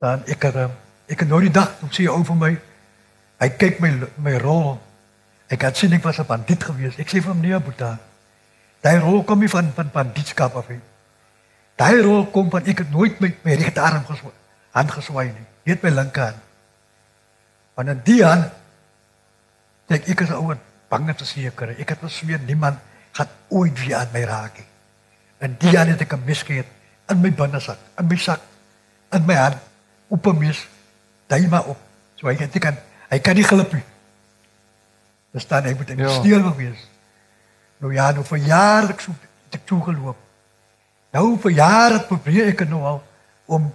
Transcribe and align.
Dan 0.00 0.22
ek 0.24 0.42
het 0.48 0.54
ehm, 0.56 0.72
ek 1.12 1.24
het 1.24 1.28
nou 1.28 1.40
die 1.44 1.52
dag 1.52 1.74
toe 1.76 1.90
sê 1.92 2.06
vir 2.08 2.36
my 2.36 2.54
hy 3.40 3.48
kyk 3.60 3.80
my 3.84 3.90
my 4.16 4.38
rol. 4.40 4.78
Ek 5.52 5.66
het 5.66 5.76
sien 5.76 5.92
ek 5.92 6.02
was 6.02 6.18
'n 6.18 6.26
bandiet 6.26 6.64
gewees. 6.64 6.96
Ek 6.98 7.08
sê 7.08 7.20
vir 7.20 7.32
hom 7.32 7.40
nee, 7.40 7.58
Boeta. 7.58 7.98
Daai 8.80 8.98
rol 8.98 9.24
kom 9.24 9.40
nie 9.40 9.48
van 9.48 9.72
van 9.74 9.90
bandietskap 9.92 10.56
af 10.56 10.68
nie. 10.68 10.80
Daai 11.76 12.00
rol 12.00 12.26
kom 12.26 12.50
van 12.50 12.64
ek 12.64 12.78
het 12.78 12.90
nooit 12.90 13.20
my 13.20 13.34
my 13.44 13.54
regterarm 13.54 14.04
geswaai, 14.04 14.32
hand 14.72 14.90
geswaai 14.90 15.26
nie. 15.26 15.46
Net 15.64 15.82
my 15.82 15.90
linkerhand. 15.90 16.36
Want 17.74 17.88
in 17.88 18.00
die 18.04 18.24
hand 18.24 18.52
ek 19.88 20.08
ek 20.08 20.20
is 20.20 20.30
ouer 20.30 20.58
bang 20.88 21.16
te 21.16 21.24
seker. 21.24 21.76
Ek 21.78 21.88
het 21.88 22.00
besweer 22.00 22.40
niemand 22.46 22.78
gaan 23.12 23.28
ooit 23.48 23.78
weer 23.84 23.96
aan 23.96 24.08
my 24.12 24.24
raak 24.24 24.56
nie. 24.56 24.68
En 25.38 25.56
die 25.58 25.76
hand 25.76 25.90
het 25.90 26.00
ek 26.00 26.12
'n 26.12 26.34
gehad 26.34 26.66
in 27.08 27.20
my 27.20 27.30
binnesak, 27.30 27.78
in 27.98 28.06
my 28.06 28.16
sak, 28.16 28.40
in 29.12 29.26
my 29.26 29.34
hand 29.34 29.69
op 30.10 30.26
'n 30.26 30.38
mes. 30.38 30.66
Daai 31.26 31.48
maar 31.48 31.64
op. 31.64 31.78
So 32.18 32.26
hy 32.26 32.34
het 32.36 32.54
ek 32.54 32.60
kan 32.62 32.76
hy 33.08 33.18
kan 33.18 33.34
nie 33.34 33.44
glip 33.44 33.72
nie. 33.72 33.84
Daar 35.32 35.40
staan 35.40 35.64
hy 35.64 35.74
moet 35.74 35.90
in 35.90 35.96
die 35.96 36.06
Ja. 36.06 36.12
steel 36.20 36.56
wees. 36.56 36.88
Nou 37.78 37.92
ja, 37.94 38.10
nou 38.12 38.24
vir 38.24 38.38
jare 38.38 38.88
ek 38.92 39.00
so 39.00 39.12
ek 39.50 39.64
toe 39.64 39.82
geloop. 39.82 40.16
Nou 41.12 41.38
vir 41.38 41.50
jare 41.50 42.00
probeer 42.00 42.46
ek 42.52 42.68
nou 42.68 42.82
al 42.84 43.02
om 43.46 43.74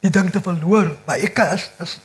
die 0.00 0.10
ding 0.10 0.30
te 0.30 0.40
verloor, 0.40 0.96
maar 1.06 1.16
ek 1.16 1.34
kan 1.34 1.46
as 1.48 1.70
as 1.78 1.98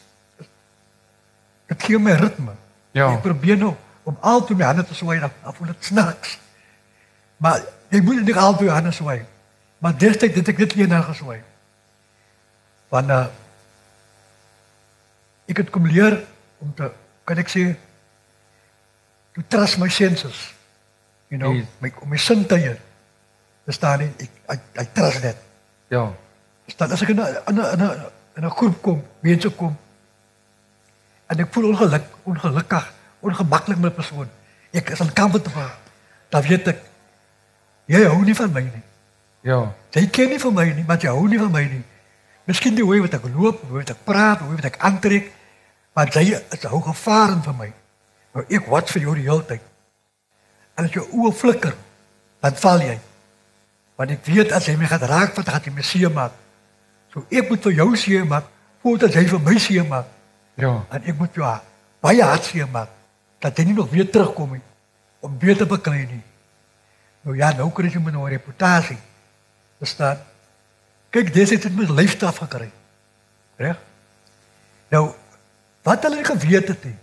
dit 1.68 1.84
gee 1.84 2.00
my 2.00 2.12
ritme. 2.12 2.52
Ja. 2.92 3.12
Ek 3.14 3.22
probeer 3.22 3.58
nou 3.58 3.76
om 4.04 4.18
altyd 4.20 4.58
my 4.58 4.64
hande 4.66 4.86
te 4.86 4.94
swaai 4.94 5.20
dan 5.20 5.32
dan 5.44 5.54
voel 5.54 5.68
dit 5.68 5.86
snaaks. 5.86 6.40
Maar 7.38 7.62
ek 7.90 8.04
moet 8.04 8.26
nie 8.26 8.36
altyd 8.36 8.68
my 8.68 8.74
hande 8.74 8.92
swaai. 8.92 9.26
Maar 9.78 9.98
destyds 9.98 10.36
het 10.36 10.48
ek 10.48 10.58
dit 10.58 10.74
weer 10.74 10.88
nou 10.88 11.02
geswaai. 11.04 11.42
Want 12.94 13.10
uh, 13.10 13.26
ek 15.50 15.58
het 15.64 15.70
kom 15.74 15.88
leer 15.90 16.20
om 16.62 16.74
te 16.78 16.90
kan 17.28 17.40
ek 17.42 17.50
sê 17.52 17.64
to 19.34 19.42
trust 19.50 19.80
my 19.82 19.90
senses. 19.90 20.52
You 21.34 21.40
know, 21.42 21.54
Yes. 21.58 21.66
my 21.82 21.90
my 22.06 22.18
sintuie. 22.22 22.76
Daar 23.66 23.74
staan 23.76 24.04
nie 24.04 24.12
ek 24.22 24.30
I, 24.54 24.58
I 24.84 24.86
trust 24.94 25.22
that. 25.26 25.38
Ja. 25.90 26.12
Staan 26.70 26.92
as 26.94 27.02
ek 27.02 27.10
in 27.16 27.20
'n 27.20 27.26
in 27.50 27.56
'n 27.58 27.66
in 27.74 27.82
'n 27.82 28.12
in 28.38 28.46
'n 28.46 28.52
groep 28.52 28.82
kom, 28.82 29.04
mense 29.22 29.50
kom 29.50 29.78
en 31.30 31.40
ek 31.40 31.54
voel 31.54 31.70
ongeluk, 31.74 32.06
ongelukkig, 32.30 32.86
ongemaklik 33.26 33.78
met 33.80 33.92
'n 33.92 33.96
persoon. 33.96 34.30
Ek 34.72 34.90
is 34.90 35.00
uncomfortable. 35.00 35.70
Dan 36.30 36.42
weet 36.42 36.68
ek 36.68 36.80
jy 37.86 38.06
hou 38.06 38.22
nie 38.24 38.36
van 38.36 38.52
my 38.52 38.62
nie. 38.62 38.84
Ja. 39.42 39.74
Jy 39.92 40.08
ken 40.10 40.30
nie 40.30 40.40
van 40.40 40.54
my 40.54 40.66
nie, 40.72 40.84
maar 40.88 40.98
jy 41.02 41.10
hou 41.10 41.28
nie 41.28 41.40
van 41.40 41.52
my 41.52 41.64
nie. 41.66 41.84
Miskien 42.50 42.76
die 42.76 42.84
hoe 42.84 43.00
wat 43.06 43.14
ek 43.14 43.30
loop, 43.32 43.62
hoe 43.70 43.80
wat 43.80 43.94
ek 43.94 44.04
praat, 44.04 44.42
hoe 44.44 44.56
wat 44.56 44.68
ek 44.68 44.80
aantrek, 44.84 45.32
maar 45.96 46.10
jy 46.12 46.34
is 46.36 46.66
hou 46.68 46.82
gevaar 46.84 47.38
vir 47.46 47.56
my. 47.60 47.70
Nou 48.34 48.44
ek 48.50 48.68
wat 48.72 48.92
vir 48.92 49.06
jou 49.06 49.16
die 49.16 49.28
hele 49.28 49.46
tyd. 49.48 49.62
En 50.76 50.88
as 50.88 50.96
jou 50.96 51.06
oë 51.06 51.34
flikker, 51.38 51.76
dan 52.44 52.58
val 52.60 52.82
jy. 52.84 52.98
Want 54.00 54.16
ek 54.16 54.26
weet 54.28 54.52
as 54.58 54.68
jy 54.68 54.76
my 54.80 54.90
gaan 54.90 55.06
raak, 55.08 55.36
wat 55.38 55.52
gaan 55.54 55.70
jy 55.70 55.76
my 55.76 55.86
seer 55.86 56.12
maak. 56.12 56.36
So 57.14 57.24
ek 57.30 57.52
moet 57.52 57.64
vir 57.70 57.78
jou 57.78 57.90
seer 58.00 58.26
maak 58.26 58.50
voordat 58.84 59.16
jy 59.16 59.24
vir 59.30 59.42
my 59.46 59.56
seer 59.62 59.86
maak. 59.88 60.10
Ja. 60.60 60.74
En 60.92 61.06
ek 61.08 61.18
moet 61.20 61.38
jou 61.38 61.48
baie 62.04 62.26
hartseer 62.26 62.68
maak 62.74 62.92
dat 63.44 63.58
jy 63.58 63.70
nie 63.70 63.78
nog 63.78 63.92
weer 63.92 64.10
terugkom 64.10 64.58
nie 64.58 64.64
om 65.24 65.38
te 65.40 65.66
beklei 65.66 66.04
nie. 66.10 66.24
Nou 67.24 67.36
ja, 67.38 67.54
nou 67.56 67.70
kry 67.72 67.88
jy 67.88 68.00
my 68.00 68.12
nou 68.12 68.26
'n 68.26 68.34
reputasie. 68.36 68.98
Verstaan? 69.80 70.18
Kyk, 71.14 71.34
dis 71.34 71.52
het 71.54 71.68
met 71.76 71.90
leefstaf 71.94 72.40
gekry. 72.42 72.72
Reg? 73.62 73.78
Nou, 74.90 75.12
wat 75.86 76.04
hulle 76.08 76.24
geweet 76.26 76.68
het 76.68 76.84
nie. 76.88 76.96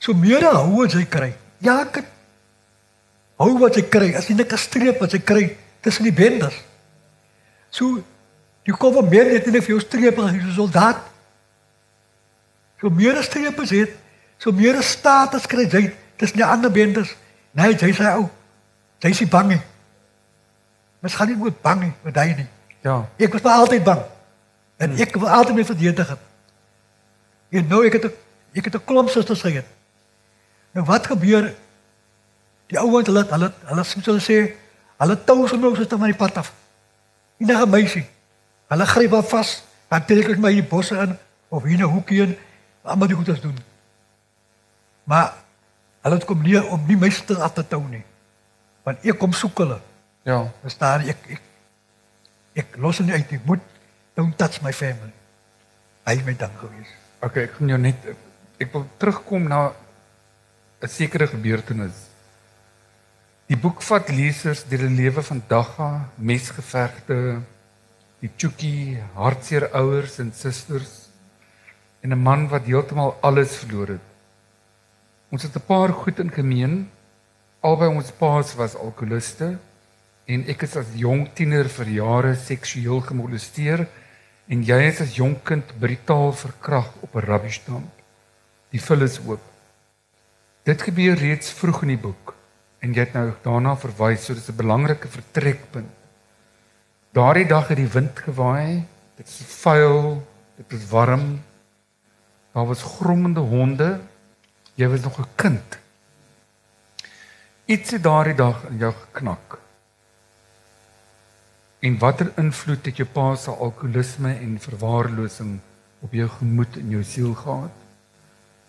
So 0.00 0.14
meer 0.16 0.46
hou 0.46 0.86
as 0.86 0.96
jy 0.96 1.04
kry. 1.04 1.34
Ja, 1.60 1.80
ek 1.84 2.00
het- 2.00 2.14
hou 3.36 3.58
wat 3.58 3.76
jy 3.76 3.84
kry. 3.88 4.14
As 4.16 4.28
jy 4.28 4.34
net 4.34 4.52
'n 4.52 4.56
streep 4.56 5.00
wat 5.00 5.12
jy 5.12 5.20
kry 5.20 5.56
tussen 5.80 6.04
die 6.04 6.12
bendes. 6.12 6.54
So 7.70 8.02
jy 8.64 8.72
kom 8.72 8.94
van 8.94 9.08
meer 9.08 9.24
net 9.24 9.46
nie 9.46 9.60
vir 9.60 9.68
jou 9.68 9.80
strepe 9.80 10.22
as 10.22 10.32
'n 10.32 10.52
soldaat. 10.54 11.02
So 12.80 12.88
meer 12.90 13.22
strepe 13.22 13.64
jy 13.66 13.78
het, 13.80 13.96
so 14.38 14.52
meer 14.52 14.82
status 14.82 15.46
kry 15.46 15.68
jy. 15.68 15.94
Dis 16.16 16.34
nie 16.34 16.44
ander 16.44 16.70
bendes. 16.70 17.14
Nee, 17.52 17.74
jy 17.74 17.92
sê 17.92 18.14
ou. 18.16 18.30
Jy 19.00 19.10
is 19.10 19.28
bang 19.28 19.48
nie. 19.48 19.60
Mens 21.00 21.14
gaan 21.14 21.28
nie 21.28 21.36
moet 21.36 21.62
bang 21.62 21.80
nie 21.80 21.92
met 22.02 22.14
hy 22.14 22.34
nie. 22.34 22.48
Ja. 22.80 23.08
Ek 23.16 23.32
was 23.32 23.42
altyd 23.42 23.84
bang. 23.84 24.02
En 24.78 24.94
ek 24.96 25.16
wil 25.16 25.28
altyd 25.28 25.54
my 25.54 25.64
verdedig 25.64 26.08
het. 26.08 26.18
En 27.48 27.66
nou 27.66 27.84
ek 27.86 27.92
het 27.92 28.04
'n 28.04 28.12
ek 28.54 28.64
het 28.64 28.74
'n 28.74 28.84
klomp 28.84 29.08
susters 29.08 29.40
gehad. 29.40 29.64
Nou 30.72 30.86
wat 30.86 31.06
gebeur? 31.06 31.54
Die 32.66 32.78
ouens 32.78 33.06
hulle 33.06 33.24
hulle 33.30 33.52
hulle 33.64 33.84
soos 33.84 34.06
hulle 34.06 34.20
sê, 34.20 34.54
hulle 34.96 35.24
tou 35.24 35.48
so 35.48 35.56
nou 35.56 35.74
soos 35.76 35.86
van 35.88 36.10
die 36.10 36.14
pad 36.14 36.36
af. 36.36 36.52
Enige 37.38 37.66
meisie. 37.66 38.06
Hulle 38.68 38.86
gryp 38.86 39.10
haar 39.10 39.22
vas, 39.22 39.62
dan 39.88 40.04
trek 40.04 40.28
ek 40.28 40.38
my 40.38 40.52
hier 40.52 40.68
bosse 40.68 40.94
in 40.94 41.18
of 41.48 41.62
hier 41.62 41.78
'n 41.78 41.82
hoekie 41.82 42.22
in, 42.22 42.36
almal 42.82 43.08
die 43.08 43.16
goedes 43.16 43.40
doen. 43.40 43.58
Maar 45.04 45.34
hulle 46.02 46.14
het 46.14 46.24
kom 46.24 46.42
neer 46.42 46.68
om 46.68 46.84
nie 46.86 46.96
my 46.96 47.10
susters 47.10 47.38
af 47.38 47.52
te 47.52 47.66
tou 47.68 47.82
nie. 47.88 48.04
Want 48.82 49.04
ek 49.04 49.18
kom 49.18 49.32
soek 49.32 49.58
hulle. 49.58 49.80
Ja. 50.22 50.52
Verstaan 50.62 51.00
ek 51.08 51.16
ek 51.28 51.40
ek 52.58 52.78
los 52.82 53.00
nie 53.00 53.14
uit 53.14 53.30
nie. 53.30 53.40
Moet 53.46 53.62
don't 54.18 54.36
touch 54.38 54.62
my 54.64 54.72
family. 54.74 55.14
Hy 56.08 56.16
het 56.16 56.26
my 56.26 56.34
dan 56.38 56.54
gewees. 56.58 56.90
Okay, 57.22 57.46
ek 57.46 57.58
gaan 57.58 57.72
jou 57.74 57.78
net 57.82 58.08
ek 58.58 58.72
wil 58.74 58.86
terugkom 58.98 59.48
na 59.48 59.72
'n 60.82 60.88
sekere 60.88 61.26
gebeurtenis. 61.26 62.06
Die 63.48 63.56
boek 63.56 63.82
vat 63.82 64.08
lesers 64.08 64.64
deur 64.68 64.84
die 64.88 64.96
lewe 65.02 65.22
van 65.22 65.42
Dagga, 65.48 66.08
mesgevegte, 66.16 67.40
die 68.20 68.30
Chuki, 68.36 68.98
hartseer 69.14 69.70
ouers 69.72 70.18
en 70.18 70.32
susters 70.32 71.08
en 72.02 72.12
'n 72.12 72.22
man 72.22 72.48
wat 72.48 72.66
heeltemal 72.66 73.16
alles 73.22 73.56
verloor 73.56 73.88
het. 73.88 74.06
Ons 75.30 75.42
het 75.42 75.56
'n 75.56 75.66
paar 75.66 75.92
goed 75.92 76.18
in 76.18 76.30
gemeen. 76.30 76.90
Albei 77.60 77.88
ons 77.88 78.10
paas 78.10 78.54
was 78.54 78.76
alkoholiste 78.76 79.58
en 80.28 80.44
ek 80.52 80.66
is 80.66 80.76
as 80.76 80.88
jong 81.00 81.24
tiener 81.32 81.70
vir 81.72 81.90
jare 81.94 82.34
seksueel 82.36 83.00
gemolesteer 83.06 83.86
en 84.52 84.64
jy 84.64 84.78
is 84.90 85.00
as 85.00 85.14
jong 85.16 85.38
kind 85.44 85.70
brutaal 85.80 86.34
verkragt 86.36 86.96
op 87.04 87.14
'n 87.16 87.24
rubbishdamp. 87.24 87.92
Die 88.70 88.80
vul 88.80 89.02
is 89.02 89.18
oop. 89.24 89.40
Dit 90.64 90.82
gebeur 90.82 91.16
reeds 91.16 91.52
vroeg 91.52 91.82
in 91.82 91.88
die 91.96 92.02
boek 92.04 92.34
en 92.80 92.92
jy 92.92 93.00
het 93.00 93.14
nou 93.14 93.32
daarna 93.42 93.74
verwys, 93.76 94.24
so 94.24 94.34
dis 94.34 94.48
'n 94.48 94.56
belangrike 94.56 95.08
vertrekpunt. 95.08 95.96
Daardie 97.12 97.46
dag 97.48 97.68
het 97.68 97.76
die 97.76 97.88
wind 97.88 98.18
gewaai, 98.18 98.84
dit 99.16 99.26
is 99.26 99.40
vuil, 99.64 100.22
dit 100.56 100.72
is 100.72 100.88
warm. 100.90 101.40
Daar 102.52 102.66
was 102.66 102.82
grommende 102.82 103.40
honde. 103.40 104.00
Jy 104.74 104.88
was 104.88 105.00
nog 105.00 105.18
'n 105.18 105.26
kind. 105.36 105.78
Iets 107.64 107.90
het 107.90 108.02
daardie 108.02 108.34
dag 108.34 108.64
in 108.70 108.78
jou 108.78 108.92
geknak. 108.92 109.58
En 111.78 111.98
watter 111.98 112.32
invloed 112.36 112.86
het 112.86 112.96
jou 112.98 113.06
pa 113.06 113.36
se 113.38 113.50
alkoholisme 113.50 114.32
en 114.34 114.56
verwaarlosing 114.58 115.58
op 116.02 116.12
jou 116.12 116.26
gemoed 116.28 116.76
en 116.80 116.90
jou 116.90 117.02
siel 117.06 117.34
gehad? 117.38 117.74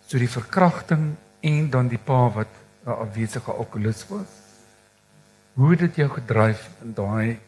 So 0.06 0.22
die 0.22 0.30
verkrachting 0.30 1.16
en 1.42 1.70
dan 1.74 1.90
die 1.90 2.02
pa 2.02 2.30
wat 2.30 2.54
'n 2.86 2.90
afwesige 2.90 3.52
alkoholist 3.52 4.08
was. 4.10 4.30
Hoe 5.54 5.72
het 5.72 5.80
dit 5.80 5.96
jou 5.96 6.10
gedryf 6.10 6.70
in 6.82 6.94
daai 6.94 7.40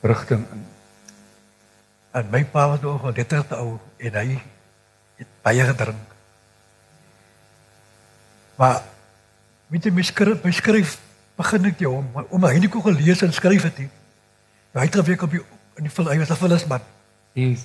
rigting 0.00 0.46
in? 0.52 0.66
En 2.10 2.30
my 2.30 2.44
pa 2.44 2.68
was 2.68 2.80
nog 2.80 3.02
'n 3.04 3.12
letterste 3.16 3.54
ou 3.54 3.78
en 3.96 4.12
hy 4.12 4.40
het 5.16 5.26
baie 5.42 5.64
gedrink. 5.64 6.08
Maar 8.56 8.82
weet 9.66 9.84
jy 9.84 9.90
my 9.90 10.02
skryf, 10.02 10.42
my 10.44 10.50
skryf 10.50 10.98
begin 11.36 11.64
ek 11.64 11.78
jou 11.78 11.94
om 11.96 12.26
om 12.28 12.44
hy 12.44 12.58
nie 12.58 12.68
kon 12.68 12.82
gelees 12.82 13.22
en 13.22 13.32
skryf 13.32 13.62
het 13.62 13.78
nie. 13.78 13.90
Hy 14.72 14.84
het 14.84 14.94
gewerk 14.94 15.22
op 15.22 15.30
die 15.30 15.44
in 15.78 15.86
die 15.86 16.04
hy 16.04 16.18
was 16.18 16.30
'n 16.30 16.36
vullisman. 16.36 16.80
Yes. 17.32 17.62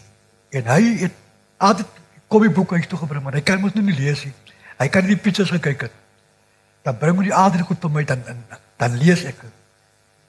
En 0.49 0.65
hy 0.65 0.97
het 1.01 1.11
altyd 1.57 1.87
kom 2.27 2.41
die 2.41 2.51
boek 2.51 2.71
huis 2.71 2.87
toe 2.87 2.99
gebring, 2.99 3.23
maar 3.23 3.33
hy 3.33 3.41
kan 3.41 3.59
mos 3.59 3.73
nou 3.73 3.85
nie 3.85 3.95
lees 3.95 4.23
nie. 4.25 4.33
Hy 4.77 4.87
kan 4.89 5.05
nie 5.05 5.15
die 5.15 5.21
pictures 5.21 5.51
gekyk 5.51 5.81
het. 5.81 5.91
Dan 6.83 6.97
bring 6.97 7.17
hy 7.17 7.23
die 7.23 7.33
altyd 7.33 7.61
goed 7.61 7.81
vir 7.81 7.89
my 7.89 8.03
dan 8.03 8.23
dan, 8.25 8.43
dan 8.77 8.97
lees 8.97 9.23
ek. 9.23 9.43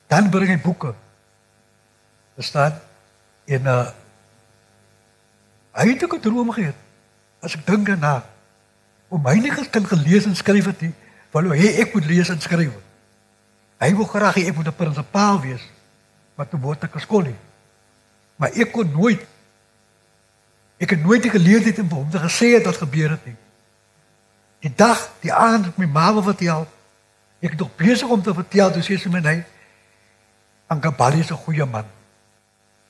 Dan 0.07 0.31
bring 0.31 0.49
hy 0.49 0.59
boeke. 0.59 0.95
Verstaan? 2.35 2.81
En 3.45 3.67
uh 3.67 3.87
hy 5.75 5.89
het 5.91 6.05
ook 6.05 6.15
'n 6.15 6.21
droom 6.21 6.51
gehad. 6.53 6.75
As 7.41 7.55
ek 7.55 7.67
dink 7.67 7.87
daarna 7.87 8.25
om 9.09 9.27
hy 9.27 9.35
nie 9.39 9.51
kan 9.71 9.87
gelees 9.87 10.25
en 10.25 10.37
skryf 10.37 10.65
het 10.65 10.81
nie, 10.81 10.95
wou 11.31 11.51
hy 11.51 11.67
ek 11.83 11.95
moet 11.95 12.07
lees 12.07 12.29
en 12.29 12.41
skryf. 12.41 12.73
Hy 13.79 13.95
wou 13.95 14.07
graag 14.07 14.35
hê 14.35 14.49
ek 14.49 14.57
moet 14.57 14.67
'n 14.67 14.77
prinsipaal 14.77 15.41
wees, 15.41 15.63
maar 16.35 16.49
toe 16.49 16.61
word 16.61 16.85
ek 16.85 16.97
geskool 16.99 17.29
nie. 17.29 17.39
Maar 18.37 18.57
ek 18.59 18.73
kon 18.73 18.91
nooit 18.91 19.31
Ek 20.83 20.91
het 20.91 21.05
nooit 21.05 21.23
die 21.23 21.31
geleentheid 21.31 21.79
om 21.79 21.87
vir 21.89 21.99
hom 22.01 22.09
te 22.11 22.19
gesê 22.19 22.49
het 22.57 22.65
wat 22.67 22.81
gebeur 22.83 23.13
het 23.15 23.27
nie. 23.29 23.37
Die 24.67 24.73
dag, 24.75 24.99
die 25.23 25.31
aand 25.33 25.69
met 25.69 25.77
my 25.79 25.87
ma 25.87 26.09
wou 26.13 26.25
vertel. 26.27 26.67
Ek 27.39 27.55
het 27.55 27.63
nog 27.63 27.71
besig 27.79 28.11
om 28.11 28.21
te 28.21 28.35
vertel, 28.35 28.73
toe 28.75 28.83
sê 28.83 28.99
sy 28.99 29.09
my 29.09 29.23
nee. 29.23 29.45
Ankabali 30.67 31.23
is 31.23 31.31
'n 31.31 31.39
goeie 31.47 31.65
man. 31.65 31.87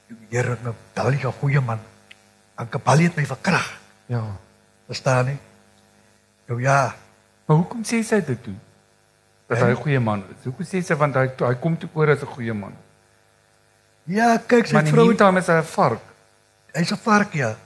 Die 0.09 0.17
Here 0.33 0.57
het 0.57 0.65
my 0.65 0.73
Bali 0.95 1.21
'n 1.21 1.39
goeie 1.41 1.61
man. 1.61 1.79
Ankabali 2.57 3.05
het 3.05 3.17
my 3.17 3.27
verkrag. 3.27 3.79
Ja. 4.07 4.25
Verstaan 4.87 5.27
nie? 5.27 5.39
Nou 6.47 6.63
ja, 6.63 6.95
Maar 7.45 7.57
hoekom 7.57 7.83
sê 7.85 8.01
sy 8.05 8.21
dit 8.25 8.41
toe? 8.43 8.55
Dat 9.47 9.59
hy 9.59 9.71
'n 9.71 9.77
goeie 9.77 10.01
man 10.01 10.25
is. 10.33 10.45
Hoekom 10.45 10.65
sê 10.65 10.81
sy 10.81 10.95
want 10.97 11.15
hy 11.15 11.29
hy 11.39 11.55
kom 11.61 11.77
toe 11.79 11.89
oor 11.93 12.09
as 12.09 12.23
'n 12.23 12.27
goeie 12.27 12.55
man? 12.55 12.73
Ja, 14.05 14.39
kyk 14.47 14.67
sy 14.67 14.83
vrou, 14.91 15.11
is 15.13 15.47
hy 15.47 15.59
'n 15.61 15.65
vark. 15.65 16.03
hy's 16.75 16.93
'n 16.93 16.99
vark 17.05 17.35
ja. 17.35 17.57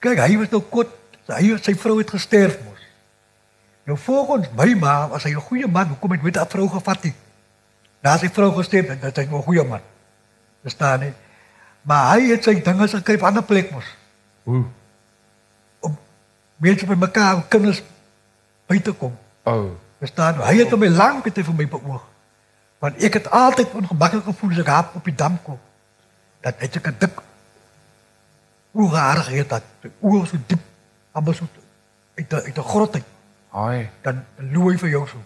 Kyk, 0.00 0.18
hy 0.18 0.36
was 0.38 0.50
nou 0.50 0.60
kot, 0.60 0.88
hy 1.28 1.56
sy 1.62 1.74
vrou 1.74 1.98
het 1.98 2.10
gesterf 2.10 2.58
mos. 2.64 2.80
Nou 3.84 3.98
volgens 3.98 4.48
my 4.56 4.74
ma 4.74 5.08
was 5.08 5.24
hy 5.24 5.30
'n 5.30 5.40
goeie 5.40 5.66
man, 5.66 5.88
hoekom 5.88 6.10
het 6.10 6.20
hy 6.20 6.24
met 6.24 6.36
'n 6.36 6.46
vrou 6.48 6.68
gevat 6.68 7.04
nie? 7.04 7.14
Na 8.02 8.16
sy 8.16 8.28
vrou 8.28 8.52
gesterf, 8.56 8.86
dan 8.86 9.10
is 9.10 9.16
hy 9.16 9.22
'n 9.22 9.42
goeie 9.42 9.64
man. 9.64 9.80
Verstaan 10.62 11.00
nie? 11.00 11.14
Maar 11.82 12.14
hy 12.14 12.30
het 12.30 12.44
sy 12.44 12.62
dinge 12.62 12.88
gekry 12.88 13.14
op 13.14 13.22
'n 13.22 13.26
ander 13.26 13.42
plek 13.42 13.70
mos. 13.70 13.84
Hoe? 14.42 14.64
om 15.80 15.98
mense 16.56 16.86
by 16.86 16.94
mekaar 16.94 17.44
kinders 17.48 17.82
by 18.68 18.78
te 18.80 18.92
kom. 18.92 19.16
O. 19.42 19.52
Oh. 19.52 19.70
Verstaan? 19.98 20.34
jy? 20.34 20.46
Hy 20.46 20.56
het 20.62 20.70
hom 20.70 20.84
lank 20.84 21.24
het 21.24 21.36
hy 21.36 21.44
vir 21.44 21.54
my 21.54 21.66
beoog. 21.68 22.04
Want 22.80 23.02
ek 23.04 23.18
het 23.20 23.30
altyd 23.30 23.74
ongemaklik 23.76 24.24
gevoel 24.24 24.50
as 24.56 24.62
ek 24.62 24.70
haar 24.72 24.88
op 24.96 25.04
die 25.04 25.14
dam 25.14 25.36
kom. 25.44 25.58
Dat 26.40 26.62
hy 26.64 26.68
so 26.72 26.80
'n 26.80 26.96
dik 26.98 27.20
oorharig 28.72 29.26
het 29.26 29.48
dat 29.48 29.64
die 29.80 29.92
oor 30.00 30.26
so 30.26 30.38
diep 30.46 30.62
amper 31.12 31.34
so 31.34 31.48
uit 32.16 32.32
'n 32.32 32.44
uit 32.48 32.58
'n 32.58 32.68
grot 32.72 32.94
uit. 32.94 33.04
Haai. 33.48 33.90
Dan 34.02 34.24
looi 34.36 34.78
vir 34.78 34.88
jou 34.88 35.08
so. 35.08 35.18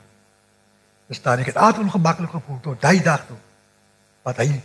Verstaan? 1.07 1.39
Ek 1.39 1.47
het 1.47 1.57
altyd 1.57 1.85
ongemaklik 1.85 2.31
gevoel 2.31 2.61
tot 2.61 2.81
daai 2.81 3.03
dag 3.03 3.27
toe. 3.27 3.37
Wat 4.23 4.37
hy 4.37 4.63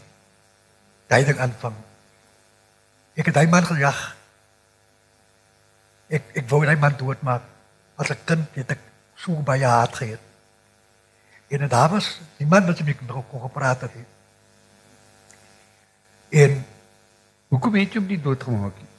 daai 1.07 1.25
ding 1.25 1.39
aanvang. 1.39 1.75
Ek 3.13 3.25
het 3.25 3.33
daai 3.33 3.47
man 3.47 3.65
gejag. 3.65 4.15
Ek 6.07 6.24
ek 6.33 6.50
wou 6.50 6.65
daai 6.65 6.77
man 6.77 6.97
doodmaak. 6.97 7.41
As 7.95 8.09
'n 8.09 8.18
kind 8.25 8.47
het 8.53 8.71
ek 8.71 8.80
so 9.15 9.31
baie 9.31 9.65
haat 9.65 9.95
gehad. 9.95 10.28
En 11.50 11.68
daar 11.68 11.90
was 11.90 12.22
die 12.38 12.48
man 12.48 12.66
wat 12.66 12.84
met 12.84 13.01
my 13.01 13.24
kon 13.30 13.42
gepraat 13.42 13.81
het. 13.81 13.92
En 16.30 16.66
Hoekom 17.50 17.80
het 17.80 17.96
jy 17.96 17.98
hom 17.98 18.10
nie 18.10 18.22
doodgemaak 18.22 18.78
nie? 18.78 18.90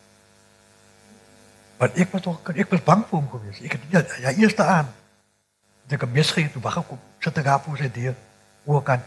want 1.81 1.94
ek 1.97 2.11
was 2.12 2.20
toch 2.20 2.49
ek 2.52 2.73
was 2.75 2.82
bang 2.85 3.02
vir 3.08 3.17
hom 3.17 3.29
gewees. 3.32 3.61
Ek 3.64 3.73
het 3.73 3.85
ja, 3.88 4.00
ja 4.20 4.32
eerste 4.37 4.64
aan. 4.69 4.88
Toe 5.88 5.97
ek 5.97 6.02
'n 6.05 6.12
mes 6.12 6.31
gegee 6.31 6.52
toe 6.52 6.61
wag 6.61 6.76
ek 6.76 6.91
op 6.93 7.00
sit 7.25 7.38
ek 7.38 7.44
daar 7.44 7.62
voor 7.64 7.79
sy 7.79 7.88
deur. 7.88 8.14
Hoe 8.64 8.82
kan 8.82 9.00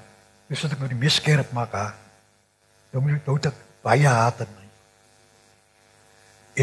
jy 0.49 0.55
sit 0.55 0.71
ek 0.71 0.79
nou 0.79 0.89
die 0.89 0.97
mes 0.97 1.15
skerp 1.15 1.51
maak? 1.53 1.71
Dan 2.89 3.01
moet 3.01 3.11
jy 3.11 3.21
nou 3.25 3.37
dat 3.39 3.53
baie 3.83 4.07
haat 4.07 4.39
in 4.39 4.49
my. 4.57 4.65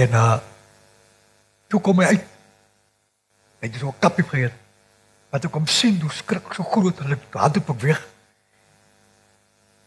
En 0.03 0.11
uh 0.11 0.39
toe 1.69 1.81
kom 1.81 2.01
hy 2.01 2.07
uit. 2.07 2.27
Hy 3.61 3.67
het 3.69 3.79
so 3.79 3.89
'n 3.89 3.99
kapie 4.01 4.25
gegee. 4.25 4.51
Wat 5.31 5.45
ek 5.47 5.53
kom 5.55 5.67
sien, 5.67 6.01
hoe 6.03 6.13
skrik 6.13 6.55
so 6.55 6.67
groot 6.67 6.99
en 7.05 7.15
ek 7.15 7.39
hand 7.39 7.61
op 7.61 7.71
ek 7.75 7.85
weg. 7.85 8.01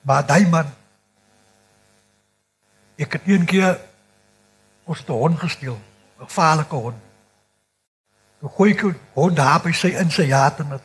Maar 0.08 0.26
daai 0.28 0.48
man 0.52 0.72
ek 3.04 3.18
het 3.18 3.28
een 3.28 3.46
keer 3.46 3.80
ons 4.86 5.04
'n 5.08 5.12
hond 5.12 5.40
gesteel, 5.40 5.80
'n 6.20 6.26
gevaarlike 6.28 6.76
hond. 6.76 7.00
Toe 8.40 8.50
gooi 8.50 8.72
ek 8.72 8.82
die 8.82 9.00
hond 9.14 9.36
daar 9.36 9.62
by 9.62 9.72
sy 9.72 9.88
in 9.88 10.12
sy 10.12 10.24
jate 10.28 10.64
met. 10.64 10.82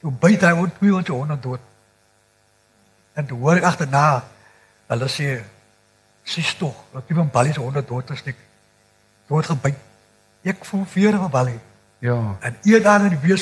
Toe 0.00 0.10
byt 0.10 0.40
hy 0.40 0.50
hond 0.50 0.74
twee 0.78 0.94
ons 0.94 1.08
hond 1.08 1.42
dood. 1.42 1.60
En 3.14 3.26
toe 3.26 3.38
hoor 3.38 3.56
ek 3.56 3.64
agterna 3.64 4.24
hulle 4.86 5.08
sê 5.08 5.44
sies 6.24 6.54
tog, 6.56 6.74
dat 6.92 7.08
iemand 7.08 7.32
balie 7.32 7.52
se 7.52 7.60
hond 7.60 7.88
dood 7.88 8.10
nie. 8.24 8.34
Dood 9.26 9.46
gebyt. 9.46 9.76
Ek 10.42 10.64
voel 10.64 10.86
weer 10.94 11.18
van 11.18 11.30
balie. 11.30 11.60
Ja. 12.02 12.36
En 12.40 12.56
eer 12.62 12.82
daar 12.82 13.04
in 13.04 13.18
die. 13.22 13.36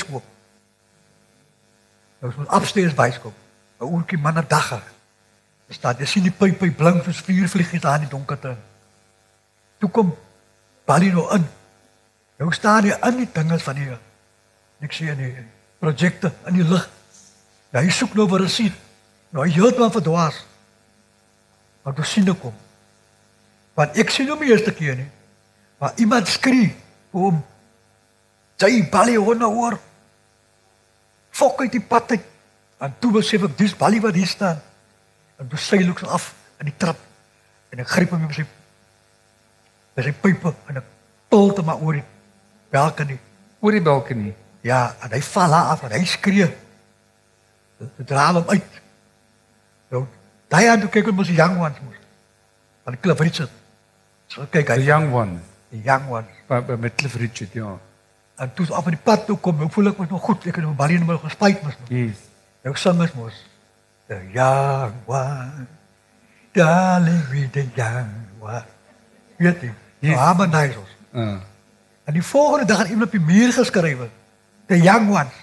Nou 2.21 2.33
is 2.33 2.37
ons 2.37 2.53
upstairs 2.53 2.95
byskoop. 2.95 3.35
'n 3.81 3.85
Oortjie 3.85 4.19
manne 4.19 4.45
dagga. 4.47 4.83
Daar 5.67 5.77
staan 5.77 5.97
jy 5.99 6.05
sien 6.05 6.23
die 6.23 6.33
pyp 6.33 6.59
pyp 6.59 6.77
blink 6.77 7.05
soos 7.05 7.23
vuur 7.25 7.49
vlieg 7.49 7.81
daar 7.81 7.95
in 7.95 8.01
die 8.01 8.11
donkerte. 8.11 8.57
Toe 9.79 9.91
kom 9.91 10.17
Bali 10.85 11.13
nou 11.13 11.35
in. 11.35 11.47
Nou 12.37 12.53
staan 12.53 12.85
hy 12.85 12.97
in 13.09 13.17
die 13.17 13.29
dinge 13.33 13.59
van 13.59 13.75
die 13.75 13.97
ek 14.81 14.93
sien 14.93 15.17
die 15.17 15.47
projekte 15.79 16.33
in 16.47 16.55
die 16.55 16.65
lig. 16.65 16.89
Ja, 17.73 17.81
hy 17.81 17.89
soek 17.89 18.15
nou 18.15 18.29
vir 18.29 18.43
'n 18.43 18.49
sien. 18.49 18.75
Nou 19.31 19.45
hy 19.45 19.53
heeltemal 19.53 19.91
verdwaas. 19.91 20.45
Maar 21.83 21.95
toe 21.95 22.05
sien 22.05 22.29
ek 22.29 22.43
hom. 22.43 22.55
Want 23.75 23.97
ek 23.97 24.11
sien 24.11 24.29
hom 24.29 24.39
die 24.39 24.51
eerste 24.51 24.73
keer 24.73 24.97
nie. 24.97 25.11
Maar 25.79 25.93
iemand 25.97 26.29
skree 26.29 26.77
vir 27.13 27.21
hom. 27.21 27.45
Jy 28.61 28.89
Bali 28.93 29.17
hoor 29.17 29.39
nou 29.41 29.51
hoor. 29.55 29.79
Fok 31.31 31.63
uit 31.65 31.73
die 31.73 31.81
pad 31.81 32.11
uit. 32.17 32.27
En 32.81 32.95
toe 32.99 33.13
besef 33.13 33.45
ek 33.49 33.57
dis 33.59 33.77
Bali 33.77 34.01
wat 34.01 34.17
hier 34.17 34.29
staan. 34.29 34.61
En 35.41 35.49
ek 35.49 35.59
so 35.61 36.07
af 36.07 36.35
in 36.61 36.69
die 36.69 36.77
trap 36.77 36.99
en 37.71 37.81
ek 37.81 37.89
gryp 37.89 38.11
hom 38.13 38.25
met 38.27 38.35
sy 38.35 38.45
met 39.97 40.05
sy 40.05 40.13
pype 40.13 40.53
en 40.69 40.81
ek 40.81 40.89
pul 41.33 41.53
te 41.55 41.63
maar 41.65 41.81
oor 41.81 41.97
die 41.99 42.05
balkonie. 42.73 43.19
Oor 43.61 43.77
die 43.77 43.85
balkonie. 43.85 44.35
Ja, 44.67 44.95
en 45.01 45.15
hy 45.15 45.21
val 45.25 45.55
af 45.57 45.85
en 45.87 45.95
hy 45.97 46.03
skree. 46.05 46.49
Dit 47.81 48.09
draal 48.09 48.41
hom 48.41 48.51
uit. 48.53 48.81
Nou, 49.91 50.05
daai 50.53 50.67
aan 50.69 50.83
toe 50.85 50.91
kyk 50.93 51.09
ons 51.13 51.21
mos 51.23 51.31
die 51.31 51.39
young 51.39 51.57
ones 51.61 51.81
mos. 51.85 52.01
Van 52.85 52.99
Cliff 53.01 53.23
Richard. 53.25 53.55
So 54.29 54.45
kyk 54.51 54.69
The 54.69 54.81
hy 54.81 54.89
young 54.89 55.13
one. 55.15 55.41
die 55.71 55.83
young 55.87 56.09
ones. 56.11 56.43
By, 56.49 56.61
by 56.67 56.77
met 56.77 56.99
Cliff 56.99 57.17
Richard, 57.17 57.55
ja. 57.55 57.79
En 58.41 58.53
toe 58.55 58.67
af 58.73 58.87
op 58.87 58.89
die 58.89 59.03
pad 59.03 59.27
toe 59.27 59.37
kom, 59.37 59.59
nou 59.61 59.69
voel 59.71 59.91
ek 59.91 59.99
mos 60.01 60.09
nog 60.09 60.23
goed. 60.25 60.47
Ek 60.49 60.57
het 60.57 60.65
nou 60.65 60.73
baie 60.77 60.97
nou 60.99 61.19
gespuit 61.21 61.61
mos. 61.63 61.77
Yes. 61.93 62.23
Nou 62.65 62.73
sing 62.81 63.03
ons 63.05 63.13
mos. 63.19 63.37
The 64.09 64.21
young 64.33 64.95
one. 65.07 65.67
Darling 66.57 67.21
with 67.31 67.51
the 67.53 67.67
young 67.77 68.09
one. 68.41 68.65
Weet 69.37 69.61
jy? 69.61 69.69
Yes. 69.69 70.09
Yes. 70.09 70.17
Harmonize 70.23 70.79
ons. 70.81 70.95
Uh. 71.13 71.37
En 72.09 72.17
die 72.17 72.25
volgende 72.25 72.65
dag 72.71 72.81
het 72.81 72.95
iemand 72.95 73.13
op 73.13 73.19
die 73.19 73.27
muur 73.29 73.53
geskrywe. 73.53 74.09
The 74.73 74.81
young 74.81 75.11
ones. 75.13 75.37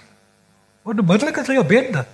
Want 0.82 0.98
onmiddellik 1.00 1.38
is 1.38 1.46
hy 1.46 1.58
'n 1.62 1.66
bende. 1.66 2.04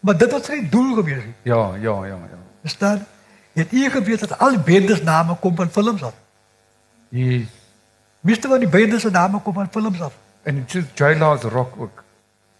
Maar 0.00 0.16
dit 0.16 0.32
was 0.32 0.48
sy 0.48 0.62
doel 0.70 0.94
gewees. 0.94 1.28
Ja, 1.42 1.74
ja, 1.74 1.94
ja, 2.06 2.16
ja. 2.32 2.40
Verstaan? 2.60 3.06
Het 3.52 3.72
u 3.72 3.90
geweet 3.90 4.20
dat 4.20 4.38
al 4.38 4.56
die 4.56 4.64
bendes 4.64 5.02
name 5.02 5.36
kom 5.40 5.56
van 5.56 5.70
films 5.70 6.02
af? 6.02 6.14
Yes. 7.08 7.55
Meeste 8.20 8.48
van 8.48 8.58
die 8.58 8.68
bendes 8.68 9.02
se 9.02 9.10
name 9.10 9.40
kom 9.40 9.54
van 9.54 9.68
films 9.70 10.00
af. 10.00 10.12
En 10.42 10.54
dit 10.54 10.74
is 10.74 10.84
Jaila's 10.94 11.42
rock 11.42 11.74
ook. 11.78 12.04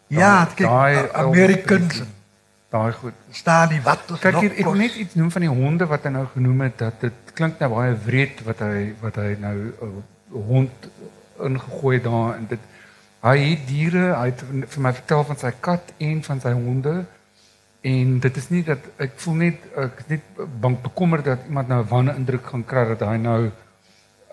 Ja, 0.06 0.44
Daai- 0.44 0.54
kyk, 0.54 0.66
daai 0.66 1.08
Americans 1.12 2.02
Daai 2.70 2.92
goed. 2.92 3.12
staan 3.30 3.68
die 3.68 3.80
wat 3.82 3.98
ons 4.10 4.20
Kyk 4.20 4.36
hier, 4.40 4.52
ek 4.52 4.64
wil 4.64 4.74
net 4.74 4.94
iets 4.94 5.14
noem 5.14 5.30
van 5.30 5.40
die 5.40 5.50
honde 5.50 5.86
wat 5.86 6.02
hy 6.06 6.10
nou 6.10 6.26
genoem 6.34 6.60
het 6.60 6.78
dat 6.78 7.00
dit 7.00 7.32
klink 7.34 7.58
nou 7.58 7.70
baie 7.74 7.94
wreed 8.04 8.42
wat 8.46 8.58
hy 8.58 8.94
wat 9.00 9.16
hy 9.16 9.36
nou 9.40 9.56
'n 9.82 10.02
hond 10.46 10.88
ingegooi 11.42 12.00
daar 12.02 12.36
en 12.36 12.46
dit 12.48 12.58
hy 13.22 13.36
het 13.38 13.66
diere, 13.68 14.14
hy 14.14 14.26
het 14.30 14.42
vir 14.68 14.82
my 14.82 14.92
vertel 14.92 15.24
van 15.24 15.36
sy 15.38 15.50
kat 15.60 15.92
en 15.98 16.22
van 16.22 16.40
sy 16.40 16.52
honde 16.52 17.04
en 17.82 18.18
dit 18.20 18.36
is 18.36 18.48
nie 18.50 18.62
dat 18.62 18.78
ek 18.98 19.12
voel 19.16 19.34
net 19.34 19.56
ek 19.76 19.98
is 19.98 20.06
net 20.08 20.22
bang 20.60 20.76
bekommerd 20.82 21.24
dat 21.24 21.38
iemand 21.46 21.68
nou 21.68 21.82
'n 21.82 21.88
wanne 21.88 22.14
indruk 22.14 22.46
gaan 22.46 22.64
kry 22.64 22.84
dat 22.94 23.00
hy 23.08 23.16
nou 23.16 23.50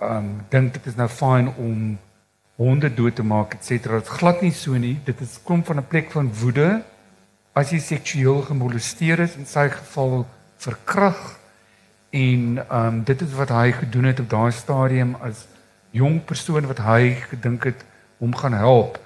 um, 0.09 0.41
dink 0.49 0.73
dit 0.73 0.85
is 0.91 0.97
nou 0.99 1.07
fyn 1.09 1.49
om 1.57 1.93
honde 2.55 2.89
dood 2.93 3.15
te 3.15 3.23
maak 3.23 3.53
et 3.57 3.65
cetera. 3.65 3.99
Dit 3.99 4.07
glad 4.07 4.41
nie 4.41 4.53
so 4.53 4.77
nie. 4.77 4.97
Dit 5.05 5.21
is 5.21 5.39
kom 5.43 5.63
van 5.63 5.77
'n 5.77 5.87
plek 5.87 6.11
van 6.11 6.31
woede 6.41 6.83
as 7.53 7.71
jy 7.71 7.79
seksueel 7.79 8.41
gemolesteer 8.41 9.19
is 9.19 9.35
in 9.37 9.45
sy 9.45 9.69
geval 9.69 10.25
verkrag 10.57 11.39
en 12.09 12.59
um, 12.69 13.03
dit 13.03 13.21
is 13.21 13.33
wat 13.33 13.49
hy 13.49 13.71
gedoen 13.71 14.09
het 14.09 14.19
op 14.19 14.29
daai 14.29 14.51
stadium 14.51 15.15
as 15.21 15.45
jong 15.91 16.23
persoon 16.25 16.65
wat 16.69 16.81
hy 16.81 17.13
gedink 17.29 17.63
het 17.69 17.85
hom 18.17 18.33
gaan 18.35 18.53
help. 18.53 18.99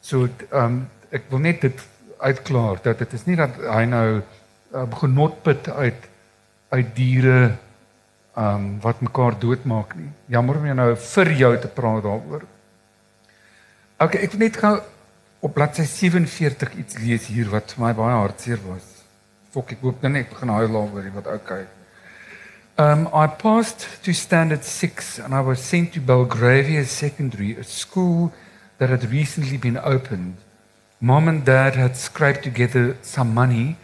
So 0.00 0.28
um, 0.52 0.88
ek 1.10 1.30
wil 1.30 1.44
net 1.44 1.60
dit 1.64 1.80
uitklaar 2.18 2.80
dat 2.82 2.98
dit 2.98 3.12
is 3.12 3.24
nie 3.28 3.36
dat 3.36 3.56
hy 3.62 3.84
nou 3.88 4.20
uh, 4.20 4.84
genot 5.00 5.42
put 5.42 5.68
uit 5.68 6.08
uit 6.68 6.88
diere 6.96 7.56
ehm 8.38 8.54
um, 8.54 8.66
wat 8.80 9.00
mekaar 9.02 9.34
doodmaak 9.38 9.96
nie. 9.98 10.12
Jammer 10.30 10.60
om 10.60 10.66
jy 10.68 10.74
nou 10.78 10.92
vir 10.94 11.32
jou 11.40 11.50
te 11.58 11.70
praat 11.74 12.04
daaroor. 12.04 12.44
OK, 13.98 14.14
ek 14.14 14.36
wil 14.36 14.44
net 14.44 14.58
gou 14.62 14.76
op 15.42 15.54
bladsy 15.56 15.82
47 15.90 16.76
iets 16.78 17.00
lees 17.02 17.26
hier 17.26 17.50
wat 17.50 17.74
vir 17.74 17.82
my 17.82 17.90
baie 17.98 18.14
hartseer 18.14 18.62
was. 18.68 18.86
Fok, 19.50 19.74
ek 19.74 19.82
hoop 19.82 20.06
net 20.06 20.20
ek 20.22 20.30
begin 20.36 20.54
huil 20.54 20.70
daaroor, 20.70 21.10
wat 21.16 21.32
OK. 21.34 21.58
Um, 22.78 23.08
I 23.10 23.26
passed 23.26 23.88
to 24.04 24.14
standard 24.14 24.62
six 24.62 25.18
and 25.18 25.34
I 25.34 25.40
was 25.42 25.58
sent 25.58 25.94
to 25.94 26.00
Belgravia 26.00 26.84
Secondary, 26.86 27.56
a 27.58 27.64
school 27.64 28.32
that 28.78 28.88
had 28.88 29.10
recently 29.10 29.58
been 29.58 29.78
opened. 29.82 30.36
Mom 31.00 31.26
and 31.26 31.44
dad 31.44 31.74
had 31.74 31.96
scraped 31.96 32.44
together 32.44 32.96
some 33.02 33.34
money 33.34 33.78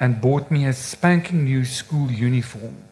and 0.00 0.22
bought 0.22 0.50
me 0.50 0.64
a 0.64 0.72
spanking 0.72 1.44
new 1.44 1.66
school 1.66 2.10
uniform. 2.10 2.87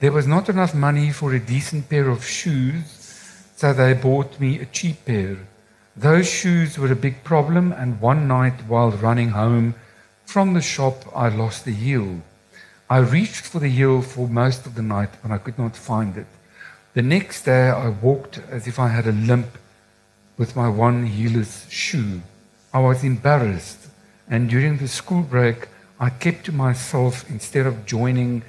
There 0.00 0.12
was 0.12 0.28
not 0.28 0.48
enough 0.48 0.74
money 0.74 1.10
for 1.10 1.34
a 1.34 1.40
decent 1.40 1.88
pair 1.88 2.08
of 2.08 2.24
shoes, 2.24 2.84
so 3.56 3.72
they 3.72 3.94
bought 3.94 4.38
me 4.38 4.60
a 4.60 4.66
cheap 4.66 5.04
pair. 5.04 5.38
Those 5.96 6.30
shoes 6.30 6.78
were 6.78 6.92
a 6.92 7.04
big 7.06 7.24
problem, 7.24 7.72
and 7.72 8.00
one 8.00 8.28
night 8.28 8.68
while 8.68 8.92
running 8.92 9.30
home 9.30 9.74
from 10.24 10.54
the 10.54 10.60
shop, 10.60 11.04
I 11.16 11.30
lost 11.30 11.64
the 11.64 11.72
heel. 11.72 12.20
I 12.88 12.98
reached 12.98 13.44
for 13.44 13.58
the 13.58 13.68
heel 13.68 14.00
for 14.02 14.28
most 14.28 14.66
of 14.66 14.76
the 14.76 14.82
night, 14.82 15.10
but 15.20 15.32
I 15.32 15.38
could 15.38 15.58
not 15.58 15.74
find 15.74 16.16
it. 16.16 16.28
The 16.94 17.02
next 17.02 17.42
day, 17.42 17.68
I 17.68 17.88
walked 17.88 18.38
as 18.50 18.68
if 18.68 18.78
I 18.78 18.88
had 18.88 19.08
a 19.08 19.12
limp 19.12 19.58
with 20.36 20.54
my 20.54 20.68
one 20.68 21.08
heelless 21.08 21.68
shoe. 21.70 22.22
I 22.72 22.78
was 22.78 23.02
embarrassed, 23.02 23.88
and 24.30 24.48
during 24.48 24.76
the 24.76 24.86
school 24.86 25.22
break, 25.22 25.68
I 25.98 26.10
kept 26.10 26.44
to 26.44 26.52
myself 26.52 27.28
instead 27.28 27.66
of 27.66 27.84
joining 27.84 28.42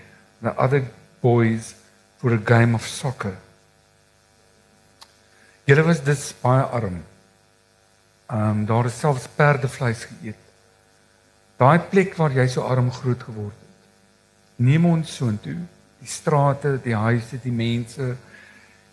the 0.43 0.53
other 0.59 0.85
boys 1.21 1.75
for 2.17 2.33
a 2.33 2.41
game 2.45 2.75
of 2.75 2.87
soccer. 2.87 3.37
Julle 5.65 5.83
was 5.83 6.03
dus 6.03 6.33
baie 6.41 6.63
arm. 6.63 7.03
Ehm 8.29 8.49
um, 8.49 8.65
daar 8.65 8.85
is 8.85 8.99
selfs 8.99 9.27
perdevleis 9.35 10.05
geëet. 10.05 10.45
Daai 11.57 11.79
plek 11.79 12.15
waar 12.15 12.31
jy 12.31 12.47
so 12.47 12.61
arm 12.61 12.91
groot 12.91 13.23
geword 13.23 13.57
het 13.59 13.69
neem 14.59 14.85
ons 14.89 15.11
soontoe 15.15 15.55
die 15.99 16.09
strate 16.11 16.75
die 16.83 16.95
huise 16.95 17.39
die 17.43 17.53
mense 17.55 18.11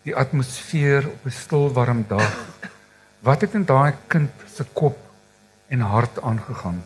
die 0.06 0.14
atmosfeer 0.14 1.08
op 1.10 1.26
'n 1.26 1.34
stil 1.34 1.72
warm 1.74 2.04
dag 2.08 2.36
wat 3.26 3.40
het 3.40 3.54
in 3.54 3.64
daai 3.66 3.92
kind 4.06 4.30
se 4.54 4.64
kop 4.72 4.98
en 5.68 5.80
hart 5.80 6.22
aangegaan 6.22 6.78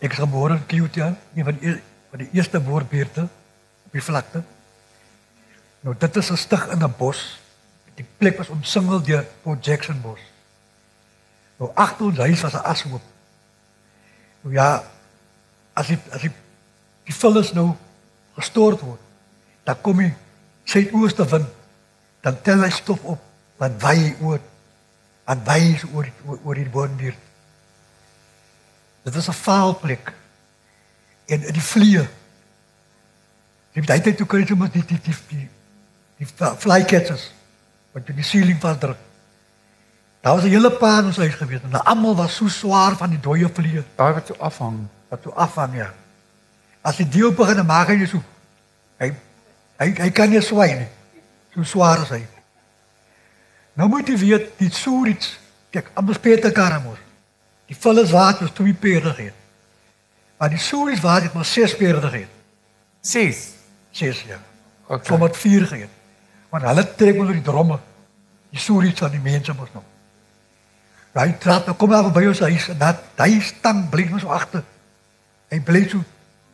ek 0.00 0.12
is 0.12 0.18
gebore 0.18 0.54
in 0.54 0.66
Kyoto 0.66 1.08
een 1.34 1.44
van 1.44 1.58
die 1.60 1.80
van 2.14 2.22
die 2.22 2.30
eerste 2.38 2.60
boorbeerte 2.62 3.26
op 3.86 3.96
die 3.98 4.04
vlakte 4.04 4.44
nou 5.82 5.96
dit 5.98 6.16
is 6.22 6.30
'n 6.30 6.36
stig 6.36 6.68
in 6.70 6.84
'n 6.84 6.94
bos 6.98 7.40
die 7.98 8.06
plek 8.18 8.38
was 8.38 8.48
omsingel 8.48 9.02
deur 9.02 9.26
Port 9.42 9.64
Jackson 9.64 10.00
bos 10.00 10.20
nou 11.58 11.70
agter 11.74 12.06
ons 12.06 12.18
huis 12.18 12.40
was 12.40 12.54
'n 12.54 12.66
ashoop 12.70 13.02
nou 14.42 14.54
ja 14.54 14.84
as 15.74 15.88
jy 15.88 15.98
as 16.10 16.22
jy 16.22 16.30
die 17.04 17.14
vullis 17.14 17.52
nou 17.52 17.74
gestort 18.38 18.82
word, 18.84 19.00
dan 19.64 19.78
kom 19.84 20.00
die 20.02 20.12
suidooste 20.68 21.26
wind, 21.30 21.48
dan 22.24 22.40
tel 22.42 22.64
hy 22.64 22.70
stof 22.72 23.04
op, 23.14 23.20
waai 23.60 23.70
hy 23.84 24.14
oor 24.24 24.40
aan 25.30 25.40
wys 25.46 25.84
oor 25.92 26.08
oor, 26.26 26.56
die 26.56 26.68
boondier. 26.68 27.14
Dit 29.04 29.14
is 29.14 29.28
'n 29.28 29.32
vaal 29.32 29.74
plek. 29.78 30.12
En 31.26 31.46
in 31.46 31.52
die 31.52 31.62
vliee. 31.62 32.04
Jy 33.74 33.82
weet 33.82 33.90
hy 33.90 34.00
het 34.04 34.16
toe 34.16 34.26
kry 34.26 34.44
sommer 34.46 34.70
die 34.70 34.84
die 34.86 35.00
die 35.02 35.16
die, 35.28 35.48
die 36.20 36.28
fly 36.62 36.84
catchers 36.84 37.30
wat 37.94 38.10
in 38.10 38.18
die 38.18 38.26
ceiling 38.26 38.60
vasdruk. 38.60 38.98
Daar 40.24 40.34
was 40.34 40.44
'n 40.44 40.48
hele 40.48 40.70
paar 40.70 41.04
ons 41.04 41.16
huis 41.16 41.34
gewees 41.34 41.60
en 41.62 41.84
almal 41.84 42.16
was 42.16 42.36
so 42.36 42.48
swaar 42.48 42.96
van 42.96 43.10
die 43.10 43.20
dooie 43.20 43.48
vliee. 43.48 43.84
Daai 43.96 44.12
wat 44.12 44.26
so 44.26 44.34
afhang, 44.38 44.88
wat 45.08 45.22
so 45.22 45.30
afhang 45.30 45.76
ja. 45.76 45.92
As 46.80 46.96
die 46.96 47.08
deel 47.08 47.32
begin 47.32 47.66
maak 47.66 47.88
hy 47.88 48.06
so. 48.06 48.22
Hy 48.98 49.12
hy 49.76 49.94
hy 49.98 50.10
kan 50.10 50.30
nie 50.30 50.40
swaai 50.40 50.74
nie. 50.74 50.88
So 51.54 51.62
swaar 51.62 52.02
is 52.02 52.08
hy. 52.08 52.26
Nou 53.74 53.88
moet 53.88 54.08
jy 54.08 54.16
weet 54.18 54.58
die 54.58 54.70
soerits, 54.70 55.38
kyk, 55.70 55.90
amper 55.94 56.18
Peter 56.18 56.52
Karamos. 56.52 56.98
Die 57.66 57.76
volle 57.76 58.06
water 58.06 58.46
is 58.46 58.52
twee 58.52 58.74
perde 58.74 59.14
gee. 59.14 59.32
Maar 60.36 60.50
die 60.50 60.58
soerits 60.58 61.00
water 61.00 61.22
het 61.22 61.32
maar 61.32 61.44
ses 61.44 61.76
perde 61.76 62.08
gee. 62.08 62.26
Ses. 63.00 63.48
Ses 63.90 64.22
ja. 64.22 64.38
Okay. 64.86 65.06
Kom 65.06 65.20
met 65.20 65.36
vier 65.36 65.66
gee. 65.66 65.88
Want 66.50 66.64
hulle 66.64 66.94
trek 66.94 67.18
oor 67.18 67.32
die 67.32 67.42
dromme. 67.42 67.78
Die 68.50 68.60
soerits 68.60 69.00
van 69.00 69.10
die 69.10 69.22
mense 69.22 69.54
mos 69.54 69.72
nou. 69.72 69.82
Hy 71.14 71.28
trap, 71.38 71.68
nou 71.68 71.76
kom 71.78 71.92
maar 71.92 72.10
by 72.10 72.24
ons 72.26 72.40
huis 72.42 72.68
en 72.72 72.78
dat 72.80 73.20
hy 73.22 73.38
stang 73.42 73.84
bly 73.90 74.08
ons 74.12 74.24
agter. 74.26 74.64
Hy 75.52 75.60
bly 75.62 75.84
so 75.90 76.02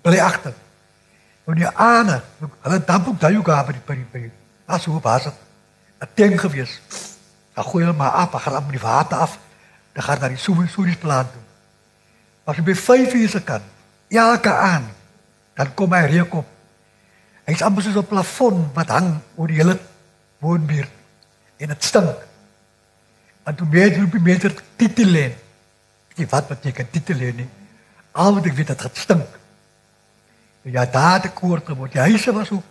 bly 0.05 0.21
agter. 0.21 0.53
Nou 1.47 1.57
die 1.57 1.69
aane, 1.69 2.19
hulle 2.67 2.81
damp 2.85 3.09
ook 3.09 3.21
daai 3.23 3.39
ook 3.39 3.49
by 3.49 3.73
die 3.73 3.87
by 3.87 3.97
die 3.97 4.09
by. 4.13 4.27
As 4.69 4.85
hoe 4.85 5.01
was 5.01 5.25
dit? 5.25 5.39
'n 6.01 6.09
Tank 6.15 6.41
gewees. 6.41 6.81
Dan 7.55 7.65
gooi 7.65 7.85
hulle 7.85 7.97
maar 7.97 8.11
af, 8.11 8.33
gaan 8.33 8.57
op 8.57 8.71
die 8.71 8.81
water 8.81 9.19
af. 9.19 9.39
Dan 9.93 10.03
gaan 10.03 10.21
na 10.21 10.29
die 10.29 10.37
soemies 10.37 10.97
plant 10.97 11.33
toe. 11.33 11.43
As 12.45 12.57
jy 12.57 12.63
by 12.63 12.75
5 12.75 13.15
uur 13.15 13.29
se 13.29 13.43
kan, 13.45 13.63
elke 14.09 14.53
aan, 14.53 14.89
dan 15.55 15.75
kom 15.75 15.93
hy 15.93 16.07
reuk 16.07 16.35
op. 16.35 16.47
Hy's 17.45 17.63
amper 17.63 17.83
soos 17.83 17.97
'n 17.97 18.07
plafon 18.07 18.71
wat 18.75 18.89
hang 18.89 19.21
oor 19.37 19.49
die 19.49 19.57
hele 19.57 19.79
woonbuurt 20.39 20.91
en 21.59 21.69
dit 21.69 21.85
stink. 21.85 22.17
En 23.45 23.55
toe 23.55 23.67
meer 23.67 23.97
roep 23.99 24.13
die 24.13 24.21
mense 24.21 24.55
titeleen. 24.77 25.35
Jy 26.17 26.27
wat 26.31 26.49
beteken 26.49 26.91
titeleen 26.91 27.37
nie? 27.37 27.49
Al 28.13 28.35
wat 28.35 28.47
ek 28.47 28.55
weet 28.55 28.67
dat 28.67 28.79
dit 28.79 28.97
stink. 28.97 29.39
Ja, 30.63 30.85
daar 30.87 31.21
te 31.21 31.31
koord 31.31 31.67
geword. 31.67 31.93
Die 31.93 32.01
huise 32.01 32.33
was 32.33 32.51
ook 32.51 32.65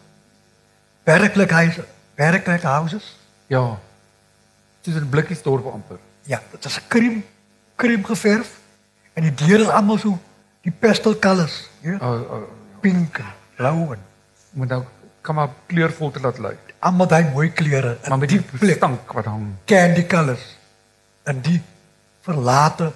werklik 1.03 1.49
huise, 1.49 1.85
werklik 2.15 2.61
houses. 2.61 3.17
Ja. 3.47 3.79
Dis 4.81 4.95
'n 4.95 5.09
blikkies 5.09 5.41
dorp 5.41 5.65
amper. 5.65 5.99
Ja, 6.23 6.41
dit 6.51 6.65
is 6.65 6.77
'n 6.77 6.87
krim 6.87 7.25
krim 7.75 8.05
geverf 8.05 8.59
en 9.19 9.27
die 9.27 9.35
deure 9.35 9.65
is 9.67 9.73
almal 9.75 9.99
so 9.99 10.15
die 10.63 10.71
pastel 10.71 11.17
colors, 11.19 11.65
ja. 11.83 11.97
Oh, 11.99 12.37
oh, 12.37 12.47
Pink, 12.79 13.19
blou 13.57 13.91
en 13.95 14.05
moet 14.55 14.71
nou 14.71 14.83
kom 15.25 15.35
maar 15.35 15.51
kleurvol 15.67 16.13
te 16.15 16.21
laat 16.23 16.39
lyk. 16.39 16.73
Almal 16.79 17.09
daai 17.11 17.25
mooi 17.33 17.49
kleure 17.51 17.97
Maar 18.07 18.21
met 18.21 18.31
die 18.31 18.39
plek 18.39 18.77
stank 18.77 19.11
wat 19.17 19.27
hang. 19.27 19.49
Candy 19.67 20.05
colors. 20.07 20.45
En 21.27 21.41
die 21.43 21.59
verlate 22.23 22.93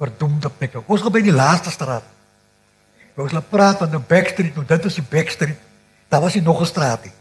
verdoemde 0.00 0.50
plekke. 0.50 0.82
Ons 0.86 1.04
gaan 1.04 1.14
by 1.14 1.22
die 1.22 1.34
laaste 1.34 1.70
straat. 1.70 2.06
Ons 3.20 3.34
laat 3.36 3.48
praat 3.52 3.78
van 3.78 3.94
'n 3.94 4.04
backstreet, 4.08 4.54
nou 4.54 4.66
dit 4.66 4.84
is 4.84 4.94
die 4.94 5.06
backstreet. 5.10 5.58
Daar 6.08 6.20
was 6.20 6.34
nie 6.34 6.42
nog 6.42 6.60
'n 6.60 6.66
straat 6.66 7.04
nie. 7.04 7.12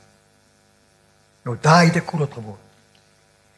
Nou 1.44 1.58
daai 1.62 1.88
het 1.88 1.96
ek 1.96 2.08
groot 2.08 2.34
geword. 2.34 2.66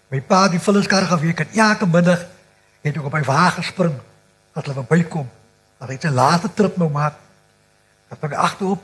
My 0.09 0.21
pa 0.21 0.43
het 0.43 0.51
die 0.51 0.59
vullingskar 0.59 1.05
geweek 1.05 1.39
en 1.39 1.47
elke 1.55 1.87
middag 1.87 2.25
het 2.81 2.95
ek 2.95 3.05
op 3.05 3.13
my 3.13 3.23
wa 3.23 3.49
gespring 3.49 3.95
as 4.53 4.67
hulle 4.67 4.83
bykom. 4.87 5.27
As 5.81 5.89
hy 5.89 5.97
sy 6.01 6.11
laaste 6.13 6.51
trip 6.53 6.77
nou 6.77 6.89
maak, 6.93 7.17
dan 8.11 8.29
ek 8.29 8.37
agterop 8.37 8.83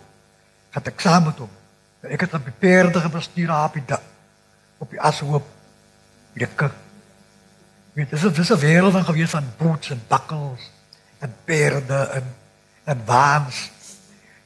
het 0.76 0.90
ek 0.92 1.02
saam 1.02 1.28
met 1.30 1.40
hom. 1.42 1.54
Ek 2.08 2.24
het 2.24 2.36
op 2.38 2.46
die 2.46 2.56
perde 2.56 3.02
gebestuur 3.04 3.52
op 3.52 3.74
die 3.76 3.86
dak, 3.86 4.04
op 4.78 4.90
die 4.94 5.02
ashoop. 5.02 5.46
Lekker. 6.38 6.72
Weet, 7.98 8.10
dis 8.10 8.24
'n 8.24 8.34
dis 8.34 8.52
'n 8.52 8.60
wêreld 8.62 8.94
van 8.94 9.06
gewees 9.06 9.30
van 9.30 9.54
boots 9.58 9.90
en 9.90 10.02
bakkels 10.08 10.72
en 11.20 11.34
perde 11.46 12.10
en 12.14 12.36
en 12.84 13.02
waans. 13.06 13.72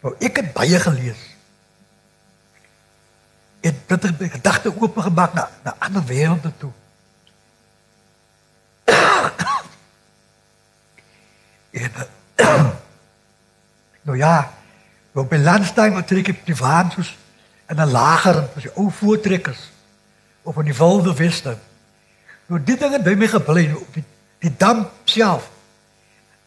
Nou 0.01 0.16
ek 0.20 0.36
het 0.36 0.54
baie 0.54 0.80
gelees. 0.80 1.20
Ek 3.62 3.75
het 3.88 4.01
dit 4.01 4.32
gedagte 4.32 4.74
oop 4.75 4.98
gemaak 4.98 5.34
na 5.34 5.50
na 5.63 5.75
ander 5.80 6.04
wêrelde 6.06 6.51
toe. 6.58 6.72
nou 14.08 14.18
ja, 14.18 14.52
nou 15.14 15.26
by 15.28 15.42
landstyd 15.42 15.94
wat 15.94 16.08
trek 16.08 16.32
ek 16.34 16.46
die 16.46 16.58
waans 16.58 16.94
soos 16.94 17.16
in 17.70 17.80
'n 17.80 17.92
lager 17.92 18.48
as 18.56 18.68
die 18.68 18.76
ou 18.76 18.92
voortrekkers 18.92 19.70
of 20.44 20.58
in 20.58 20.70
die 20.70 20.78
wilde 20.78 21.14
weste. 21.16 21.58
Nou 22.48 22.64
dit 22.64 22.80
dinge 22.80 23.02
by 23.02 23.16
my 23.16 23.28
gebly 23.28 23.72
op 23.72 23.94
die 23.94 24.06
die 24.42 24.54
dam 24.58 24.88
self. 25.06 25.50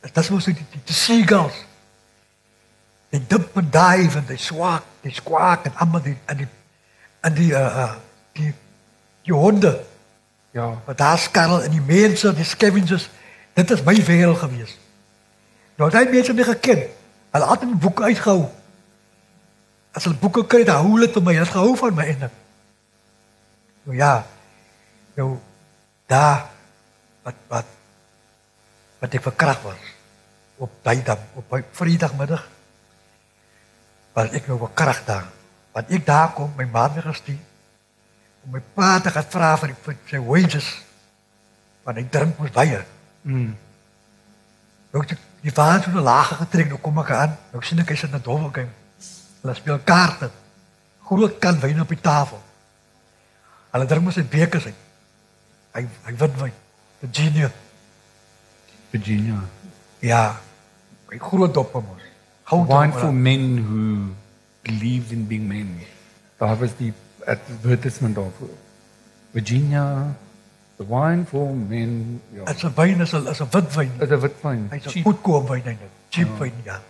Dit 0.03 0.17
is 0.17 0.31
mos 0.31 0.45
die 0.45 0.55
die, 0.55 0.83
die 0.85 0.95
seagulls 0.95 1.64
die 3.14 3.23
dip 3.29 3.57
en 3.57 3.71
dive 3.71 4.19
en 4.19 4.26
die 4.26 4.41
swak, 4.41 4.87
die 5.05 5.14
squawk 5.14 5.69
en 5.69 5.75
almal 5.83 6.03
die 6.03 6.17
en 6.31 6.41
die 6.43 6.49
en 7.25 7.37
die 7.37 7.50
uh, 7.55 7.93
die 8.37 8.50
die 9.25 9.35
honde. 9.35 9.76
Ja, 10.55 10.71
wat 10.87 10.99
daar 10.99 11.19
skarrel 11.19 11.64
en 11.67 11.71
die 11.71 11.83
mense, 11.83 12.35
die 12.35 12.47
scavengers. 12.47 13.09
Dit 13.55 13.71
is 13.71 13.83
my 13.87 13.95
wêreld 14.07 14.38
gewees. 14.38 14.76
Nou 15.76 15.90
daai 15.90 16.04
mense 16.11 16.31
het 16.33 16.37
my 16.37 16.45
geken. 16.45 16.87
Hulle 17.35 17.50
het 17.50 17.62
'n 17.62 17.78
boek 17.78 18.02
uitgehou. 18.02 18.50
As 19.93 20.04
hulle 20.04 20.16
boeke 20.16 20.47
kry, 20.47 20.64
dan 20.64 20.76
hou 20.76 20.95
hulle 20.95 21.09
vir 21.12 21.23
my. 21.23 21.33
Hulle 21.33 21.45
het 21.45 21.54
gehou 21.54 21.76
van 21.76 21.95
my 21.95 22.04
en 22.04 22.31
Nou 23.85 23.97
ja. 23.97 24.26
Nou 25.14 25.38
daar 26.07 26.50
wat 27.23 27.35
wat 27.49 27.66
wat 28.99 29.14
ek 29.14 29.23
verkrag 29.23 29.62
was 29.62 29.83
op 30.57 30.71
dag 30.83 31.19
op 31.35 31.64
Vrydagmiddag 31.73 32.49
Maar 34.14 34.31
ek 34.31 34.47
nou 34.47 34.62
'n 34.62 34.75
krag 34.75 35.04
daar. 35.04 35.26
Want 35.73 35.90
ek 35.90 36.07
daar 36.07 36.33
kom 36.33 36.52
my 36.57 36.64
ma 36.64 36.93
weer 36.93 37.02
gestuur 37.02 37.43
om 38.45 38.50
my 38.50 38.61
pa 38.75 39.00
te 39.00 39.11
gaan 39.11 39.26
vra 39.28 39.57
vir 39.57 39.75
vir 39.83 39.97
sy 40.07 40.19
wages. 40.19 40.83
Want 41.83 41.97
hy 41.97 42.07
drink 42.11 42.38
mos 42.38 42.50
baie. 42.50 42.85
Mm. 43.23 43.57
Nou 44.93 45.02
ek 45.02 45.19
die 45.44 45.52
vader 45.52 45.82
so 45.82 45.90
'n 45.90 46.02
laag 46.02 46.36
getrek, 46.40 46.68
nou 46.68 46.80
kom 46.80 46.98
ek 46.98 47.10
aan. 47.10 47.36
Nou 47.52 47.62
sien 47.62 47.78
ek 47.78 47.88
hy 47.88 47.96
sit 47.96 48.10
in 48.10 48.16
'n 48.16 48.22
doffelgame. 48.22 48.72
Hulle 49.42 49.54
speel 49.54 49.78
kaarte. 49.84 50.30
Groot 51.04 51.38
kan 51.38 51.60
wyn 51.60 51.80
op 51.80 51.88
die 51.88 52.00
tafel. 52.00 52.40
Hulle 53.70 53.86
drink 53.86 54.04
mos 54.04 54.16
'n 54.16 54.28
bekers 54.28 54.64
uit. 54.64 54.80
Hy 55.74 55.86
hy 56.06 56.16
wit 56.16 56.40
wyn. 56.40 56.52
Virginia. 57.00 57.50
Virginia. 58.90 59.40
Ja. 59.98 60.40
Hy 61.10 61.18
groot 61.18 61.54
dop. 61.54 61.84
Goud 62.44 62.68
Wine 62.68 62.92
for 62.92 63.12
men 63.12 63.58
who 63.64 64.14
believe 64.62 65.12
in 65.12 65.26
being 65.26 65.48
men. 65.48 65.80
Daar 66.36 66.58
was 66.58 66.76
die 66.76 66.92
advertisement 67.26 68.14
daarvoor. 68.14 68.56
Virginia, 69.30 70.16
the 70.76 70.87
wine 70.87 71.26
for 71.26 71.54
men. 71.54 72.23
Ja. 72.33 72.52
Is 72.52 72.62
'n 72.64 72.73
wyn 72.75 73.00
is 73.00 73.12
'n 73.12 73.26
is 73.26 73.40
'n 73.40 73.49
wit 73.50 73.75
wyn. 73.75 73.93
Is 74.00 74.11
'n 74.11 74.21
wit 74.21 74.37
wyn. 74.43 74.69
Hy's 74.71 74.87
'n 74.87 75.02
goedkoop 75.02 75.49
wyn 75.49 75.62
eintlik. 75.64 75.90
Cheap 76.09 76.38
wyn 76.38 76.52
ja. 76.64 76.81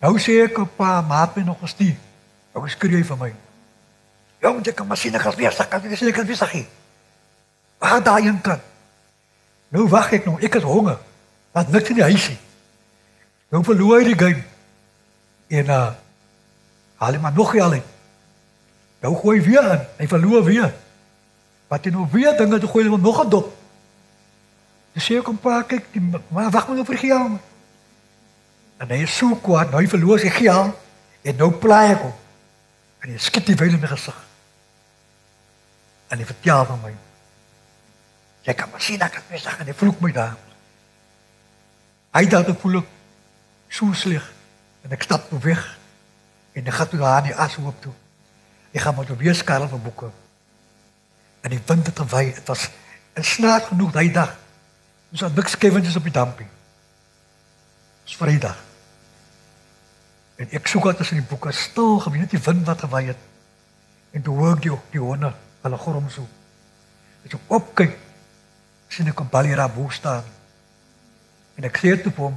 Nou 0.00 0.18
sê 0.18 0.42
ek 0.44 0.58
op 0.58 0.76
pa 0.76 1.00
maat 1.00 1.36
my 1.36 1.42
nog 1.42 1.58
gestuur. 1.60 1.96
Nou 2.54 2.68
skree 2.68 2.96
hy 2.96 3.04
vir 3.04 3.16
my. 3.16 3.34
Jong, 4.40 4.64
jy 4.64 4.72
kan 4.72 4.86
maar 4.86 4.96
sien 4.96 5.14
ek 5.14 5.24
as 5.26 5.34
weer 5.34 5.52
sak, 5.52 5.72
ek 5.72 5.96
sien 5.96 6.08
ek 6.08 6.18
as 6.18 6.26
weer 6.26 6.36
sak. 6.36 6.54
Waar 7.78 8.02
daai 8.02 8.26
een 8.26 8.40
kan. 8.40 8.60
Nou 9.68 9.88
wag 9.88 10.12
ek 10.12 10.24
nog, 10.24 10.40
ek 10.40 10.54
het 10.54 10.62
honger. 10.62 10.98
Wat 11.52 11.68
niks 11.68 11.88
in 11.88 11.94
die 11.94 12.02
huis 12.02 12.28
nie. 12.28 12.38
Nou 13.50 13.64
verloor 13.64 13.98
hy 14.00 14.04
die 14.04 14.18
game. 14.18 14.42
En 15.48 15.66
uh 15.66 15.92
haal 16.96 17.12
hy 17.12 17.20
maar 17.20 17.32
nog 17.32 17.50
geld 17.50 17.72
uit. 17.72 17.84
Nou 19.00 19.14
gooi 19.16 19.40
weer 19.40 19.72
in. 19.72 19.82
Hy 19.98 20.06
verloor 20.08 20.44
weer. 20.44 20.74
Wat 21.68 21.84
nou 21.84 22.06
weer 22.12 22.36
dinge 22.36 22.58
te 22.58 22.66
gooi 22.66 22.88
hom 22.88 23.00
nog 23.00 23.24
'n 23.24 23.28
dop. 23.28 23.54
Dis 24.92 25.04
sê 25.04 25.22
kom 25.22 25.36
pa 25.36 25.62
kyk, 25.62 25.92
die, 25.92 26.00
maar 26.28 26.50
wag 26.50 26.66
maar 26.66 26.76
nou 26.76 26.86
vir 26.86 26.98
geld. 26.98 27.40
En 28.76 28.88
hy 28.88 29.02
is 29.02 29.16
so 29.16 29.36
kwaad, 29.36 29.70
nou 29.70 29.80
hy 29.82 29.88
verloor 29.88 30.18
sy 30.18 30.30
geld 30.30 30.74
en 31.22 31.36
nou 31.36 31.50
plaai 31.52 31.92
ek 31.92 32.00
hom. 32.00 32.14
En 33.00 33.10
hy 33.10 33.18
skiet 33.18 33.46
die 33.46 33.56
wyn 33.56 33.76
in 33.76 33.80
my 33.80 33.86
gesig. 33.86 34.16
En 36.08 36.18
hy 36.18 36.24
vertel 36.24 36.64
van 36.64 36.80
my. 36.80 36.94
Jy 38.46 38.54
kan 38.54 38.70
maar 38.70 38.80
sien 38.80 39.02
ek 39.02 39.14
het 39.14 39.30
my 39.30 39.38
sag 39.42 39.60
en 39.60 39.66
hy 39.66 39.74
vloek 39.74 40.00
my 40.00 40.12
daar. 40.12 40.36
Hy 42.16 42.24
dacht 42.32 42.48
ek 42.48 42.60
voel 42.62 42.78
ek 42.80 42.92
so 43.68 43.92
sleg 43.92 44.24
en 44.86 44.92
ek 44.94 45.02
stap 45.02 45.28
weg 45.44 45.64
en 46.56 46.66
ek 46.66 46.78
gaan 46.78 46.88
toe 46.88 47.00
daar 47.00 47.18
aan 47.18 47.28
die 47.28 47.34
as 47.34 47.58
hoop 47.60 47.80
toe. 47.82 47.92
Ek 48.72 48.80
gaan 48.80 48.94
maar 48.94 49.16
weer 49.18 49.34
skarrel 49.34 49.68
vir 49.68 49.82
boeke. 49.82 50.12
En 51.46 51.52
die 51.52 51.62
wind 51.66 51.86
het 51.86 51.98
gewaai. 51.98 52.34
Dit 52.34 52.46
was 52.46 52.70
en 53.12 53.24
snaak 53.24 53.70
genoeg 53.70 53.92
daai 53.92 54.10
dag. 54.12 54.34
Ons 55.10 55.20
het 55.20 55.34
niks 55.34 55.54
skewentjies 55.54 55.96
op 55.96 56.02
die 56.02 56.12
dampie. 56.12 56.46
Dis 58.04 58.16
Vrydag. 58.18 58.58
En 60.36 60.50
ek 60.58 60.66
soek 60.66 60.90
uit 60.90 60.98
tussen 60.98 61.20
die 61.20 61.28
boeke 61.28 61.52
stil, 61.54 62.00
gewien 62.02 62.26
net 62.26 62.34
die 62.34 62.42
wind 62.42 62.66
wat 62.66 62.82
gewaai 62.82 63.06
het. 63.12 63.22
En 64.10 64.26
toe 64.26 64.34
hoor 64.36 64.56
ek 64.56 64.66
die 64.66 64.74
die 64.90 65.00
honde, 65.00 65.32
hulle 65.62 65.78
grom 65.78 66.10
so. 66.10 66.26
As 67.22 67.38
ek 67.38 67.56
opkyk, 67.60 67.96
sien 68.90 69.08
ek 69.08 69.20
'n 69.22 69.30
balera 69.30 69.68
bo 69.68 69.88
staan. 69.88 70.24
En 71.54 71.64
ek 71.64 71.78
sê 71.78 71.96
toe 72.02 72.12
hom, 72.16 72.36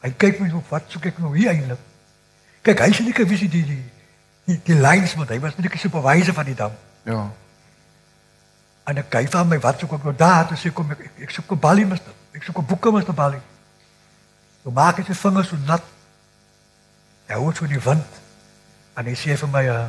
hy 0.00 0.14
kyk 0.16 0.40
my 0.40 0.52
op, 0.54 0.68
wat 0.70 0.84
soek 0.88 1.06
ek 1.06 1.18
nou 1.18 1.36
hier 1.36 1.50
eintlik? 1.50 1.82
Kyk, 2.62 2.78
hy 2.78 2.92
sien 2.92 3.08
ek 3.08 3.26
wie 3.28 3.48
die 3.48 3.48
die 3.48 3.82
die, 4.46 4.60
die 4.64 4.80
lines 4.80 5.14
met 5.16 5.28
hy 5.28 5.40
was 5.40 5.56
net 5.56 5.72
'n 5.72 5.78
supervisor 5.78 6.34
van 6.34 6.44
die 6.44 6.54
dam. 6.54 6.72
Ja. 7.02 7.32
En 8.84 8.96
ek 8.96 9.10
kyk 9.10 9.30
van 9.32 9.48
my 9.48 9.58
wat 9.58 9.80
soek 9.80 9.92
ek 9.92 10.04
nou 10.04 10.14
daar, 10.16 10.46
toe 10.48 10.56
sê 10.56 10.72
kom 10.72 10.90
ek 10.92 11.00
ek, 11.00 11.18
ek 11.28 11.30
soek 11.30 11.52
'n 11.52 11.60
balie 11.60 11.86
mis. 11.86 12.00
Ek 12.34 12.42
soek 12.42 12.58
'n 12.58 12.66
boeke 12.66 12.92
mis 12.92 13.08
'n 13.08 13.14
balie. 13.14 13.40
Toe 14.62 14.72
maak 14.72 14.98
ek 14.98 15.06
sy 15.06 15.14
vingers 15.14 15.48
so 15.48 15.56
nat. 15.66 15.82
Hy 17.28 17.34
hoor 17.34 17.54
so 17.54 17.66
die 17.66 17.80
wind. 17.80 18.10
En 18.96 19.06
hy 19.06 19.14
sê 19.14 19.36
vir 19.36 19.48
my 19.48 19.66
uh 19.68 19.88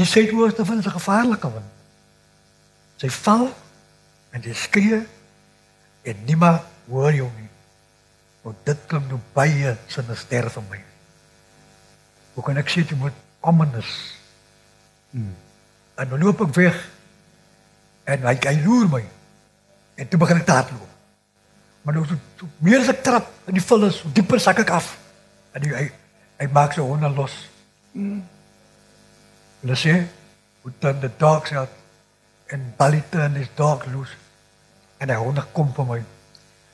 Die 0.00 0.06
suidooste 0.06 0.64
wind 0.64 0.78
is 0.78 0.86
'n 0.86 0.96
gevaarlike 0.96 1.52
wind. 1.52 1.70
Sy 2.96 3.10
val 3.10 3.54
en 4.30 4.42
jy 4.42 4.54
skree 4.54 5.06
en 6.02 6.24
niemand 6.24 6.62
hoor 6.88 7.12
jou 7.14 7.30
nie. 7.36 7.48
Want 8.42 8.56
dit 8.64 8.78
klink 8.86 9.08
nou 9.08 9.20
baie 9.32 9.76
sinister 9.86 10.50
vir 10.50 10.62
my. 10.70 10.80
Hoe 12.34 12.44
kan 12.44 12.56
ek 12.56 12.68
sê 12.68 12.80
jy 12.86 12.96
moet 12.96 13.12
ominous? 13.40 14.14
Mm. 15.10 15.34
En 16.00 16.08
dan 16.08 16.22
loop 16.22 16.40
ek 16.46 16.54
weg. 16.56 16.76
En 18.08 18.24
hy 18.24 18.36
hy 18.40 18.54
loer 18.64 18.88
my. 18.88 19.02
En 20.00 20.08
toe 20.08 20.20
begin 20.22 20.40
ek 20.40 20.46
te 20.48 20.56
hardloop. 20.56 20.86
Maar 21.84 21.96
nou 21.96 22.04
so, 22.08 22.48
meer 22.64 22.80
as 22.80 22.88
ek 22.92 23.02
trap 23.04 23.28
in 23.48 23.56
die 23.56 23.64
vullis, 23.64 24.00
so 24.00 24.12
dieper 24.16 24.40
sak 24.40 24.62
ek 24.64 24.72
af. 24.76 24.94
En 25.56 25.64
hy 25.64 25.90
hy, 26.40 26.48
maak 26.52 26.72
sy 26.72 26.84
honde 26.84 27.08
los. 27.16 27.34
Mm. 27.92 28.22
Hulle 29.60 29.76
sê, 29.76 30.06
"We 30.64 30.72
turn 30.80 31.00
the 31.00 31.10
dogs 31.18 31.52
out 31.52 31.68
and 32.52 32.76
Bali 32.76 33.02
turn 33.10 33.34
his 33.34 33.48
dog 33.54 33.84
loose." 33.92 34.16
En 34.98 35.08
hy 35.08 35.16
honde 35.16 35.44
kom 35.52 35.72
vir 35.74 35.84
my. 35.84 36.02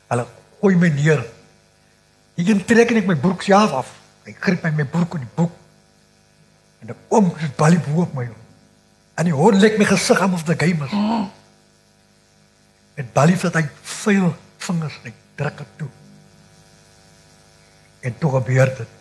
Hulle 0.09 0.27
gooi 0.61 0.77
my 0.77 0.89
neer. 0.89 1.27
Ek 2.37 2.47
kan 2.47 2.65
trek 2.65 2.91
net 2.91 3.07
my 3.07 3.15
broek 3.15 3.43
self 3.43 3.73
af. 3.73 3.95
Hy 4.25 4.33
gryp 4.33 4.63
my 4.63 4.71
my 4.71 4.85
broek 4.85 5.15
in 5.15 5.21
die 5.21 5.35
broek. 5.35 5.53
En 6.83 6.91
ek 6.91 6.97
oom 7.09 7.33
is 7.41 7.55
Bali 7.57 7.79
bo 7.79 8.03
op 8.03 8.15
my. 8.15 8.29
En 9.17 9.25
die 9.25 9.35
hond 9.35 9.61
lek 9.61 9.79
my 9.81 9.87
gesig 9.89 10.21
aan 10.21 10.35
of 10.37 10.45
the 10.45 10.55
game 10.59 10.85
is. 10.85 10.93
En 12.97 13.09
Bali 13.13 13.37
het 13.41 13.55
hy 13.57 13.65
vuil 13.83 14.29
vingers 14.67 14.99
en 15.05 15.15
druk 15.35 15.59
dit 15.63 15.73
toe. 15.77 15.89
En 18.01 18.19
toe 18.19 18.31
gebeur 18.31 18.73
dit. 18.77 18.93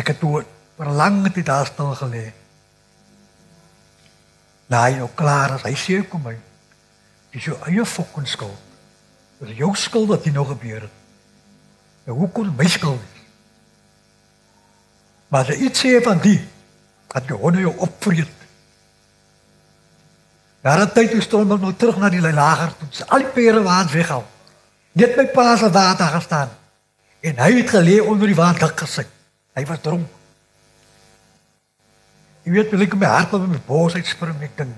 Ek 0.00 0.12
het 0.12 0.20
toe 0.20 0.44
vir 0.76 0.92
lang 0.96 1.22
tyd 1.28 1.46
daar 1.46 1.68
stil 1.68 1.92
gelê. 1.98 2.24
Nou 4.70 4.80
hy 4.84 4.96
nou 5.00 5.08
klaar 5.18 5.56
as 5.58 5.66
hy 5.66 5.74
sê 5.76 6.00
kom 6.08 6.22
my. 6.24 6.36
Dis 7.34 7.48
jou 7.50 7.56
eie 7.68 7.84
fucking 7.84 8.28
skuld. 8.28 8.68
Dis 9.40 9.56
jou 9.58 9.72
skuld 9.76 10.08
wat 10.12 10.24
hier 10.24 10.36
nou 10.36 10.46
gebeur 10.48 10.86
het. 10.86 10.96
Nou 12.06 12.16
hoe 12.22 12.30
kon 12.32 12.54
my 12.56 12.68
skuld 12.68 13.00
wees? 13.00 13.26
Maar 15.30 15.44
as 15.46 15.52
jy 15.52 15.68
iets 15.68 15.84
sê 15.84 15.92
van 16.02 16.18
die 16.22 16.38
dat 17.10 17.26
jy 17.26 17.38
honde 17.38 17.64
jou 17.64 17.72
opvreet. 17.86 18.36
Daar 20.60 20.84
het 20.84 20.94
tyd 20.94 21.14
toe 21.14 21.22
storm 21.24 21.52
ek 21.56 21.62
nou 21.62 21.72
terug 21.74 21.98
na 21.98 22.10
die 22.12 22.20
lager 22.20 22.74
toe. 22.76 22.88
Al 23.08 23.24
die 23.24 23.32
pere 23.34 23.62
waans 23.64 23.92
weghaal. 23.96 24.26
Net 24.92 25.16
my 25.16 25.26
pa 25.32 25.54
se 25.56 25.70
water 25.72 26.12
gestaan. 26.14 26.50
En 27.20 27.40
hy 27.40 27.50
het 27.60 27.72
gelê 27.72 28.00
onder 28.04 28.28
die 28.28 28.36
water 28.36 28.72
gesit. 28.76 29.08
Hy 29.56 29.64
was 29.66 29.80
dronk. 29.82 30.08
Jy 32.44 32.52
weet, 32.54 32.72
ek 32.72 32.96
my 32.96 33.08
hart 33.08 33.34
op 33.36 33.48
my 33.48 33.60
bors 33.66 33.96
uitspring 33.98 34.38
ek 34.44 34.56
dink. 34.56 34.76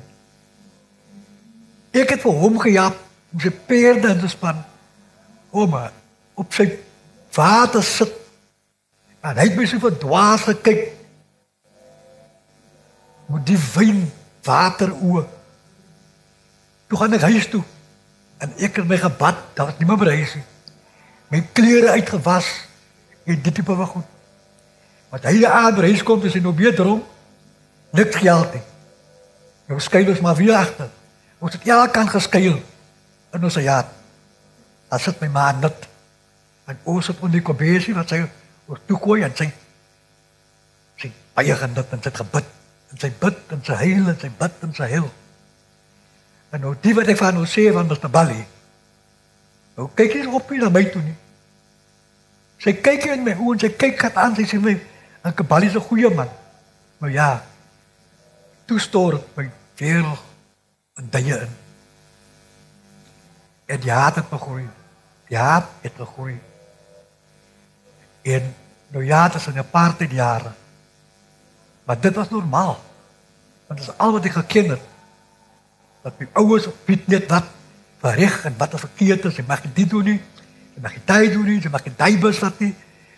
Ek 1.92 2.14
het 2.14 2.22
vir 2.24 2.40
hom 2.40 2.56
gejaag 2.62 2.96
om 3.32 3.42
sy 3.42 3.52
perde 3.68 4.14
in 4.14 4.22
te 4.22 4.30
span. 4.32 4.58
Ouma, 5.52 5.90
op 6.40 6.54
sy 6.56 6.66
water 7.36 7.84
sit. 7.84 8.14
En 9.22 9.38
hy 9.38 9.46
het 9.50 9.58
my 9.58 9.66
so 9.68 9.82
van 9.82 9.98
dwaas 10.00 10.46
gekyk. 10.48 11.01
Met 13.32 13.46
die 13.48 13.58
wyn 13.74 14.02
water 14.44 14.92
oë. 14.92 15.22
Toe 16.90 16.98
gaan 17.00 17.16
ek 17.16 17.28
huis 17.30 17.48
toe. 17.48 17.62
En 18.42 18.52
ek 18.58 18.80
het 18.80 18.88
my 18.88 18.98
gebad, 19.00 19.38
daar 19.56 19.70
was 19.70 19.78
niemand 19.80 20.02
by 20.02 20.16
huis 20.18 20.34
nie. 20.36 20.44
My 21.32 21.40
klere 21.56 21.94
uitgewas 21.96 22.48
en 23.24 23.38
dit 23.40 23.54
tipe 23.54 23.76
van 23.78 23.88
goed. 23.88 24.08
Wat 25.12 25.24
hy 25.28 25.46
aan 25.46 25.76
by 25.78 25.92
huis 25.92 26.02
kom, 26.04 26.24
is 26.26 26.36
hy 26.36 26.42
nog 26.44 26.58
weer 26.58 26.74
dronk. 26.76 27.06
Niks 27.92 28.16
geld 28.20 28.54
nie. 28.56 28.64
Nou 29.68 29.80
skuil 29.80 30.10
ons 30.12 30.20
maar 30.24 30.36
weer 30.36 30.56
agter. 30.56 30.90
Ons 31.38 31.56
het 31.56 31.64
ja 31.68 31.80
kan 31.92 32.08
geskuil 32.08 32.58
in 33.32 33.44
ons 33.44 33.58
ja. 33.60 33.82
As 34.92 35.08
dit 35.08 35.20
my 35.24 35.28
ma 35.32 35.50
net 35.56 35.88
en 36.70 36.78
ons 36.84 37.06
het 37.06 37.20
onder 37.20 37.38
die 37.38 37.44
kobesie 37.44 37.94
wat 37.96 38.12
sy 38.12 38.22
ons 38.70 38.82
toe 38.86 38.98
gooi 39.00 39.22
en 39.26 39.32
sy 39.36 39.48
sy 41.00 41.10
baie 41.34 41.56
genut 41.58 41.94
en 41.96 42.04
sy 42.04 42.12
gebid 42.14 42.50
en 42.92 43.00
sy 43.00 43.10
bid 43.20 43.52
en 43.54 43.64
sy 43.64 43.76
huil 43.80 44.08
en 44.12 44.18
sy 44.20 44.30
bid 44.38 44.64
en 44.66 44.74
sy 44.76 44.88
huil. 44.92 45.08
En 46.52 46.60
nou 46.60 46.74
die 46.84 46.94
wat 46.94 47.08
ek 47.08 47.20
van 47.20 47.34
nou 47.34 47.46
sê 47.48 47.70
van 47.72 47.88
Mr. 47.88 48.10
Bali. 48.12 48.38
Nou 49.76 49.88
kyk 49.96 50.18
hy 50.18 50.26
op 50.28 50.50
na 50.60 50.68
my 50.68 50.84
toe 50.92 51.02
nie. 51.02 51.16
Sy 52.62 52.76
kyk 52.78 53.08
in 53.14 53.24
oë 53.32 53.54
en 53.56 53.62
sy 53.64 53.72
kyk 53.74 53.98
gat 54.04 54.20
aan 54.20 54.36
sê 54.36 54.60
my 54.60 54.76
en 55.22 55.46
Bali 55.48 55.66
is 55.66 55.74
'n 55.74 55.88
goeie 55.88 56.10
man. 56.10 56.28
Maar 56.98 57.10
ja, 57.10 57.42
toe 58.66 58.78
stoor 58.80 59.22
my 59.34 59.50
weer 59.76 60.04
en 60.94 61.08
baie 61.10 61.38
in. 61.40 61.52
En 63.66 63.80
die 63.80 63.90
haat 63.90 64.14
het. 64.14 64.30
Die 65.28 65.36
haat 65.38 65.68
het 65.80 65.96
begroei. 65.96 66.40
En 68.22 68.54
nou 68.88 69.04
ja, 69.04 69.28
dit 69.28 69.40
is 69.40 69.46
in 69.46 69.58
'n 69.58 69.70
paar 69.70 69.96
tyd 69.96 70.10
jare. 70.10 70.52
Maar 71.92 72.00
dit 72.00 72.14
was 72.14 72.30
normaal. 72.30 72.82
Want 73.66 73.80
dit 73.80 73.88
is 73.88 73.98
al 73.98 74.12
wat 74.12 74.24
ek 74.24 74.32
geken 74.32 74.68
het. 74.68 74.80
Dat 76.02 76.14
my 76.18 76.28
ouers 76.32 76.64
weet 76.88 77.06
net 77.06 77.26
wat 77.28 77.50
vir 78.00 78.14
reg 78.16 78.44
en 78.48 78.54
wat 78.56 78.78
verkeerd 78.80 79.24
is. 79.28 79.36
Jy 79.36 79.44
mag 79.44 79.60
dit 79.60 79.90
doen 79.90 80.08
nie. 80.08 80.20
Jy 80.72 80.80
mag 80.80 80.94
dit 80.96 81.04
tyd 81.04 81.34
doen 81.34 81.44
nie. 81.44 81.58
Jy 81.60 81.68
mag 81.68 81.84
dit 81.84 81.98
daai 81.98 82.16
bus 82.22 82.40
vat 82.40 82.62
nie. 82.64 82.70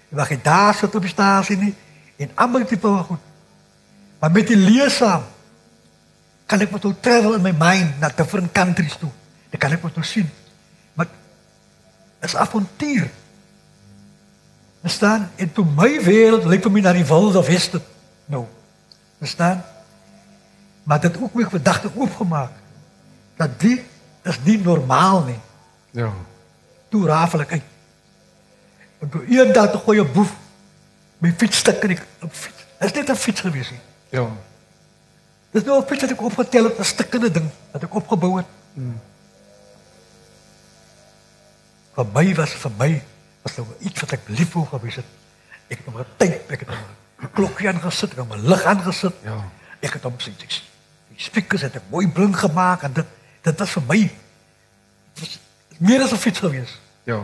Jy 0.09 0.19
mag 0.19 0.33
dit 0.35 0.43
daar 0.45 0.75
sit 0.75 0.95
op 0.95 1.07
die 1.07 1.13
stasie 1.13 1.57
nie. 1.61 1.71
En 2.19 2.33
almal 2.35 2.65
tipe 2.67 2.89
van 2.89 3.05
goed. 3.13 3.29
Maar 4.19 4.35
met 4.35 4.51
die 4.51 4.59
leesaam 4.59 5.23
kan 6.51 6.67
ek 6.67 6.75
met 6.75 6.91
travel 7.07 7.39
in 7.39 7.47
my 7.47 7.55
mind 7.55 8.03
na 8.03 8.11
different 8.11 8.51
countries 8.53 8.99
toe. 8.99 9.13
Dit 9.55 9.63
kan 9.63 9.71
ek 9.71 9.87
mos 9.87 9.95
nou 9.95 10.07
sien. 10.07 10.27
Maar 10.99 11.15
is 12.27 12.35
avontuur. 12.35 13.07
Verstaan? 14.83 15.31
En 15.37 15.53
toe 15.53 15.65
my 15.79 15.95
wêreld 16.03 16.51
lyk 16.51 16.67
vir 16.67 16.79
my 16.81 16.87
na 16.91 16.99
die 16.99 17.07
wilde 17.07 17.47
weste 17.47 17.85
nou. 18.27 18.45
Verstaan? 19.25 19.65
Maar 20.83 21.01
dit 21.01 21.17
ook 21.21 21.35
my 21.35 21.45
gedagte 21.49 21.91
oopgemaak 21.95 22.51
dat 23.37 23.61
dit 23.61 23.81
is 24.23 24.39
nie 24.43 24.59
normaal 24.59 25.23
nie. 25.25 25.39
Ja. 25.91 26.13
Toe 26.89 27.07
rafel 27.07 27.41
ek 27.41 27.53
uit. 27.57 27.71
En 28.99 29.09
toe 29.09 29.25
eendag 29.27 29.71
te 29.71 29.81
goeie 29.81 30.05
boef 30.05 30.35
my 31.25 31.33
fietsstuk 31.41 31.81
in 31.89 31.95
die 31.95 31.99
op 32.21 32.33
fiets. 32.33 32.67
Is 32.85 32.93
dit 32.93 33.09
'n 33.09 33.17
fiets 33.17 33.41
gewees 33.41 33.71
nie? 33.71 33.81
Ja. 34.09 34.29
Dis 35.51 35.65
nou 35.65 35.81
'n 35.81 35.87
fiets 35.87 36.03
wat 36.03 36.11
ek 36.11 36.23
opgetel 36.23 36.65
het, 36.65 36.79
'n 36.79 36.85
stukkende 36.85 37.31
ding 37.31 37.49
wat 37.73 37.83
ek 37.83 37.95
opgebou 37.95 38.37
het. 38.37 38.47
Mm. 38.73 39.01
Vir 41.95 42.07
my 42.13 42.35
was 42.35 42.53
vir 42.53 42.73
my 42.79 43.03
was 43.43 43.57
nou 43.57 43.67
iets 43.79 44.01
wat 44.01 44.13
ek 44.13 44.29
lief 44.29 44.53
wou 44.53 44.67
gewees 44.67 45.01
het. 45.01 45.09
Ek 45.69 45.79
het 45.79 45.87
hom 45.87 45.97
getyp, 45.97 46.51
ek 46.51 46.61
het 46.61 46.69
hom 46.69 46.77
'n 46.77 46.94
klokkie 47.35 47.69
aangesit, 47.69 48.13
ek 48.13 48.19
het 48.19 48.33
'n 48.33 48.49
lig 48.49 48.65
aangesit. 48.65 49.15
Ja. 49.23 49.39
Ek 49.81 49.93
het 49.93 50.03
hom 50.03 50.21
sien. 50.21 50.35
Die 50.39 51.23
speakers 51.23 51.63
het 51.63 51.77
ek 51.77 51.91
mooi 51.91 52.09
blink 52.09 52.37
gemaak 52.37 52.83
en 52.83 52.93
dit 52.93 53.07
dit 53.43 53.59
was 53.59 53.71
vir 53.71 53.83
my 53.89 54.11
was 55.21 55.39
meer 55.79 56.03
as 56.03 56.13
'n 56.13 56.17
fiets 56.17 56.39
gewees. 56.39 56.81
Ja. 57.05 57.23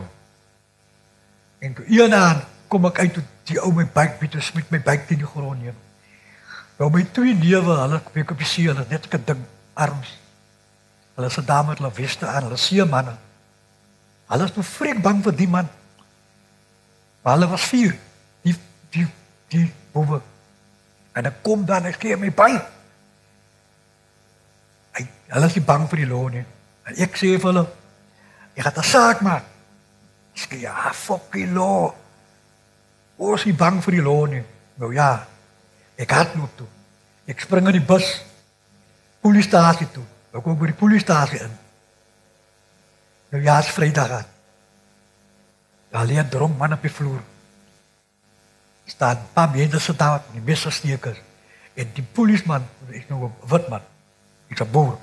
En 1.58 1.76
eendag 1.86 2.46
kom 2.68 2.86
ek 2.86 2.98
uit 2.98 3.14
toe 3.14 3.22
die 3.44 3.60
ou 3.60 3.72
my 3.72 3.86
bike 3.86 4.18
Pieter 4.18 4.42
Smit 4.42 4.70
my 4.70 4.80
bike 4.80 5.06
teen 5.06 5.18
die 5.18 5.26
grond 5.26 5.62
neem. 5.62 5.76
Nou 6.78 6.90
my 6.90 7.02
twee 7.12 7.34
newe, 7.34 7.76
hulle 7.76 8.00
kyk 8.12 8.30
op 8.30 8.38
die 8.38 8.46
see, 8.46 8.66
hulle 8.66 8.78
het 8.78 8.90
net 8.90 9.14
'n 9.14 9.22
ding 9.24 9.44
arms. 9.74 10.18
Hulle 11.14 11.28
'n 11.28 11.44
dame 11.44 11.68
met 11.68 11.78
hulle 11.78 11.92
weste 11.92 12.26
aan, 12.26 12.42
hulle 12.42 12.56
see 12.56 12.84
manne. 12.84 13.16
Hulle 14.26 14.44
is 14.44 14.54
nou 14.54 14.64
vreek 14.64 15.02
bang 15.02 15.22
vir 15.22 15.36
die 15.36 15.48
man. 15.48 15.68
Maar 17.22 17.32
hulle 17.34 17.48
was 17.48 17.62
vier. 17.68 17.98
Die 18.42 18.56
die 18.90 19.06
die 19.48 19.72
boewe. 19.92 20.20
En 21.12 21.26
ek 21.26 21.42
kom 21.42 21.64
dan 21.66 21.86
ek 21.90 22.00
gee 22.00 22.16
my 22.16 22.30
by. 22.30 22.50
Hy 24.98 25.06
hulle 25.34 25.46
is 25.46 25.56
nie 25.58 25.64
bang 25.64 25.88
vir 25.90 26.02
die 26.02 26.10
loon 26.10 26.32
nie. 26.38 26.44
En 26.86 27.02
ek 27.06 27.16
sê 27.18 27.34
vir 27.36 27.50
hulle, 27.50 27.66
ek 28.54 28.64
gaan 28.64 28.78
'n 28.78 28.92
saak 28.92 29.20
maak. 29.22 29.44
Sê 30.34 30.60
ja, 30.60 30.92
fuck 30.92 31.32
die 31.32 31.46
law. 31.46 31.94
Ons 33.16 33.44
is 33.44 33.56
bang 33.56 33.82
vir 33.84 33.92
die 33.92 34.02
loon 34.02 34.30
nie. 34.30 34.44
Nou 34.76 34.92
ja. 34.94 35.26
Ek 36.00 36.10
hardloop 36.10 36.56
toe. 36.56 36.66
Ek 37.28 37.40
spring 37.40 37.66
in 37.68 37.76
die 37.76 37.84
bus. 37.84 38.22
Polisiestasie 39.20 39.90
toe. 39.92 40.04
Ek 40.32 40.42
kom 40.42 40.56
by 40.56 40.70
die 40.70 40.78
polisiestasie 40.78 41.42
in. 41.44 41.58
Nou 43.30 43.42
ja, 43.42 43.58
is 43.60 43.68
Vrydag 43.74 44.10
aan. 44.10 44.30
Daar 45.90 46.06
lê 46.06 46.16
'n 46.16 46.28
dronk 46.28 46.56
man 46.56 46.72
op 46.72 46.82
die 46.82 46.90
vloer. 46.90 47.20
Staan 48.90 49.22
pa 49.34 49.46
mense 49.46 49.80
se 49.80 49.94
daar, 49.96 50.22
die 50.32 50.42
meeste 50.42 50.70
stekers. 50.70 51.18
En 51.78 51.90
die 51.94 52.02
polisman, 52.02 52.66
ek 52.90 53.08
nou 53.08 53.24
'n 53.28 53.34
wit 53.50 53.68
man. 53.68 53.82
Ek's 54.50 54.60
'n 54.60 54.70
boer. 54.70 54.98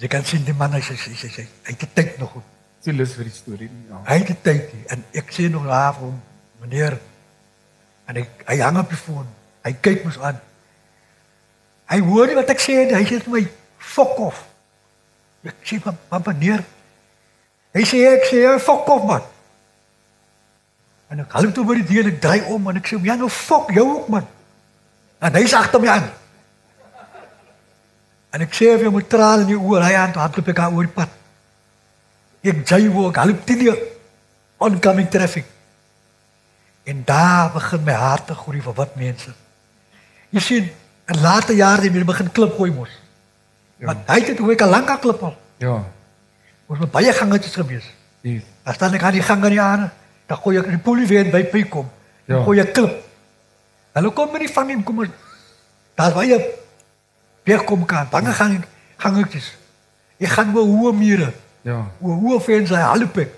Jy 0.00 0.08
kan 0.08 0.24
sien 0.24 0.44
die 0.44 0.54
man 0.56 0.72
hy 0.72 0.80
sê 0.80 0.94
hy 0.96 1.14
sê 1.14 1.28
hy 1.64 1.74
het 1.76 1.94
tyd 1.94 2.18
nog 2.18 2.30
goed. 2.30 2.44
Sy 2.80 2.90
lus 2.96 3.12
vir 3.14 3.24
die 3.24 3.34
storie. 3.34 3.70
Ja. 3.88 4.00
Hy 4.04 4.18
het 4.18 4.42
tyd 4.42 4.72
en 4.86 5.04
ek 5.12 5.32
sê 5.32 5.50
nog 5.52 5.66
daar 5.68 5.92
vir 5.94 6.06
hom, 6.06 6.22
meneer 6.60 6.98
en 8.08 8.16
hy 8.16 8.24
hy 8.46 8.56
hang 8.60 8.78
op 8.78 8.88
die 8.88 8.96
foon. 8.96 9.26
Hy 9.64 9.72
kyk 9.72 10.04
mos 10.04 10.18
aan. 10.18 10.40
Hy 11.92 11.98
hoor 12.00 12.26
nie 12.26 12.38
wat 12.38 12.48
ek 12.48 12.60
sê 12.60 12.86
nie. 12.86 12.96
Hy 12.96 13.04
sê 13.04 13.20
vir 13.20 13.30
my, 13.30 13.48
"Fuck 13.78 14.18
off." 14.18 14.46
Ek 15.44 15.56
sê 15.64 15.80
maar 15.84 16.22
meneer. 16.26 16.64
Hy 17.74 17.84
sê 17.84 18.00
ek 18.16 18.24
sê 18.30 18.58
fuck 18.58 18.88
off 18.88 19.04
man. 19.04 19.22
En 21.10 21.22
ek 21.24 21.32
hou 21.34 21.48
toe 21.50 21.64
by 21.66 21.80
die 21.80 21.88
deur 21.88 22.06
en 22.06 22.12
ek 22.12 22.20
draai 22.22 22.50
om 22.54 22.68
en 22.70 22.78
ek 22.78 22.86
sê 22.86 22.98
ja 23.02 23.16
nou 23.18 23.28
fuck 23.34 23.72
jou 23.74 23.86
ook 23.96 24.10
man. 24.14 24.26
En 25.20 25.36
hy's 25.36 25.54
agter 25.58 25.82
my 25.82 25.90
aan. 25.96 26.10
En 28.30 28.44
ek 28.46 28.54
sê 28.54 28.76
vir 28.76 28.86
hom 28.86 28.94
met 29.00 29.08
trane 29.10 29.42
in 29.42 29.50
die 29.50 29.58
oë, 29.58 29.82
hy 29.88 29.94
aan 29.98 30.12
toe 30.14 30.22
hardloop 30.22 30.52
ek 30.52 30.62
aan 30.62 30.76
oor 30.78 30.86
die 30.86 30.94
pad. 30.94 31.16
Ek 32.46 32.62
jy 32.62 32.84
wou 32.94 33.08
hardloop 33.10 33.42
teen 33.48 33.64
die 33.64 33.74
oncoming 34.62 35.10
traffic. 35.10 35.48
En 36.86 37.02
daar 37.06 37.50
begin 37.54 37.82
my 37.84 37.96
hart 37.98 38.30
te 38.30 38.38
groei 38.38 38.62
vir 38.62 38.76
wat 38.78 38.96
mense. 38.98 39.34
Jy 40.30 40.42
sien, 40.46 40.70
in 41.10 41.22
later 41.24 41.58
jare 41.58 41.88
het 41.88 41.94
jy 41.94 42.06
begin 42.06 42.30
klip 42.32 42.54
gooi 42.56 42.70
mos. 42.70 42.92
Ja. 43.80 43.90
Want 43.90 44.12
hy 44.12 44.20
het 44.28 44.38
hoe 44.38 44.52
ek 44.54 44.62
al 44.62 44.76
lank 44.76 44.94
al 44.94 45.02
klip 45.02 45.22
al. 45.26 45.34
Ja. 45.58 45.80
Ons 46.70 46.84
het 46.84 46.92
baie 46.94 47.12
gangetjies 47.12 47.56
gewees. 47.58 47.86
Dis. 48.22 48.46
As 48.62 48.78
dan 48.78 48.94
ek 48.94 49.02
aan 49.02 49.16
die 49.16 49.24
gang 49.26 49.42
aan 49.42 49.56
die 49.56 49.62
aarde, 49.62 49.90
dan 50.30 50.38
gooi 50.38 50.58
ek 50.60 50.68
die 50.70 50.78
polie 50.78 51.06
weer 51.10 51.26
by 51.32 51.42
by 51.50 51.64
kom. 51.68 51.88
Dan 52.26 52.38
Ja. 52.38 52.44
gooi 52.46 52.60
ek 52.62 52.72
klip. 52.76 52.92
Hulle 53.98 54.10
kom 54.14 54.30
met 54.32 54.40
die 54.44 54.52
vang 54.52 54.70
en 54.70 54.82
kom 54.86 54.98
ons 55.02 55.08
daar 55.98 56.24
jy 56.24 56.38
weer 57.44 57.64
kom 57.66 57.82
kan. 57.84 58.06
Bange 58.10 58.32
gang 58.32 58.60
gangetjies. 58.96 59.48
Ek 60.20 60.28
gaan 60.36 60.54
oor 60.56 60.68
hoë 60.68 60.92
mure. 60.96 61.32
Ja. 61.66 61.80
Oor 62.00 62.16
hoë 62.22 62.40
vense 62.44 62.76
help 62.76 63.18
ek. 63.18 63.34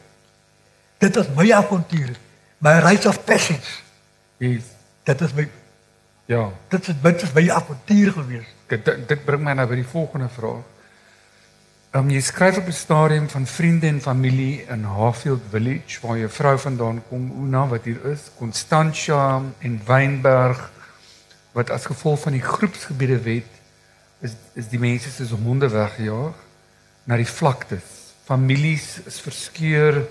Dit 0.99 1.17
is 1.17 1.29
my 1.37 1.49
avontuur. 1.53 2.13
My 2.59 2.77
rite 2.85 3.09
of 3.09 3.25
passage. 3.25 3.81
Dis. 4.39 4.63
Dit 5.05 5.21
is 5.21 5.33
my 5.35 5.49
Ja. 6.27 6.51
dit 6.69 6.89
is 6.89 6.95
dit 7.03 7.23
is 7.23 7.33
my 7.33 7.49
avontuur 7.51 8.13
gewees. 8.13 8.47
Dit 8.69 8.85
dit 8.85 9.25
bring 9.25 9.43
my 9.43 9.53
nou 9.55 9.67
by 9.69 9.75
die 9.81 9.87
volgende 9.89 10.29
vraag. 10.29 10.63
Um, 11.93 12.09
jy 12.09 12.23
skryf 12.25 12.57
op 12.57 12.67
'n 12.67 12.73
stadium 12.73 13.29
van 13.29 13.47
vriende 13.47 13.87
en 13.87 14.01
familie 14.01 14.65
in 14.65 14.85
Hafield 14.85 15.43
Village 15.51 16.01
waar 16.01 16.19
jou 16.19 16.31
vrou 16.31 16.59
vandaan 16.59 17.03
kom, 17.09 17.33
Una 17.45 17.67
wat 17.67 17.85
hier 17.85 18.05
is, 18.05 18.21
Constantia 18.39 19.43
en 19.59 19.81
Wynberg 19.87 20.71
wat 21.53 21.71
as 21.71 21.85
gevolg 21.85 22.21
van 22.21 22.33
die 22.33 22.41
groepsgebiede 22.41 23.21
wet 23.21 23.53
is 24.21 24.33
is 24.55 24.69
die 24.69 24.79
mense 24.79 25.11
soos 25.11 25.37
honde 25.37 25.69
weggejaag 25.69 26.35
na 27.05 27.17
die 27.17 27.29
vlaktes. 27.29 27.85
Families 28.25 29.01
is 29.05 29.21
verskeur, 29.21 30.09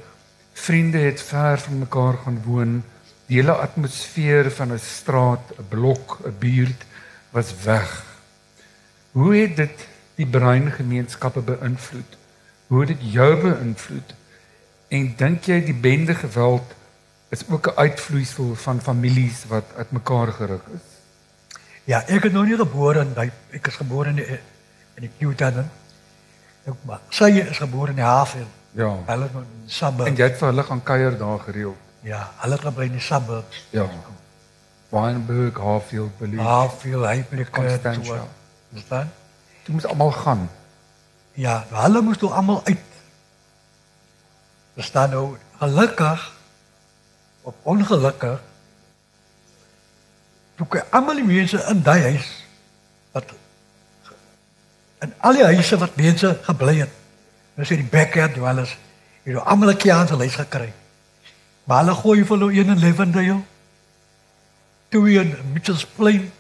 vriende 0.54 0.98
het 0.98 1.22
ver 1.22 1.58
van 1.58 1.80
mekaar 1.80 2.18
gaan 2.18 2.42
woon. 2.46 2.84
Die 3.26 3.42
hele 3.42 3.58
atmosfeer 3.58 4.52
van 4.52 4.72
'n 4.74 4.80
straat, 4.80 5.50
'n 5.58 5.66
blok, 5.70 6.20
'n 6.26 6.36
buurt 6.40 6.86
was 7.32 7.56
weg. 7.64 8.06
Hoe 9.12 9.36
het 9.36 9.56
dit 9.56 9.90
die 10.22 10.30
brein 10.30 10.70
gemeenskappe 10.72 11.42
beïnvloed? 11.46 12.18
Hoe 12.68 12.84
het 12.84 12.94
dit 12.94 13.10
jou 13.16 13.30
beïnvloed? 13.42 14.14
En 14.92 15.10
dink 15.18 15.50
jy 15.50 15.60
die 15.66 15.76
bende 15.76 16.16
geweld 16.16 16.78
is 17.32 17.44
ook 17.50 17.68
'n 17.68 17.78
uitvloeisel 17.80 18.56
van 18.56 18.82
families 18.82 19.46
wat 19.48 19.66
uitmekaar 19.78 20.32
geruk 20.32 20.66
is? 20.76 20.88
Ja, 21.84 22.04
ek 22.08 22.24
is 22.24 22.32
nog 22.32 22.46
nie 22.46 22.56
gebore 22.56 23.00
in 23.00 23.14
by 23.14 23.32
ek 23.52 23.68
is 23.68 23.76
gebore 23.76 24.10
in 24.10 24.16
die 24.16 24.40
in 24.96 25.08
die 25.08 25.12
Newton. 25.18 25.70
Ek 26.66 26.74
maar 26.86 27.00
sy 27.10 27.30
is 27.40 27.58
gebore 27.58 27.90
in 27.90 27.96
die 27.96 28.06
Havel. 28.06 28.48
Ja. 28.72 28.98
Hulle 29.06 29.26
is 29.26 29.32
in 29.32 29.48
die 29.66 29.72
suburbs. 29.72 30.10
En 30.10 30.16
jy 30.16 30.24
het 30.24 30.38
vir 30.38 30.48
hulle 30.48 30.64
gaan 30.64 30.84
kuier 30.84 31.18
daar 31.18 31.40
gereeld. 31.40 31.78
Ja, 32.02 32.32
hulle 32.38 32.54
het 32.54 32.66
gebly 32.66 32.86
in 32.86 32.92
die 32.92 33.02
suburbs. 33.02 33.66
Ja. 33.70 33.90
Wynberg, 34.90 35.58
Hafield, 35.58 36.12
Village. 36.18 36.48
Havel, 36.48 37.08
hy 37.08 37.24
plek 37.30 37.52
Constantia. 37.52 38.28
Verstaan? 38.74 39.12
Dit 39.72 39.82
moet 39.82 39.92
almal 39.92 40.12
gaan. 40.12 40.50
Ja, 41.34 41.66
hulle 41.70 42.02
moes 42.02 42.18
toe 42.18 42.30
almal 42.30 42.62
uit. 42.64 42.80
Verstaan 44.74 45.10
nou, 45.10 45.38
gelukkig 45.58 46.32
of 47.42 47.54
ongelukkig 47.62 48.42
toe 50.56 50.68
kry 50.68 50.84
almal 50.90 51.16
die 51.16 51.26
mense 51.26 51.62
in 51.72 51.80
daai 51.82 52.02
huis 52.02 52.28
wat 53.16 53.32
in 55.02 55.14
al 55.18 55.40
die 55.40 55.48
huise 55.54 55.80
wat 55.82 55.96
mense 55.96 56.34
gebly 56.50 56.76
het. 56.82 56.92
Nou 57.56 57.66
sê 57.66 57.80
die 57.80 57.88
backyard 57.96 58.36
dwellers, 58.36 58.76
jy 59.24 59.38
het 59.38 59.48
almal 59.48 59.72
'n 59.72 59.78
kans 59.78 60.12
huis 60.12 60.36
gekry. 60.36 60.74
Maar 61.64 61.84
hulle 61.84 61.96
gooi 61.96 62.26
vir 62.26 62.38
hulle 62.38 62.54
een 62.60 62.76
in 62.76 62.84
Levendale. 62.84 63.40
Twee 64.90 65.20
in 65.20 65.36
Mitchells 65.54 65.86
Plain. 65.86 66.32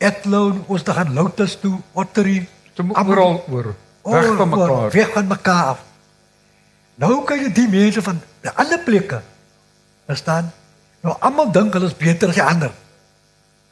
Etloon, 0.00 0.64
ons 0.66 0.82
te 0.82 0.92
gaan 0.96 1.12
Lotus 1.12 1.58
toe, 1.60 1.74
Ottery, 1.92 2.48
moet 2.80 2.96
oral 2.96 3.44
oor. 3.48 3.74
Weg 4.02 4.36
van 4.36 4.48
mekaar. 4.48 4.90
Weg 4.90 5.12
van 5.12 5.26
mekaar 5.26 5.64
af. 5.64 5.82
Nou 6.94 7.24
kan 7.24 7.40
jy 7.40 7.52
die 7.52 7.68
mense 7.68 8.02
van 8.02 8.20
die 8.40 8.52
ander 8.56 8.80
plekke 8.84 9.20
verstaan. 10.08 10.50
Nou 11.04 11.16
almal 11.20 11.52
dink 11.52 11.76
hulle 11.76 11.88
is 11.88 11.96
beter 11.96 12.32
as 12.32 12.38
die 12.40 12.44
ander. 12.44 12.72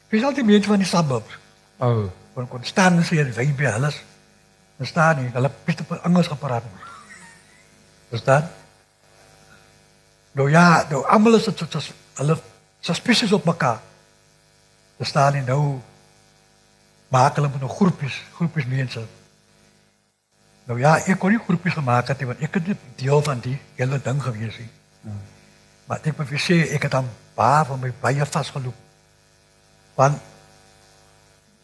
Wie 0.09 0.21
sal 0.21 0.33
die 0.33 0.45
mense 0.45 0.69
van 0.69 0.81
die 0.81 0.89
suburbs 0.89 1.37
O, 1.79 1.87
oh, 1.87 2.07
van 2.35 2.47
Constantie 2.51 3.21
en 3.21 3.29
Wynbe 3.33 3.69
hulle 3.71 3.91
verstaan 4.79 5.21
nie, 5.21 5.29
hulle 5.31 5.51
het 5.65 5.81
op 5.81 5.91
Engels 6.03 6.27
gepraat. 6.27 6.63
Verstaan? 8.09 8.49
Nou 10.31 10.49
ja, 10.51 10.85
nou 10.89 11.05
almal 11.07 11.37
is 11.39 11.47
dit 11.47 11.63
soos 11.63 11.91
hulle 12.19 12.35
suspicious 12.83 13.31
op 13.35 13.47
mekaar. 13.47 13.79
Verstaan 14.97 15.37
nie 15.37 15.45
nou 15.47 15.79
maak 17.09 17.35
hulle 17.35 17.49
met 17.49 17.59
nou 17.61 17.69
groepies, 17.71 18.21
groepies 18.37 18.65
mense. 18.69 19.01
Nou 20.69 20.79
ja, 20.79 20.97
ek 21.09 21.17
kon 21.19 21.31
nie 21.33 21.39
groepies 21.41 21.73
gemaak 21.73 22.07
het 22.11 22.19
nie, 22.21 22.27
want 22.29 22.41
ek 22.45 22.53
het 22.59 22.67
nie 22.67 22.75
deel 22.95 23.21
van 23.25 23.39
die 23.41 23.55
hele 23.75 23.97
ding 24.05 24.21
gewees 24.23 24.57
nie. 24.61 24.69
Maar 25.89 25.99
ek 26.05 26.17
moet 26.17 26.27
vir 26.29 26.39
sê 26.43 26.57
ek 26.75 26.83
het 26.85 26.91
dan 26.91 27.07
baie 27.35 27.63
van 27.65 27.79
my 27.81 27.89
baie 28.01 28.25
vasgeloop. 28.25 28.75
Want 29.97 30.19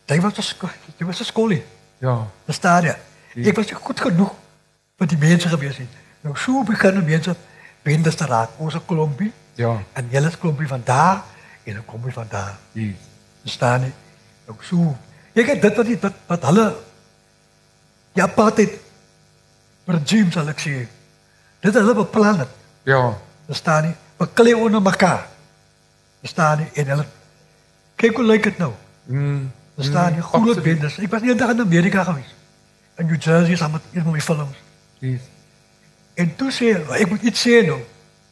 dit 0.06 0.22
was 0.22 0.38
'n 0.38 0.42
sko- 0.42 0.70
dit 0.98 1.08
was 1.08 1.20
'n 1.22 1.24
skoolie. 1.26 1.64
ja. 2.00 2.28
Verstaan 2.46 2.84
jy? 2.84 2.96
Ek 3.50 3.56
was 3.56 3.66
nie 3.66 3.76
goed 3.76 4.00
genoeg 4.00 4.34
vir 4.98 5.08
die 5.08 5.18
mense 5.18 5.48
gewees 5.50 5.78
nie. 5.78 5.88
Nou 6.22 6.36
so 6.38 6.64
begin 6.64 7.04
mense 7.06 7.36
bendes 7.84 8.16
te 8.16 8.26
raak. 8.26 8.50
Ons 8.58 8.74
'n 8.76 8.86
klompie 8.86 9.32
Ja. 9.56 9.78
en 9.94 10.08
julle 10.10 10.38
klompie 10.38 10.68
van 10.68 10.82
daar 10.84 11.24
en 11.64 11.76
'n 11.78 11.86
klompie 11.86 12.14
van 12.14 12.28
daar. 12.30 12.58
Yes. 12.72 12.96
Verstaan 13.42 13.82
jy? 13.82 13.92
Nou 14.48 14.58
so. 14.64 14.98
Ek 15.36 15.52
het 15.52 15.62
dit 15.62 15.76
wat 15.76 15.88
die, 15.90 15.98
wat 16.00 16.20
wat 16.32 16.46
hulle 16.50 16.66
ja 18.16 18.24
apartheid 18.24 18.78
regime 19.86 20.32
sal 20.32 20.48
ek 20.50 20.62
sê. 20.64 20.76
Dit 21.62 21.76
hulle 21.76 21.96
beplan 21.98 22.40
het. 22.46 22.54
Ja. 22.88 23.02
Verstaan 23.50 23.90
jy? 23.90 23.94
Beklei 24.18 24.54
onder 24.56 24.82
mekaar. 24.82 25.28
Verstaan 26.24 26.64
jy? 26.64 26.70
En 26.82 26.94
hulle 26.94 27.06
kyk 28.00 28.22
hoe 28.22 28.26
lyk 28.26 28.48
dit 28.50 28.58
nou. 28.64 28.72
Mm. 29.12 29.52
Verstaan 29.76 30.16
jy? 30.16 30.22
Groot 30.22 30.42
absoluut. 30.42 30.64
bendes. 30.64 30.98
Ek 31.04 31.12
was 31.12 31.28
eendag 31.28 31.54
in 31.54 31.66
Amerika 31.66 32.06
gewees. 32.08 32.32
In 32.96 33.12
New 33.12 33.20
Jersey 33.22 33.60
saam 33.60 33.76
met 33.76 33.92
een 33.92 34.04
van 34.04 34.16
my 34.16 34.22
films. 34.22 34.64
Yes. 35.04 35.28
En 36.16 36.32
toe 36.40 36.52
sê 36.52 36.72
ek 37.02 37.12
moet 37.12 37.28
iets 37.28 37.44
sê 37.44 37.60
nou. 37.68 37.82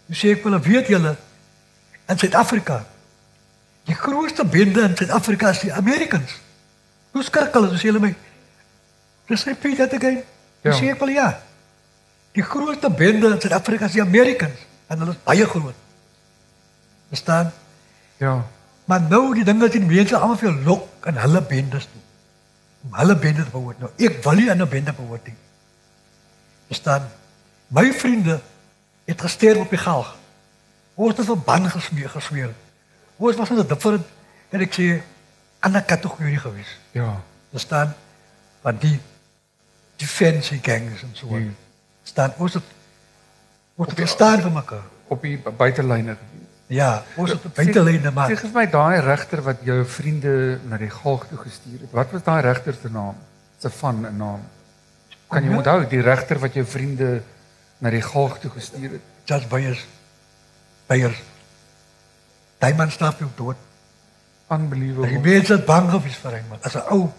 Toe 0.07 0.15
sê 0.15 0.33
ek 0.37 0.47
wel, 0.47 0.59
weet 0.63 0.87
julle 0.95 1.15
in 2.07 2.19
Suid-Afrika 2.19 2.83
die 3.83 3.95
grootste 3.95 4.45
bende 4.47 4.85
in 4.87 4.95
Suid-Afrika 4.95 5.49
is 5.51 5.59
die 5.65 5.73
Americans. 5.73 6.37
Hoe 7.13 7.23
skrik 7.23 7.54
hulle, 7.54 7.78
sê 7.78 7.89
hulle 7.91 8.02
my. 8.02 8.13
Dis 9.30 9.45
repeat 9.45 9.78
that 9.78 9.93
again. 9.93 10.23
Ja. 10.63 10.73
Sê 10.73 10.89
ek 10.93 11.02
wel 11.04 11.15
ja. 11.15 11.28
Die 12.34 12.43
grootste 12.43 12.89
bende 12.89 13.30
in 13.30 13.41
Suid-Afrika 13.41 13.86
is 13.86 13.97
die 13.97 14.02
Americans 14.02 14.65
en 14.89 15.04
hulle 15.04 15.13
is 15.13 15.21
baie 15.26 15.45
groot. 15.45 15.78
Verstaan? 17.13 17.52
Ja. 18.17 18.39
Maar 18.89 19.06
nou 19.12 19.36
die 19.38 19.45
dinge 19.45 19.69
sien 19.71 19.86
mense 19.88 20.17
almal 20.17 20.39
vir 20.41 20.58
lok 20.65 21.08
in 21.12 21.19
hulle 21.21 21.43
bendes 21.52 21.86
toe. 21.91 22.02
Om 22.88 22.97
hulle 22.99 23.15
bende 23.15 23.45
te 23.45 23.54
behoort. 23.54 23.80
Nou 23.84 23.91
ek 23.97 24.19
wil 24.26 24.41
nie 24.41 24.49
aan 24.52 24.65
'n 24.65 24.69
bende 24.69 24.93
behoort 24.97 25.30
nie. 25.30 25.38
Verstaan? 26.67 27.08
My 27.67 27.93
vriende 27.93 28.41
het 29.06 29.21
gesterf 29.21 29.58
op 29.58 29.69
die 29.69 29.78
galg. 29.78 30.15
Ons 30.95 31.17
het 31.17 31.26
verband 31.26 31.67
gesmeer 31.67 32.10
gesweer. 32.10 32.52
Ons 33.17 33.36
was 33.36 33.49
in 33.49 33.60
'n 33.60 33.67
different 33.67 34.06
en 34.49 34.62
ek 34.62 34.73
sê 34.73 35.02
ander 35.63 35.82
kategorie 35.88 36.38
gewees. 36.39 36.71
Ja. 36.91 37.21
Verstaan? 37.54 37.93
Want 38.63 38.82
die 38.82 38.99
die 40.02 40.08
fancy 40.10 40.60
gangs 40.63 41.04
en 41.06 41.12
so. 41.15 41.28
Hmm. 41.28 41.56
Staan 42.04 42.34
ons 42.38 42.54
het 42.58 42.63
ons 43.76 43.93
het 43.95 44.10
staan 44.10 44.41
vir 44.41 44.52
mekaar. 44.52 44.84
Op 45.08 45.21
die 45.21 45.38
bu- 45.38 45.52
buitelyne. 45.52 46.17
Ja, 46.67 47.04
ons 47.15 47.32
het 47.36 47.45
buitelyne 47.54 48.12
maar. 48.12 48.32
Sê 48.32 48.38
vir 48.39 48.52
my 48.54 48.65
daai 48.71 48.99
regter 49.06 49.41
wat 49.45 49.62
jou 49.67 49.84
vriende 49.86 50.60
na 50.69 50.78
die 50.82 50.89
galg 50.89 51.28
toe 51.30 51.38
gestuur 51.38 51.80
het. 51.86 51.91
Wat 51.91 52.12
was 52.12 52.23
daai 52.23 52.41
regter 52.41 52.73
se 52.82 52.89
naam? 52.91 53.15
Se 53.60 53.69
van 53.69 54.06
'n 54.08 54.17
naam. 54.17 54.41
Kan 55.30 55.43
jy 55.43 55.49
Ja. 55.49 55.58
onthou 55.58 55.88
die 55.89 56.02
regter 56.02 56.39
wat 56.39 56.54
jou 56.54 56.65
vriende 56.65 57.21
na 57.78 57.89
die 57.89 58.02
galg 58.02 58.39
toe 58.39 58.52
gestuur 58.52 58.91
het? 58.91 59.02
Judge 59.26 59.47
Beyers. 59.47 59.86
Beyers. 60.88 61.21
Daai 62.60 62.73
man 62.73 62.91
straf 62.91 63.19
jou 63.19 63.30
dood. 63.36 63.56
Die 64.57 64.63
Unbelievable. 64.65 65.19
mense 65.19 65.53
het 65.53 65.65
bang 65.65 65.89
gewees 65.91 66.15
vir 66.15 66.31
hom. 66.31 66.57
As 66.61 66.75
'n 66.75 66.83
ou, 66.91 67.11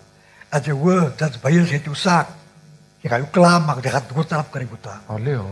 as 0.50 0.64
jy 0.66 0.72
hoor 0.72 1.12
Judge 1.16 1.38
Beyers 1.42 1.70
het 1.70 1.84
jou 1.84 1.94
saak, 1.94 2.28
jy 3.02 3.08
gaan 3.10 3.20
jou 3.20 3.30
klaar 3.30 3.60
maak, 3.60 3.82
jy 3.84 3.90
gaan 3.90 4.02
doodstraf 4.14 4.50
kry 4.50 4.66
moet 4.70 4.82
daar. 4.82 5.00
Hallo. 5.06 5.46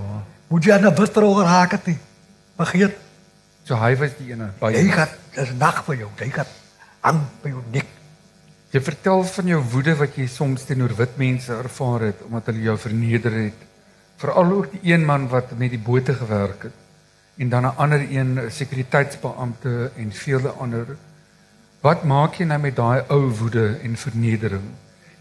Moet 0.49 0.65
jy 0.65 0.73
aan 0.73 0.87
'n 0.87 0.95
witro 0.95 1.35
geraak 1.35 1.71
het 1.71 1.87
nie. 1.87 1.99
Vergeet, 2.57 2.97
So 3.65 3.77
hy 3.77 3.97
was 3.97 4.11
die 4.19 4.33
ene. 4.33 4.45
jy 4.45 4.59
Baie. 4.61 4.91
gaan 4.93 5.09
dis 5.35 5.53
nag 5.59 5.85
vir 5.85 5.97
jou. 5.97 6.09
Jy 6.19 6.31
gaan 6.31 6.47
hang 7.01 7.21
by 7.43 7.49
jou 7.49 7.63
nek. 7.73 7.87
Jy 8.71 8.81
vertel 8.81 9.25
van 9.25 9.47
jou 9.47 9.63
woede 9.71 9.95
wat 9.97 10.17
jy 10.17 10.27
soms 10.27 10.65
teenoor 10.65 10.97
wit 10.97 11.17
mense 11.17 11.53
ervaar 11.53 12.01
het 12.01 12.23
omdat 12.27 12.47
hulle 12.47 12.63
jou 12.63 12.79
verneder 12.79 13.33
het. 13.33 13.55
Veral 14.17 14.53
ook 14.53 14.71
die 14.73 14.93
een 14.93 15.05
man 15.05 15.29
wat 15.29 15.51
met 15.59 15.71
die 15.71 15.79
bote 15.79 16.15
gewerk 16.15 16.63
het 16.63 16.73
en 17.39 17.49
dan 17.49 17.63
'n 17.67 17.77
ander 17.77 18.01
een 18.01 18.35
'n 18.39 18.51
sekuriteitsbeampte 18.51 19.91
en 19.97 20.13
vele 20.13 20.49
ander. 20.49 20.87
Wat 21.83 22.05
maak 22.07 22.37
jy 22.39 22.45
nou 22.47 22.61
met 22.63 22.77
daai 22.79 23.09
ou 23.11 23.25
woede 23.41 23.65
en 23.83 23.97
vernedering? 23.99 24.67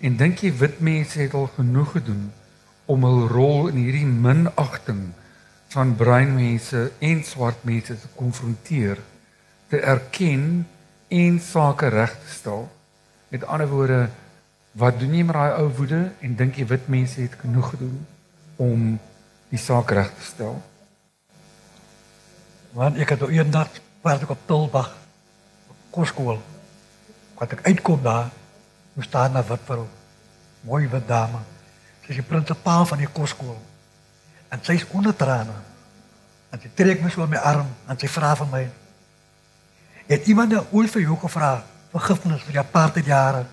En 0.05 0.17
dink 0.17 0.43
jy 0.45 0.51
wit 0.59 0.77
mense 0.85 1.17
het 1.17 1.33
al 1.33 1.47
genoeg 1.55 1.95
gedoen 1.95 2.27
om 2.85 3.07
hul 3.07 3.23
rol 3.31 3.71
in 3.71 3.79
hierdie 3.81 4.05
minagting 4.05 5.07
van 5.73 5.95
bruin 5.97 6.35
mense 6.35 6.83
en 6.99 7.23
swart 7.25 7.65
mense 7.65 7.97
te 8.03 8.11
konfronteer, 8.13 9.01
te 9.73 9.81
erken 9.81 10.67
en 11.09 11.41
sake 11.41 11.89
reg 11.89 12.13
te 12.21 12.29
stel? 12.35 12.69
Met 13.33 13.49
ander 13.49 13.71
woorde, 13.73 13.99
wat 14.77 15.01
doen 15.01 15.17
jy 15.17 15.25
met 15.25 15.39
daai 15.41 15.57
ou 15.63 15.67
woede 15.81 16.03
en 16.21 16.37
dink 16.37 16.61
jy 16.61 16.69
wit 16.69 16.87
mense 16.93 17.21
het 17.23 17.41
genoeg 17.41 17.73
gedoen 17.73 17.99
om 18.61 18.87
die 19.49 19.65
saak 19.65 19.97
reg 19.97 20.13
te 20.13 20.29
stel? 20.29 20.61
Want 22.77 23.01
ek 23.01 23.17
het 23.17 23.29
eendag 23.33 23.81
waar 24.05 24.21
ek 24.21 24.37
op 24.37 24.45
Tulbag 24.45 25.00
koskool. 25.91 26.39
Wat 27.39 27.51
ek 27.57 27.65
uitkom 27.67 28.01
daar, 28.03 28.29
staan 28.99 29.33
daar 29.33 29.47
wat 29.47 29.59
vrou. 29.65 29.87
Mooi 30.61 30.87
wit 30.87 31.07
dame. 31.07 31.39
Sy 32.03 32.13
is 32.13 32.19
die 32.21 32.27
prinsipaal 32.27 32.85
van 32.85 33.01
die 33.01 33.09
koskool. 33.09 33.57
En 34.51 34.61
sy 34.65 34.75
is 34.77 34.85
onder 34.91 35.15
trane. 35.15 35.55
En 36.51 36.61
sy 36.61 36.69
trek 36.75 37.01
my 37.01 37.09
so 37.09 37.23
aan 37.23 37.31
my 37.31 37.39
arm 37.39 37.69
en 37.87 37.99
sy 37.99 38.09
vra 38.11 38.35
van 38.35 38.49
my: 38.51 38.65
"Het 40.07 40.27
iemand 40.27 40.51
nou 40.51 40.65
ooit 40.71 40.91
vir 40.91 41.01
jou 41.01 41.17
gevra 41.17 41.63
vergifnis 41.91 42.43
vir 42.43 42.53
jou 42.53 42.63
apartheid 42.63 43.05
jare?" 43.05 43.45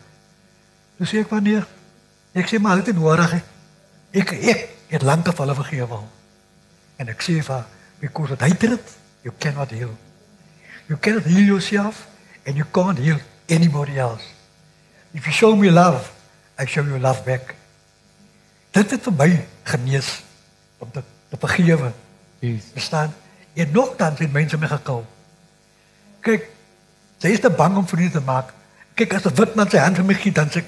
Toe 0.98 1.06
sê 1.06 1.20
ek 1.20 1.30
wanneer? 1.30 1.66
Ek 2.34 2.48
sê 2.50 2.58
maar 2.58 2.76
dit 2.76 2.88
is 2.88 2.94
nodig. 2.94 3.30
hè. 3.30 3.40
Ek 4.10 4.32
ek 4.32 4.68
het 4.88 5.02
lank 5.02 5.24
te 5.24 5.32
hulle 5.36 5.54
vergewe 5.54 5.94
al. 5.94 6.08
En 6.96 7.08
ek 7.08 7.22
sê 7.22 7.42
vir 7.42 7.64
because 8.00 8.34
what 8.34 8.42
I 8.42 8.52
did, 8.52 8.80
you 9.22 9.32
cannot 9.38 9.70
heal. 9.70 9.94
You 10.88 10.98
cannot 10.98 11.24
heal 11.24 11.44
yourself 11.44 12.06
and 12.48 12.56
you 12.56 12.64
can't 12.72 12.98
heal 12.98 13.20
anybody 13.48 13.98
else. 13.98 14.24
If 15.12 15.26
you 15.26 15.32
show 15.32 15.54
me 15.54 15.70
love, 15.70 16.00
I 16.58 16.64
show 16.64 16.82
you 16.82 16.98
love 16.98 17.20
back. 17.24 17.54
Dit 18.72 18.90
het 18.90 19.04
vir 19.04 19.14
my 19.20 19.28
genees 19.68 20.08
om 20.80 20.88
te, 20.92 21.02
te 21.28 21.36
vergewe. 21.40 21.92
Yes. 22.40 22.70
Verstaan? 22.72 23.12
En 23.52 23.68
nogtans 23.72 24.20
het 24.24 24.32
mense 24.32 24.56
my 24.60 24.70
gekil. 24.70 25.04
Kyk, 26.24 26.48
sy 27.20 27.34
is 27.36 27.44
te 27.44 27.52
bang 27.52 27.76
om 27.76 27.86
vriende 27.88 28.16
te 28.16 28.24
maak. 28.24 28.54
Kyk 28.96 29.18
as 29.18 29.28
'n 29.28 29.36
wit 29.36 29.54
man 29.54 29.70
sy 29.70 29.78
hand 29.84 30.00
vir 30.00 30.08
my 30.08 30.14
gee 30.14 30.32
dan 30.32 30.48
sê 30.50 30.64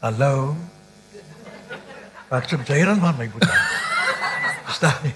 "Hallo." 0.00 0.56
Wat 2.28 2.46
sê 2.46 2.78
jy 2.78 2.84
dan 2.84 3.00
van 3.00 3.18
my 3.18 3.28
boetie? 3.30 3.60
Verstaan 4.66 5.02
nie. 5.02 5.14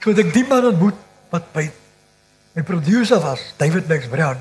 Toe 0.00 0.14
ek 0.14 0.32
die 0.32 0.44
man 0.44 0.64
ontmoet 0.64 0.98
wat 1.30 1.52
by 1.52 1.70
my 2.56 2.62
producer 2.62 3.20
was, 3.20 3.52
David 3.58 3.88
Max 3.88 4.08
Brown. 4.08 4.36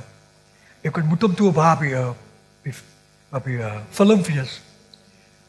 Ek 0.81 0.97
ontmoet 1.01 1.21
hom 1.25 1.33
toe 1.35 1.49
op 1.49 1.57
Happy 1.59 1.89
uh, 1.91 2.13
op 3.35 3.43
die 3.43 3.57
uh, 3.59 3.81
filmfees. 3.91 4.61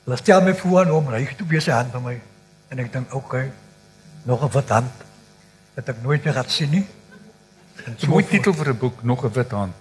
Hulle 0.03 0.17
stel 0.19 0.43
my 0.43 0.55
voor 0.59 0.81
aan 0.83 0.91
hom, 0.91 1.07
hy 1.15 1.23
het 1.23 1.39
toe 1.39 1.61
sy 1.63 1.71
hand 1.71 1.95
aan 1.95 2.03
my 2.03 2.17
en 2.75 2.83
ek 2.83 2.91
dink, 2.93 3.15
"Oké, 3.15 3.23
okay, 3.23 3.47
nog 4.27 4.43
'n 4.43 4.51
wit 4.51 4.71
hand 4.75 4.91
wat 5.77 5.89
ek 5.89 6.03
nooit 6.03 6.25
meer 6.25 6.35
gaan 6.35 6.51
sien 6.51 6.71
nie." 6.71 6.87
So 7.99 8.09
mooi 8.11 8.27
titel 8.27 8.55
vir 8.55 8.75
'n 8.75 8.79
boek, 8.79 9.03
nog 9.03 9.25
'n 9.25 9.33
wit 9.33 9.51
hand. 9.51 9.75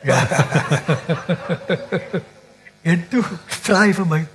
En 2.82 3.08
toe 3.08 3.22
vra 3.46 3.84
hy 3.84 3.92
vir 3.92 4.06
my, 4.06 4.26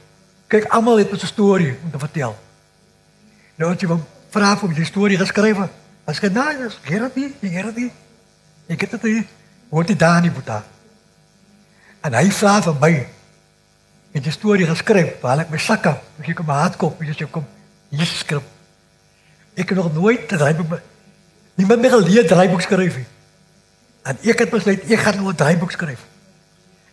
kyk 0.47 0.69
almal 0.69 0.97
het 1.01 1.11
'n 1.11 1.25
storie 1.25 1.77
om 1.83 1.91
te 1.91 1.99
vertel. 1.99 2.37
Nou 3.57 3.73
as 3.73 3.81
jy 3.81 3.87
hom 3.87 4.05
vra 4.29 4.53
of 4.53 4.69
jy 4.69 4.79
'n 4.79 4.85
storie 4.85 5.17
geskryf 5.17 5.57
het, 5.57 5.71
as 6.05 6.19
jy 6.19 6.29
nou, 6.29 6.47
dis 6.57 6.79
nie, 7.41 7.51
Gerard 7.51 7.75
nie. 7.75 7.91
Ek 8.67 8.81
het 8.81 8.91
dit 8.91 9.03
nie, 9.03 9.27
hoort 9.69 9.87
dit 9.87 9.99
daar 9.99 10.21
nie 10.21 10.31
boeta. 10.31 10.63
En 12.05 12.13
hy 12.13 12.29
vra 12.31 12.61
vir 12.61 12.75
my, 12.81 12.93
het 14.13 14.23
jy 14.23 14.29
'n 14.29 14.31
storie 14.31 14.65
geskryf, 14.65 15.21
waar 15.21 15.39
ek 15.39 15.49
my 15.49 15.57
sakke, 15.57 15.97
ek 16.21 16.35
kom 16.35 16.45
my 16.45 16.53
hart 16.53 16.77
kop, 16.77 17.01
jy 17.01 17.13
sê 17.13 17.29
kom, 17.29 17.45
hier 17.89 18.01
is 18.01 18.19
skrif. 18.19 18.43
Ek 19.55 19.69
het 19.69 19.77
nog 19.77 19.93
nooit 19.93 20.31
'n 20.31 20.37
draaiboek 20.37 20.81
niemand 21.55 21.81
meer 21.81 21.89
geleer 21.89 22.27
draaiboek 22.27 22.61
skryf 22.61 22.95
nie. 22.95 23.05
En 24.03 24.17
ek 24.21 24.39
het 24.39 24.49
besluit 24.49 24.83
ek 24.91 24.99
gaan 24.99 25.15
nou 25.15 25.29
'n 25.29 25.35
draaiboek 25.35 25.71
skryf. 25.71 25.99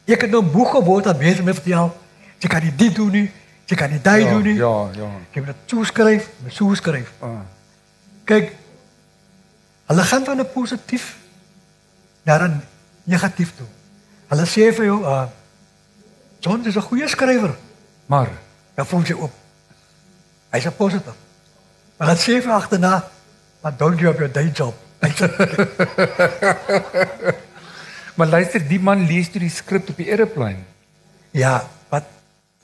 Ek 0.06 0.20
het 0.20 0.30
nou 0.30 0.42
boek 0.42 0.68
geword 0.68 1.04
dat 1.04 1.18
mense 1.18 1.42
my 1.42 1.54
vertel, 1.54 1.96
jy 2.38 2.48
kan 2.48 2.62
nie 2.62 2.74
dit 2.76 2.94
doen 2.94 3.10
nie, 3.10 3.30
jy 3.66 3.76
kan 3.76 3.90
nie 3.90 4.00
daai 4.00 4.24
ja, 4.24 4.30
doen 4.30 4.42
nie. 4.42 4.54
Ja, 4.54 4.88
ja. 4.96 5.10
Ek 5.30 5.34
het 5.34 5.46
dit 5.46 5.56
so 5.66 5.84
skryf, 5.84 6.28
met 6.42 6.52
so 6.52 6.74
skryf. 6.74 7.12
Ah, 7.20 7.40
Kyk, 8.24 8.52
hulle 9.92 10.02
gaan 10.08 10.24
van 10.24 10.38
'n 10.40 10.48
positief 10.52 11.16
naar 12.24 12.42
'n 12.48 12.62
negatief 13.04 13.52
toe. 13.56 13.66
Hulle 14.28 14.46
sê 14.46 14.72
vir 14.76 14.84
jou, 14.84 15.02
uh 15.04 15.24
John 16.40 16.64
is 16.66 16.74
'n 16.76 16.80
goeie 16.80 17.08
skrywer. 17.08 17.54
maar 18.06 18.28
Dan 18.74 18.86
voel 18.86 19.02
jy 19.02 19.12
op. 19.14 19.32
Hy's 20.50 20.64
'n 20.66 20.76
positief. 20.76 21.12
Maar 21.96 22.06
dan 22.06 22.16
sê 22.16 22.40
hy 22.42 22.48
agterna, 22.50 23.08
"But 23.62 23.78
don't 23.78 23.98
you 24.00 24.06
have 24.10 24.18
your 24.18 24.32
day 24.32 24.50
job?" 24.54 24.74
Maar 28.16 28.26
luister, 28.26 28.68
die 28.68 28.80
man 28.80 29.06
lees 29.06 29.30
toe 29.30 29.40
die 29.40 29.50
skrip 29.50 29.88
op 29.88 29.96
die 29.96 30.10
aeroplane. 30.10 30.56
Ja, 31.30 31.68
wat 31.88 32.02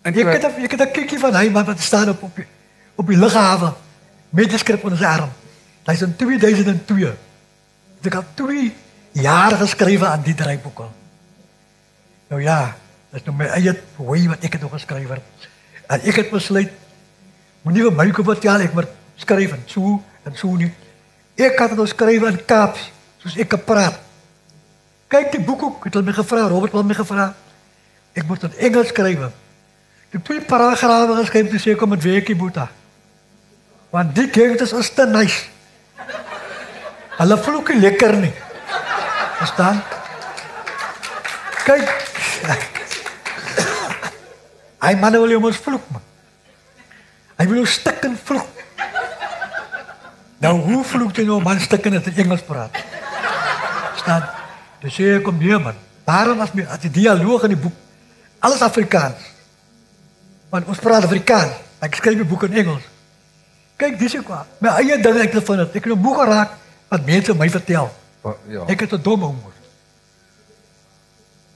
En 0.03 0.12
ek 0.14 0.21
toe- 0.21 0.33
het 0.33 0.43
'n- 0.43 0.62
ek 0.64 0.71
het 0.71 0.81
'n 0.81 0.91
kikkie 0.93 1.19
van 1.19 1.35
hy 1.35 1.49
man 1.51 1.64
wat 1.64 1.81
staan 1.81 2.09
op 2.09 2.23
op 2.23 2.37
die, 2.37 2.47
op 2.95 3.07
die 3.07 3.17
lughawe 3.17 3.73
met 4.31 4.49
die 4.51 4.59
skrip 4.59 4.85
onder 4.85 4.99
sy 4.99 5.05
arm. 5.05 5.31
Hy's 5.88 6.05
in 6.05 6.12
2002. 6.16 7.14
Ek 8.05 8.12
het 8.14 8.37
2 8.37 8.68
jaar 9.24 9.57
geskrywe 9.57 10.07
aan 10.07 10.22
die 10.22 10.35
draaiboek 10.37 10.85
al. 10.85 10.90
Nou 12.29 12.42
ja, 12.42 12.77
dit 13.11 13.20
is 13.20 13.27
nou 13.27 13.37
my 13.38 13.48
eie 13.57 13.72
hoe 13.96 14.18
wat 14.29 14.44
ek 14.44 14.59
het 14.59 14.66
nog 14.66 14.74
geskryf. 14.77 15.16
En 15.88 16.05
ek 16.05 16.20
het 16.20 16.31
besluit 16.31 16.74
moenie 17.64 17.87
vir 17.88 17.96
my 17.96 18.07
kom 18.12 18.29
vertel 18.29 18.66
ek 18.68 18.77
moet 18.77 18.92
skryf 19.18 19.57
en 19.57 19.64
so 19.66 19.96
en 20.29 20.37
so 20.37 20.53
nie. 20.61 20.70
Ek 21.40 21.57
kan 21.57 21.72
dit 21.72 21.81
nou 21.81 21.88
skryf 21.88 22.29
in 22.29 22.38
Kaaps 22.44 22.90
soos 23.22 23.40
ek 23.40 23.48
kan 23.57 23.64
praat. 23.64 23.98
Kyk 25.09 25.33
die 25.33 25.42
boek 25.42 25.62
ook, 25.64 25.85
het 25.88 25.94
hulle 25.96 26.05
my 26.11 26.12
gevra, 26.12 26.46
Robert 26.53 26.74
het 26.77 26.85
my 26.85 26.94
gevra. 26.94 27.31
Ek 28.12 28.27
moet 28.29 28.44
in 28.44 28.59
Engels 28.68 28.92
skryf. 28.92 29.31
Het 30.12 30.24
twee 30.24 30.44
paragrawe 30.44 31.16
geskryf 31.22 31.48
toe 31.51 31.61
sê 31.64 31.77
kom 31.77 31.96
met 31.96 32.05
weekie 32.05 32.37
boeta. 32.37 32.68
Want 33.90 34.14
die 34.14 34.29
gangsters 34.29 34.77
is 34.77 34.92
te 34.92 35.07
nice. 35.09 35.48
Hulle 37.18 37.38
vloek 37.42 37.72
nie 37.74 37.81
lekker 37.83 38.14
nie. 38.16 38.33
Verstaan? 39.38 39.81
Kyk. 41.66 41.88
Hy 44.78 44.92
man 45.00 45.18
wil 45.18 45.35
jou 45.35 45.40
mos 45.42 45.59
vloek 45.59 45.88
man. 45.90 46.04
Hy 47.38 47.46
wil 47.50 47.61
jou 47.62 47.70
stikken 47.70 48.14
vloek. 48.28 48.46
Nou 50.38 50.54
hoe 50.62 50.85
vloek 50.87 51.18
jy 51.18 51.26
nou 51.26 51.40
man 51.42 51.59
stikken 51.61 51.98
as 51.98 52.07
hy 52.07 52.14
Engels 52.22 52.44
praat? 52.46 52.78
Verstaan? 53.96 54.28
Dis 54.85 54.94
sê 54.94 55.16
ek 55.16 55.26
kom 55.26 55.42
hier 55.42 55.59
man. 55.62 55.78
Daarom 56.07 56.40
as 56.40 56.54
my 56.54 56.64
as 56.70 56.81
die 56.87 56.92
dialoog 57.00 57.48
in 57.48 57.57
die 57.57 57.62
boek 57.66 57.74
alles 58.38 58.62
Afrikaans. 58.62 59.18
Want 60.50 60.70
ons 60.70 60.78
praat 60.78 61.04
Afrikaans. 61.04 61.59
Ek 61.83 61.98
skryf 61.98 62.18
'n 62.18 62.28
boek 62.28 62.46
in 62.46 62.54
Engels. 62.62 62.87
Kyk, 63.76 63.98
dis 63.98 64.14
ek 64.14 64.28
wat. 64.28 64.46
My 64.61 64.78
eie 64.78 65.02
ding 65.02 65.18
ek 65.18 65.33
gevind 65.33 65.61
het. 65.61 65.76
Ek 65.76 65.85
het 65.85 65.92
'n 65.92 66.02
boek 66.02 66.22
geraak 66.22 66.50
wat 66.88 67.05
mense 67.07 67.35
my 67.35 67.51
vertel. 67.51 67.90
Ja. 68.48 68.64
Ek 68.66 68.81
het 68.81 68.92
'n 68.92 69.03
dom 69.03 69.20
humor. 69.20 69.53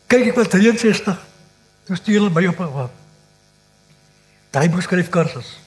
Kyk, 0.06 0.26
ek 0.26 0.34
was 0.34 0.48
63. 0.48 1.18
Toe 1.84 1.96
stuur 1.96 2.14
hulle 2.14 2.30
my 2.30 2.46
op 2.46 2.58
'n 2.60 2.90
draaiboek 4.50 4.82
skryf 4.82 5.08
kursus. 5.08 5.58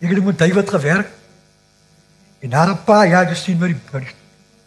Ek 0.00 0.10
het 0.10 0.24
met 0.24 0.38
David 0.38 0.68
gewerk. 0.70 1.08
En 2.40 2.48
na 2.48 2.64
'n 2.66 2.84
paar 2.84 3.08
jaar 3.08 3.26
dus 3.28 3.42
sien 3.42 3.58
my 3.58 3.66
die 3.66 3.80
die- 3.90 4.14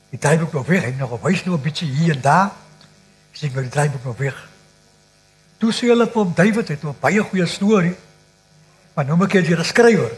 die 0.09 0.19
draaiboek 0.19 0.53
nog 0.53 0.65
weg. 0.67 0.81
Hy 0.81 0.87
het 0.87 0.97
nog 0.97 1.21
wys 1.21 1.43
nou 1.43 1.57
'n 1.57 1.61
bietjie 1.61 1.87
hier 1.91 2.15
en 2.15 2.21
daar. 2.21 2.51
Sien 3.31 3.51
my 3.53 3.61
die 3.61 3.69
draaiboek 3.69 4.03
nog 4.03 4.17
weg. 4.17 4.47
Toe 5.57 5.71
sê 5.73 5.87
hulle 5.87 6.05
vir 6.05 6.21
hom 6.23 6.33
David 6.35 6.67
het 6.67 6.83
'n 6.83 6.95
baie 6.99 7.19
goeie 7.23 7.45
storie. 7.45 7.95
Maar 8.93 9.05
nou 9.05 9.17
moet 9.17 9.31
jy 9.31 9.41
dit 9.41 9.65
skrywer. 9.65 10.11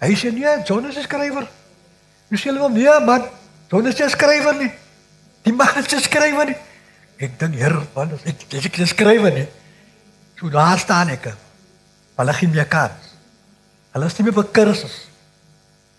Hy 0.00 0.14
sê 0.14 0.32
nee, 0.32 0.62
John 0.64 0.86
is 0.86 0.96
'n 0.96 1.02
skrywer. 1.02 1.48
Jy 2.30 2.38
sê 2.38 2.50
hulle 2.50 2.70
nee 2.74 3.00
man, 3.06 3.28
John 3.70 3.86
is 3.86 4.00
'n 4.00 4.10
skrywer 4.10 4.54
nie. 4.54 4.72
Die 5.42 5.52
man 5.52 5.76
is 5.76 5.92
'n 5.92 6.00
skrywer 6.00 6.46
nie. 6.46 6.56
Ek 7.18 7.38
dink 7.38 7.54
heer, 7.54 7.82
man, 7.94 8.12
as 8.12 8.24
ek 8.24 8.48
dis 8.50 8.64
ek 8.64 8.78
'n 8.78 8.86
skrywer 8.86 9.32
nie. 9.32 9.48
So 10.38 10.48
daar 10.48 10.78
staan 10.78 11.08
ek. 11.08 11.34
Hulle 12.16 12.32
gee 12.32 12.48
my 12.48 12.64
kans. 12.64 13.14
Hulle 13.92 14.06
is 14.06 14.16
nie 14.18 14.24
meer 14.24 14.38
op 14.38 14.52
kursus. 14.52 15.08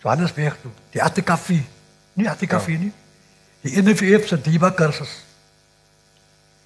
Johannesburg 0.02 0.56
toe, 0.62 0.70
die 0.90 1.02
Atikaffie. 1.02 1.66
Nie 2.14 2.28
Atikaffie 2.28 2.74
ja. 2.74 2.80
nie. 2.80 2.92
Die 3.62 3.82
NVF 3.82 4.28
se 4.28 4.40
Diba 4.40 4.70
kursus. 4.70 5.24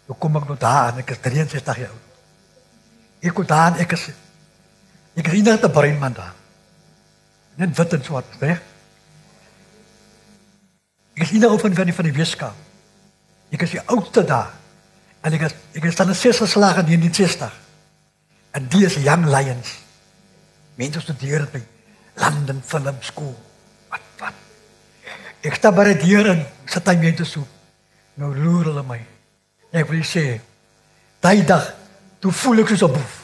Toe 0.06 0.16
kom 0.18 0.36
ek 0.36 0.48
nou 0.48 0.58
daar 0.58 0.92
en 0.92 0.98
ek 0.98 1.10
is 1.10 1.20
63 1.22 1.76
jaar 1.76 1.88
oud. 1.88 2.10
Ek 3.22 3.34
kom 3.34 3.46
daar 3.46 3.72
en 3.72 3.80
ek 3.80 3.92
is 3.92 4.10
ek 5.14 5.26
is 5.26 5.32
inderdaad 5.32 5.70
'n 5.70 5.72
breinman 5.72 6.12
daar. 6.12 6.34
Net 7.56 7.76
wit 7.76 7.92
en 7.92 8.04
swart, 8.04 8.26
reg? 8.40 8.60
Ek 11.22 11.28
is 11.28 11.34
inderdaad 11.38 11.60
van 11.60 11.74
van 11.74 11.86
die 11.86 11.94
die 11.94 12.12
wetenskap. 12.12 12.54
Ek 13.54 13.62
is 13.62 13.76
die 13.76 13.82
oudste 13.94 14.24
daar. 14.26 14.50
En 15.22 15.32
ek 15.36 15.44
is 15.46 15.54
ek 15.78 15.84
is 15.86 15.94
dan 15.96 16.10
'n 16.10 16.14
ses 16.14 16.38
geslaag 16.42 16.82
in 16.82 16.86
1960. 16.86 17.52
En 18.50 18.68
die 18.68 18.84
is 18.84 18.94
Young 18.94 19.26
Lions. 19.26 19.78
Mense 20.74 21.00
studeer 21.00 21.46
by 21.52 21.62
London 22.14 22.62
Film 22.64 22.96
School. 23.00 23.36
Wat 23.88 24.00
wat? 24.18 24.34
Ek 25.42 25.54
sta 25.54 25.70
by 25.70 25.84
die 25.94 26.06
deur 26.06 26.26
en 26.26 26.46
sit 26.66 26.86
hy 26.86 26.96
mense 26.96 27.24
so. 27.24 27.46
Nou 28.14 28.34
loer 28.34 28.64
hulle 28.64 28.82
my. 28.82 29.00
Ek 29.70 29.88
wil 29.88 30.02
sê, 30.04 30.40
daai 31.20 31.44
dag, 31.46 31.74
toe 32.18 32.32
voel 32.32 32.58
ek 32.58 32.68
soos 32.68 32.82
'n 32.82 32.92
boef. 32.92 33.22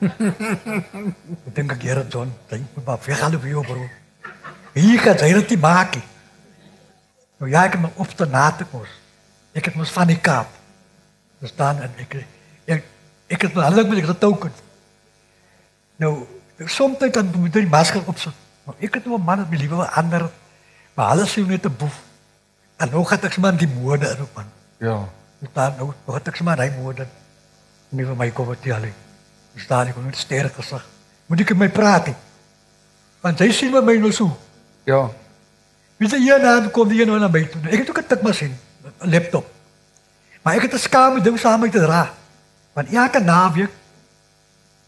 ek 1.46 1.54
dink 1.54 1.72
ek 1.72 1.82
hier 1.82 2.06
John, 2.08 2.32
dink 2.48 2.66
maar 2.84 2.98
vir 2.98 3.14
gaan 3.14 3.40
vir 3.40 3.50
jou 3.50 3.64
bro. 3.64 3.88
Hier 4.74 5.02
kan 5.02 5.16
jy 5.16 5.44
nie 5.48 5.58
maak 5.58 5.94
nie. 5.96 6.15
Nou 7.36 7.50
ja, 7.50 7.64
ek 7.64 7.76
het 7.76 7.82
my 7.82 7.90
op 7.94 8.08
te 8.16 8.26
na 8.26 8.50
te 8.56 8.64
kos. 8.70 8.88
Ek 9.52 9.68
het 9.68 9.74
mos 9.74 9.92
van 9.92 10.08
die 10.08 10.20
Kaap. 10.20 10.48
Daar 11.40 11.52
staan 11.52 11.82
en 11.84 11.92
ek 12.00 12.16
ek 12.64 12.84
ek 13.26 13.42
het 13.42 13.54
hulle 13.58 13.84
met 13.84 13.98
ek 13.98 14.08
getoken. 14.12 14.52
Nou, 15.96 16.26
soms 16.64 16.98
dan 16.98 17.30
moet 17.34 17.54
jy 17.54 17.66
die 17.66 17.70
masker 17.70 18.02
opsit. 18.06 18.34
Maar 18.64 18.74
ek 18.80 18.94
het 18.94 19.06
nou 19.06 19.18
'n 19.18 19.24
man 19.24 19.38
wat 19.38 19.50
my 19.50 19.56
liewe 19.56 19.90
ander 19.90 20.30
maar 20.94 21.10
hulle 21.12 21.26
sê 21.26 21.46
net 21.46 21.66
'n 21.66 21.76
boef. 21.76 21.96
En 22.76 22.90
nou 22.90 23.04
gaan 23.04 23.22
ek 23.22 23.32
sommer 23.32 23.56
die 23.56 23.68
mode 23.68 24.08
in 24.08 24.22
op 24.22 24.34
man. 24.34 24.48
Ja. 24.78 25.08
Ek 25.42 25.48
staan 25.50 25.74
nou, 25.76 25.92
nou 26.06 26.16
gaan 26.16 26.26
ek 26.26 26.36
sommer 26.36 26.58
hy 26.58 26.70
mode. 26.80 27.06
Nie 27.88 28.04
vir 28.04 28.16
my 28.16 28.30
kom 28.30 28.46
wat 28.46 28.64
jy 28.64 28.72
al. 28.72 28.84
Ek 29.54 29.60
staan 29.60 29.86
ek 29.86 29.96
moet 29.96 30.16
sterk 30.16 30.54
gesig. 30.54 30.84
Moet 31.26 31.40
ek 31.40 31.48
met 31.48 31.58
my 31.58 31.68
praat? 31.68 32.06
nie? 32.06 32.16
Want 33.20 33.38
hy 33.38 33.50
sien 33.52 33.72
met 33.72 33.84
my 33.84 33.96
nou 33.96 34.12
so. 34.12 34.36
Ja. 34.84 35.10
Wie 35.96 36.08
sê 36.08 36.18
hier 36.20 36.40
nou 36.42 36.68
kom 36.74 36.88
die 36.88 37.04
nou 37.08 37.18
na 37.18 37.28
my 37.32 37.44
toe. 37.48 37.60
Ek 37.70 37.80
het 37.80 37.90
ook 37.90 37.98
'n 37.98 38.06
tikmasjien, 38.06 38.52
'n 39.00 39.10
laptop. 39.10 39.46
Maar 40.42 40.54
ek 40.54 40.62
het 40.62 40.74
'n 40.74 40.78
skame 40.78 41.20
ding 41.20 41.38
saam 41.38 41.60
met 41.60 41.72
te 41.72 41.80
dra. 41.80 42.14
Want 42.72 42.92
elke 42.92 43.20
naweek 43.20 43.70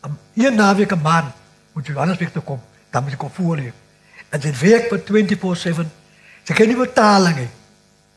om 0.03 0.19
een 0.35 0.55
naweek 0.55 0.93
'n 0.93 1.01
maand 1.03 1.33
moet 1.73 1.87
jy 1.87 1.95
anders 1.95 2.19
weer 2.19 2.33
toe 2.33 2.43
kom. 2.43 2.61
Dan 2.91 3.03
moet 3.03 3.11
jy 3.13 3.19
kom 3.19 3.31
voel 3.31 3.57
hier. 3.57 3.73
En 4.29 4.41
dit 4.41 4.61
werk 4.61 4.89
vir 4.89 5.01
24/7. 5.05 5.91
Jy 6.45 6.55
kan 6.55 6.67
nie 6.67 6.77
betaling 6.77 7.37
hê. 7.37 7.49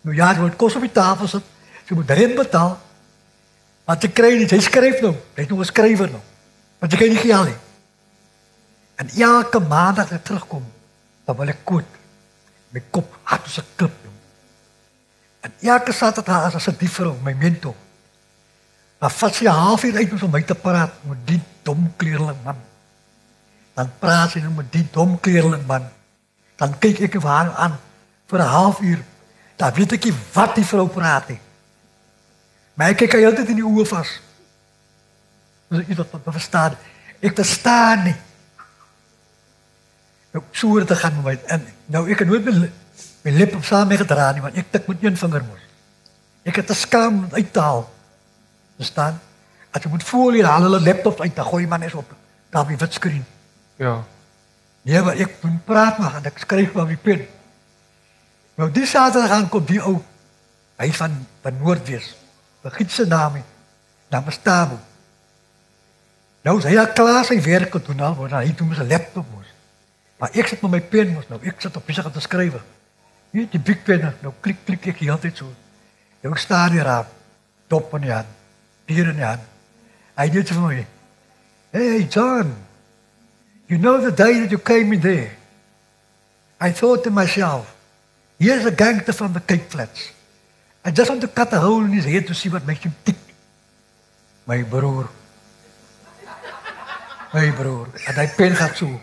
Nou 0.02 0.16
ja, 0.16 0.34
jy 0.34 0.40
moet 0.40 0.56
kos 0.56 0.76
op 0.76 0.82
die 0.82 0.92
tafel 0.92 1.28
sit. 1.28 1.44
Jy 1.88 1.96
moet 1.96 2.10
rent 2.10 2.36
betaal. 2.36 2.80
Maar 3.86 3.98
jy 4.00 4.10
kry 4.10 4.38
nie, 4.38 4.48
jy 4.48 4.60
skryf 4.60 5.02
nou. 5.02 5.16
Jy's 5.36 5.48
nog 5.48 5.60
'n 5.60 5.66
skrywer 5.66 6.10
nou. 6.10 6.22
Want 6.80 6.92
jy 6.92 6.98
kan 6.98 7.10
nie 7.10 7.18
geld 7.18 7.46
nie. 7.46 7.58
En 8.96 9.10
elke 9.10 9.60
maandag 9.60 10.06
as 10.06 10.12
ek 10.12 10.24
terugkom, 10.24 10.66
dan 11.26 11.36
wil 11.36 11.48
ek 11.48 11.58
koot 11.64 11.86
my 12.72 12.82
kop 12.92 13.08
hard 13.24 13.46
as 13.46 13.58
'n 13.58 13.66
klip. 13.76 13.94
jong. 14.04 14.20
En 15.42 15.52
elke 15.62 15.92
Saterdag 15.92 16.56
as 16.56 16.68
'n 16.68 16.76
dief 16.78 16.94
vir 16.94 17.14
my 17.24 17.34
mentor. 17.34 17.76
Maar 19.00 19.12
vat 19.12 19.36
sy 19.36 19.46
'n 19.46 19.48
halfuur 19.66 19.96
uit 19.96 20.12
om 20.12 20.20
met 20.20 20.32
my 20.32 20.44
te 20.44 20.56
praat 20.56 20.92
met 21.04 21.18
die 21.26 21.42
dom 21.64 21.94
kleerling 21.98 22.38
man. 22.44 22.58
Dan 23.74 23.92
praat 24.00 24.32
sy 24.32 24.40
nou 24.40 24.52
met 24.54 24.72
die 24.72 24.88
dom 24.92 25.20
kleerling 25.20 25.66
man. 25.66 25.90
Dan 26.56 26.78
kyk 26.80 27.00
ek 27.00 27.22
vir 27.22 27.30
haar 27.30 27.56
aan 27.56 27.80
vir 28.28 28.40
'n 28.40 28.48
halfuur. 28.48 29.00
Dan 29.56 29.74
weet 29.74 29.92
ek 29.92 30.04
nie 30.04 30.14
wat 30.34 30.56
die 30.56 30.66
vrou 30.66 30.88
praat 30.88 31.30
nie. 31.30 31.40
Maar 32.74 32.90
ek 32.90 32.98
kyk 32.98 33.14
altyd 33.14 33.50
in 33.50 33.56
die 33.56 33.66
oë 33.66 33.86
vas. 33.86 34.20
Dis 35.70 35.88
iets 35.88 35.98
wat 35.98 36.12
wat 36.12 36.34
verstaan. 36.34 36.78
Ek 37.20 37.36
verstaan 37.36 38.04
nie. 38.04 38.16
Nou 40.32 40.44
so 40.52 40.78
het 40.80 40.88
dit 40.88 40.98
gaan 40.98 41.22
met 41.24 41.44
en 41.44 41.66
nou 41.86 42.06
ek 42.12 42.24
het 42.24 42.28
nooit 42.28 42.46
my, 42.46 42.70
my 43.22 43.32
lip 43.36 43.56
op 43.56 43.66
saam 43.68 43.92
gedra 43.92 44.32
nie 44.32 44.42
want 44.42 44.56
ek 44.56 44.72
tik 44.72 44.88
met 44.88 45.04
een 45.04 45.18
vinger 45.18 45.44
mos. 45.44 45.66
Ek 46.48 46.56
het 46.56 46.68
te 46.68 46.78
skaam 46.78 47.28
uit 47.32 47.54
te 47.54 47.60
haal. 47.60 47.84
Verstaan? 48.80 49.20
As 49.72 49.84
jy 49.84 49.92
moet 49.92 50.04
voel 50.04 50.40
hier 50.40 50.48
haal 50.48 50.66
hulle 50.68 50.80
laptops 50.82 51.22
uit, 51.22 51.36
dan 51.36 51.46
gooi 51.46 51.68
man 51.68 51.84
is 51.84 51.94
op 51.94 52.16
daar 52.52 52.62
op 52.62 52.68
die 52.68 52.78
wit 52.78 52.94
skerm. 52.94 53.26
Ja. 53.80 54.04
Nee, 54.82 55.02
maar 55.02 55.16
ek 55.16 55.38
moet 55.42 55.66
praat 55.66 56.00
maar 56.00 56.16
en 56.20 56.26
ek 56.28 56.40
skryf 56.44 56.74
maar 56.74 56.84
op 56.84 56.96
die 56.96 57.00
pen. 57.00 57.28
Nou 58.60 58.72
die 58.72 58.86
Saterdag 58.86 59.30
gaan 59.30 59.50
kom 59.50 59.66
die 59.66 59.82
ou 59.82 60.00
hy 60.82 60.90
van 60.94 61.20
van 61.42 61.60
Noordwes. 61.60 62.16
Vergiet 62.62 62.92
sy 62.92 63.06
naam 63.10 63.40
nie. 63.40 63.46
Naam 64.12 64.28
is 64.28 64.40
Tabo. 64.44 64.80
Nou 66.42 66.58
is 66.58 66.66
hy 66.66 66.76
al 66.82 66.92
klaar 66.98 67.26
sy 67.26 67.38
werk 67.46 67.72
gedoen 67.78 68.02
al, 68.02 68.16
want 68.18 68.34
hy 68.36 68.54
doen 68.58 68.68
met 68.74 68.80
'n 68.80 68.88
laptop 68.90 69.26
mos. 69.32 69.41
Maar 70.22 70.36
ek 70.38 70.52
sit 70.52 70.62
met 70.62 70.76
my 70.76 70.82
pen 70.86 71.16
nou. 71.32 71.40
Ek 71.42 71.64
sit 71.64 71.78
op 71.78 71.88
besig 71.90 72.06
om 72.06 72.14
te 72.14 72.22
skryf. 72.22 72.60
Hier 73.34 73.48
die 73.50 73.60
big 73.60 73.82
pen. 73.88 74.06
Nou 74.22 74.34
klik 74.46 74.60
klik 74.68 74.86
ek 74.94 75.02
hier 75.02 75.16
altyd 75.16 75.42
so. 75.42 75.50
Nou 76.22 76.36
staan 76.38 76.76
hier 76.76 76.86
op 76.86 77.10
dop 77.72 77.96
in 77.98 78.06
die 78.06 78.14
hand. 78.14 78.30
Bier 78.86 79.10
in 79.10 79.18
die 79.18 79.26
hand. 79.26 79.48
Hy 80.20 80.28
dit 80.30 80.54
vir 80.54 80.62
my. 80.62 80.86
Hey 81.74 82.06
John. 82.06 82.54
You 83.66 83.80
know 83.82 83.98
the 84.04 84.14
day 84.14 84.44
that 84.44 84.54
you 84.54 84.62
came 84.62 84.94
in 84.94 85.02
there. 85.02 85.32
I 86.62 86.70
thought 86.70 87.02
to 87.06 87.10
myself, 87.10 87.74
here's 88.38 88.66
a 88.66 88.72
gangster 88.72 89.14
from 89.14 89.34
the 89.34 89.40
Cape 89.40 89.72
Flats. 89.72 90.12
I 90.86 90.92
just 90.92 91.10
want 91.10 91.22
to 91.22 91.28
cut 91.28 91.54
a 91.54 91.60
hole 91.60 91.82
in 91.86 91.94
his 91.94 92.06
head 92.06 92.28
to 92.28 92.36
see 92.36 92.50
what 92.50 92.68
makes 92.68 92.84
him 92.84 92.94
tick. 93.04 93.18
My 94.46 94.62
broer. 94.62 95.10
My 97.34 97.50
broer. 97.58 97.88
En 98.06 98.20
hy 98.22 98.28
pen 98.38 98.56
gaat 98.56 98.78
so. 98.78 99.00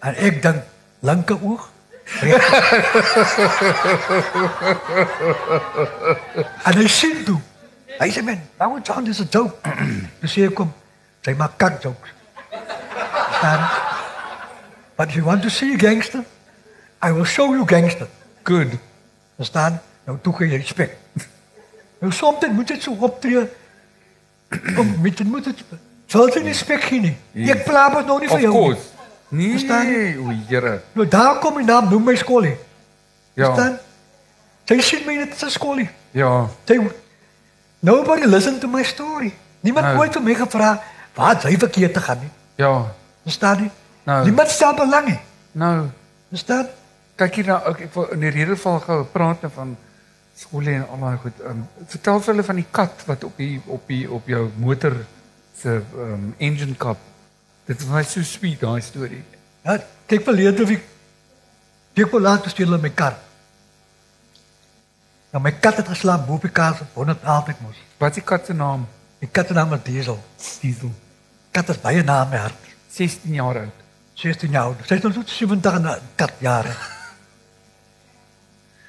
En 0.00 0.14
ek 0.16 0.42
dink 0.42 0.62
linker 1.00 1.38
oog. 1.42 1.68
en 6.64 6.74
hy 6.80 6.86
sien 6.88 7.24
toe. 7.24 7.38
Hy 8.00 8.08
sê 8.14 8.22
man, 8.24 8.40
nou 8.58 8.80
John 8.82 9.06
is 9.12 9.20
a 9.20 9.26
joke. 9.30 9.74
Dis 10.22 10.34
hier 10.38 10.52
kom. 10.56 10.72
Sy 11.24 11.34
maak 11.36 11.58
kak 11.60 11.82
jokes. 11.84 12.10
Staan. 13.36 13.62
But 14.96 15.08
if 15.08 15.16
you 15.16 15.24
want 15.24 15.42
to 15.42 15.50
see 15.50 15.74
a 15.74 15.76
gangster, 15.76 16.24
I 17.02 17.12
will 17.12 17.24
show 17.24 17.52
you 17.52 17.64
gangster. 17.64 18.08
Good. 18.44 18.78
Verstaan? 19.36 19.80
Nou 20.08 20.18
toe 20.22 20.32
kan 20.36 20.48
jy 20.48 20.58
respek. 20.60 20.96
Nou 22.00 22.12
soms 22.12 22.46
moet 22.56 22.68
dit 22.68 22.82
so 22.82 22.96
optree. 23.00 23.44
Kom, 24.74 24.96
met 25.02 25.16
dit 25.16 25.26
moet 25.28 25.44
dit 25.44 25.64
Valt 26.10 26.34
jy 26.34 26.40
respek 26.42 26.82
gee 26.88 27.00
nie. 27.04 27.12
Ek 27.52 27.62
plaas 27.68 27.92
dit 28.00 28.08
nou 28.08 28.16
nie 28.18 28.28
vir 28.28 28.40
Of 28.40 28.42
jou. 28.42 28.52
course. 28.52 28.99
Nee, 29.30 29.50
Verstaan? 29.54 29.86
o, 30.18 30.32
Here. 30.48 30.80
Nou 30.92 31.06
daar 31.08 31.38
kom 31.38 31.54
my 31.54 31.62
naam, 31.62 31.88
noem 31.90 32.04
my 32.10 32.16
skoolie. 32.18 32.56
Ja. 33.38 33.46
Verstaan? 33.50 33.78
Jy 34.70 34.80
sien 34.86 35.06
my 35.06 35.14
net 35.22 35.36
as 35.42 35.54
skoolie. 35.58 35.88
Ja. 36.16 36.48
Jy 36.66 36.80
Nobody 37.80 38.26
listen 38.28 38.58
to 38.60 38.68
my 38.68 38.82
story. 38.84 39.30
Niemand 39.64 39.86
Nou. 39.86 39.98
ooit 40.02 40.12
vir 40.12 40.22
my 40.22 40.34
gevra 40.34 40.82
waar 41.14 41.40
jy 41.48 41.56
verkeerd 41.58 41.94
te 41.94 42.00
gaan 42.00 42.18
nie. 42.20 42.30
Ja. 42.60 42.72
Verstaan 43.24 43.62
jy? 43.64 43.70
Nou. 44.04 44.24
Niemand 44.24 44.48
stel 44.48 44.74
belang 44.74 45.06
nie. 45.06 45.18
Nou, 45.52 45.86
Verstaan? 46.28 46.66
kyk 47.20 47.34
hier 47.34 47.46
nou, 47.46 47.58
ek, 47.70 47.80
ek 47.80 47.94
wil 47.94 48.06
in 48.16 48.20
die 48.20 48.30
redeval 48.32 48.78
gou 48.80 49.04
praat 49.12 49.42
van 49.54 49.76
skole 50.36 50.70
en 50.72 50.86
al 50.88 51.00
daai 51.00 51.16
goed. 51.20 51.40
Um, 51.44 51.66
vertel 51.86 52.20
vir 52.20 52.32
hulle 52.34 52.44
van 52.46 52.56
die 52.56 52.66
kat 52.70 53.02
wat 53.06 53.24
op 53.24 53.36
die 53.36 53.60
op 53.66 53.86
die 53.86 54.10
op 54.10 54.28
jou 54.28 54.46
motor 54.56 54.94
se 55.60 55.82
um, 55.96 56.34
engine 56.38 56.76
cap. 56.80 56.96
Dit 57.70 57.86
my 57.86 58.02
so 58.02 58.22
sweet 58.26 58.58
daai 58.58 58.80
storie. 58.82 59.22
Ja, 59.62 59.76
kyk 60.10 60.24
verlede 60.26 60.64
week. 60.66 60.86
Ek 61.94 62.10
wou 62.10 62.18
laat 62.22 62.48
stuur 62.50 62.66
hulle 62.66 62.80
my 62.82 62.90
kar. 62.96 63.14
Nou 65.30 65.42
my 65.44 65.52
kat 65.62 65.78
het 65.78 65.90
geslaap 65.92 66.24
bo 66.26 66.40
op 66.40 66.46
die 66.46 66.50
kar, 66.50 66.80
wonder 66.96 67.18
altyd 67.22 67.60
mos. 67.62 67.78
Wat 68.00 68.10
is 68.10 68.18
die 68.18 68.26
kat 68.26 68.48
se 68.48 68.56
naam? 68.56 68.88
Die 69.20 69.28
kat 69.30 69.52
se 69.52 69.54
naam 69.54 69.76
is 69.76 69.84
Diesel. 69.86 70.18
Diesel. 70.62 70.90
Kat 71.54 71.70
is 71.70 71.78
baie 71.82 72.02
na 72.02 72.24
my 72.30 72.40
hart. 72.42 72.66
16 72.96 73.38
jaar 73.38 73.62
oud. 73.62 73.86
16 74.18 74.56
jaar 74.56 74.72
oud. 74.72 74.82
Sy 74.88 74.98
is 74.98 75.06
nog 75.06 75.14
so 75.14 75.22
70 75.36 75.78
en 75.78 75.86
'n 75.86 76.10
kat 76.16 76.34
jare. 76.40 76.74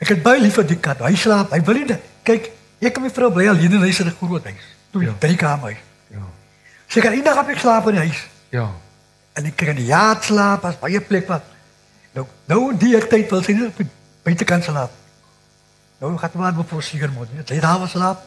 Ek 0.01 0.07
het 0.07 0.23
baie 0.23 0.41
lief 0.41 0.57
vir 0.57 0.65
die 0.65 0.79
kat. 0.79 0.99
Hy 1.05 1.15
slaap, 1.15 1.51
hy 1.51 1.61
wil 1.61 1.75
nie 1.75 1.85
dit- 1.85 2.09
kyk, 2.23 2.51
ek 2.81 2.97
en 2.97 3.03
my 3.03 3.09
vrou 3.09 3.31
bly 3.31 3.47
alleen 3.47 3.71
in 3.71 3.81
huis 3.81 3.99
in 3.99 4.07
'n 4.07 4.17
groot 4.17 4.43
huis. 4.43 4.65
Toe 4.91 5.03
ja. 5.03 5.13
drie 5.19 5.37
kamer. 5.37 5.77
Ja. 6.09 6.25
Sy 6.87 7.01
kan 7.01 7.13
eendag 7.13 7.37
op 7.37 7.49
ek 7.49 7.59
slaap 7.59 7.87
in 7.87 7.95
die 7.95 8.07
huis. 8.09 8.27
Ja. 8.51 8.67
En 9.33 9.47
ek 9.47 9.55
kan 9.55 9.71
in 9.73 9.79
die 9.79 9.89
jaat 9.89 10.25
slaap 10.27 10.65
as 10.67 10.79
baie 10.79 10.99
plek 11.01 11.29
wat. 11.31 11.45
Nou 12.17 12.25
nou 12.51 12.59
in 12.73 12.79
die 12.81 12.97
tyd 13.07 13.29
wil 13.31 13.43
sy 13.45 13.55
nie 13.55 13.69
op 13.69 13.79
die 13.79 13.87
buitekant 14.25 14.67
slaap. 14.67 14.97
Nou 16.01 16.17
gaan 16.19 16.35
maar 16.35 16.59
op 16.59 16.69
voorsiger 16.69 17.11
moet. 17.15 17.31
Sy 17.47 17.59
daar 17.63 17.79
was 17.79 17.95
slaap. 17.95 18.25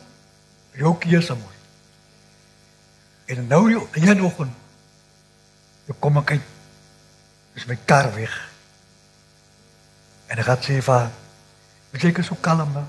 Jou 0.78 0.94
keer 0.98 1.22
se 1.22 1.36
moet. 1.36 1.60
En 3.26 3.46
nou 3.46 3.62
die 3.92 4.08
een 4.08 4.22
oggend. 4.24 4.52
Toe 5.86 5.96
kom 6.00 6.16
ek 6.22 6.36
uit. 6.38 6.48
Is 7.54 7.66
my 7.68 7.76
kar 7.84 8.08
weg. 8.14 8.32
En 10.32 10.40
ek 10.40 10.48
het 10.54 10.70
sê 10.70 10.80
vir 10.82 11.12
Ek 11.94 12.02
sê 12.02 12.10
ek 12.10 12.24
is 12.24 12.26
so 12.26 12.34
kalm 12.42 12.72
nou. 12.74 12.82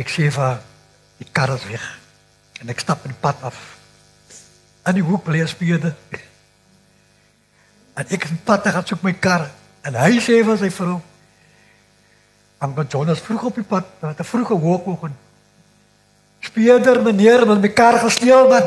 Ek 0.00 0.08
sê 0.08 0.30
vir 0.32 0.62
die 1.18 1.28
kar 1.28 1.52
is 1.52 1.66
weg. 1.68 1.84
En 2.62 2.72
ek 2.72 2.80
stap 2.80 3.04
in 3.04 3.12
die 3.12 3.20
pad 3.20 3.42
af. 3.44 3.77
Aan 4.88 4.96
die 4.96 5.04
hoek 5.04 5.24
bly 5.24 5.42
'n 5.42 5.48
speurder. 5.48 5.94
En 7.94 8.04
ek 8.08 8.24
is 8.24 8.30
op 8.30 8.44
pad 8.44 8.62
te 8.62 8.70
gaan 8.70 8.86
soek 8.86 9.02
my 9.02 9.12
kar 9.12 9.50
en 9.82 9.94
hy 9.94 10.18
sê 10.20 10.44
vir 10.44 10.58
sy 10.58 10.70
vrou 10.70 11.00
Anko 12.58 12.82
Jonas 12.88 13.20
vroeg 13.22 13.42
op 13.42 13.54
die 13.54 13.64
pad, 13.64 13.86
wat 14.00 14.18
'n 14.18 14.24
vroeë 14.24 14.58
hoekoggend. 14.58 15.14
Speurder 16.40 17.02
meneer, 17.02 17.46
met 17.46 17.60
my 17.60 17.68
kar 17.68 17.98
gesteel 17.98 18.48
man. 18.48 18.66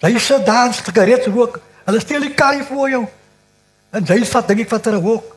Hy 0.00 0.18
sit 0.18 0.46
daar 0.46 0.66
en 0.66 0.74
sigaret 0.74 1.26
rook. 1.26 1.60
Hulle 1.84 2.00
steel 2.00 2.20
die 2.20 2.34
kar 2.34 2.64
voor 2.64 2.90
jou. 2.90 3.08
En 3.90 4.04
jy 4.04 4.24
vat 4.24 4.48
dink 4.48 4.60
ek 4.60 4.68
vat 4.68 4.86
'n 4.86 5.00
hoek. 5.00 5.36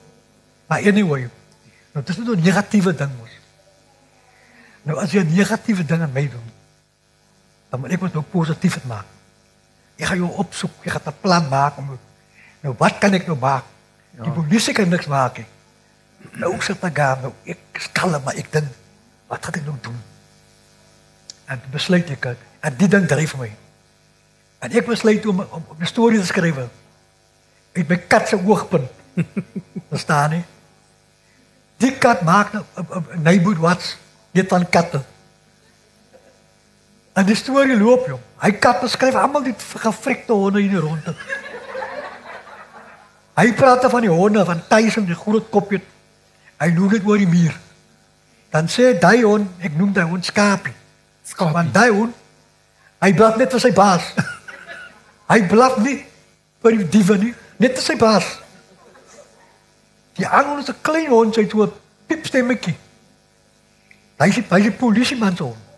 Maar 0.68 0.80
anyway. 0.80 1.30
Nou 1.94 2.06
dis 2.06 2.18
net 2.18 2.28
'n 2.28 2.42
negatiewe 2.42 2.96
ding 2.96 3.12
mos. 3.20 3.30
Nou 4.84 5.00
as 5.00 5.12
jy 5.12 5.20
'n 5.20 5.36
negatiewe 5.36 5.86
ding 5.86 6.02
aan 6.02 6.12
my 6.12 6.30
doen, 6.30 6.52
dan 7.70 7.80
moet 7.80 7.92
ek 7.92 8.00
moet 8.00 8.14
nou 8.14 8.24
positief 8.24 8.74
dit 8.74 8.86
maak. 8.86 9.06
Ek 10.04 10.10
gaan 10.12 10.20
jou 10.20 10.32
opsoek, 10.44 10.74
ek 10.84 10.98
gaan 10.98 11.08
'n 11.08 11.22
plan 11.24 11.46
maak 11.48 11.78
om 11.80 11.98
nou 12.64 12.76
wat 12.78 12.98
kan 13.00 13.14
ek 13.14 13.28
nou 13.28 13.38
maak? 13.40 13.64
Ja. 14.18 14.24
Die 14.24 14.32
polisie 14.36 14.74
kan 14.74 14.90
niks 14.90 15.08
maak 15.08 15.38
nie. 15.38 15.48
Nou 16.40 16.62
sit 16.62 16.84
ek 16.84 16.96
daar, 16.96 17.20
nou 17.22 17.34
ek 17.46 17.60
is 17.80 17.88
kalm, 17.92 18.24
maar 18.24 18.36
ek 18.36 18.52
dink 18.52 18.68
wat 19.28 19.46
gaan 19.46 19.60
ek 19.62 19.66
nou 19.66 19.78
doen? 19.82 20.00
En 21.48 21.62
toe 21.62 21.72
besluit 21.72 22.10
ek 22.10 22.26
ek 22.26 22.38
en 22.60 22.76
die 22.78 22.88
ding 22.88 23.08
dryf 23.08 23.36
my. 23.40 23.50
En 24.60 24.72
ek 24.72 24.86
besluit 24.88 25.26
om 25.26 25.40
om, 25.40 25.64
om 25.72 25.78
'n 25.80 25.86
storie 25.86 26.20
te 26.20 26.26
skryf. 26.26 26.60
Uit 27.74 27.88
my 27.90 27.98
kat 27.98 28.28
se 28.28 28.36
oogpunt. 28.36 28.92
Verstaan 29.92 30.32
jy? 30.32 30.44
Die 31.78 31.96
kat 31.98 32.22
maak 32.22 32.54
nou 32.54 32.64
'n 32.76 33.24
neighborhood 33.24 33.60
watch 33.60 33.96
net 34.32 34.48
van 34.48 34.70
katte. 34.70 35.04
En 37.14 37.26
die 37.26 37.36
storie 37.36 37.78
loop 37.78 38.08
jong. 38.08 38.22
Hy 38.44 38.52
kat 38.60 38.82
beskryf 38.84 39.16
almal 39.16 39.46
die 39.46 39.56
gefrikte 39.56 40.36
honde 40.36 40.60
hier 40.60 40.84
rond. 40.84 41.06
Hy 43.40 43.48
praat 43.58 43.86
van 43.90 44.04
die 44.04 44.12
honde 44.12 44.44
van 44.46 44.62
Tyson 44.68 45.08
die 45.08 45.16
groot 45.16 45.48
kopjie. 45.50 45.80
Hy 46.60 46.68
noem 46.76 46.92
dit 46.92 47.08
oor 47.08 47.18
die 47.22 47.30
muur. 47.30 47.56
Dan 48.54 48.68
sê 48.70 48.92
daai 49.00 49.24
hond, 49.24 49.48
ek 49.64 49.78
noem 49.80 49.94
daai 49.96 50.06
hond 50.12 50.28
skapie. 50.28 50.76
Skapie. 51.26 51.56
Want 51.56 51.74
daai 51.74 51.90
hond 51.90 52.20
hy 53.04 53.12
blaf 53.16 53.40
net 53.40 53.52
vir 53.52 53.64
sy 53.64 53.72
baas. 53.76 54.12
hy 55.32 55.40
blaf 55.52 55.80
nie 55.84 55.98
vir 56.64 56.78
die 56.80 56.86
diewe 56.94 57.18
nie, 57.20 57.34
net 57.60 57.76
vir 57.80 57.84
sy 57.84 57.96
baas. 58.00 58.28
Die 60.20 60.28
ander 60.28 60.62
is 60.62 60.70
'n 60.70 60.80
klein 60.86 61.10
hond, 61.12 61.36
sy 61.36 61.44
het 61.44 61.52
so 61.52 61.64
'n 61.64 61.74
piepstemmetjie. 62.08 62.76
Hy 64.20 64.28
is 64.30 64.40
hy 64.52 64.60
is 64.60 64.68
'n 64.68 64.78
polisieman 64.78 65.36
se 65.36 65.44
hond. 65.44 65.73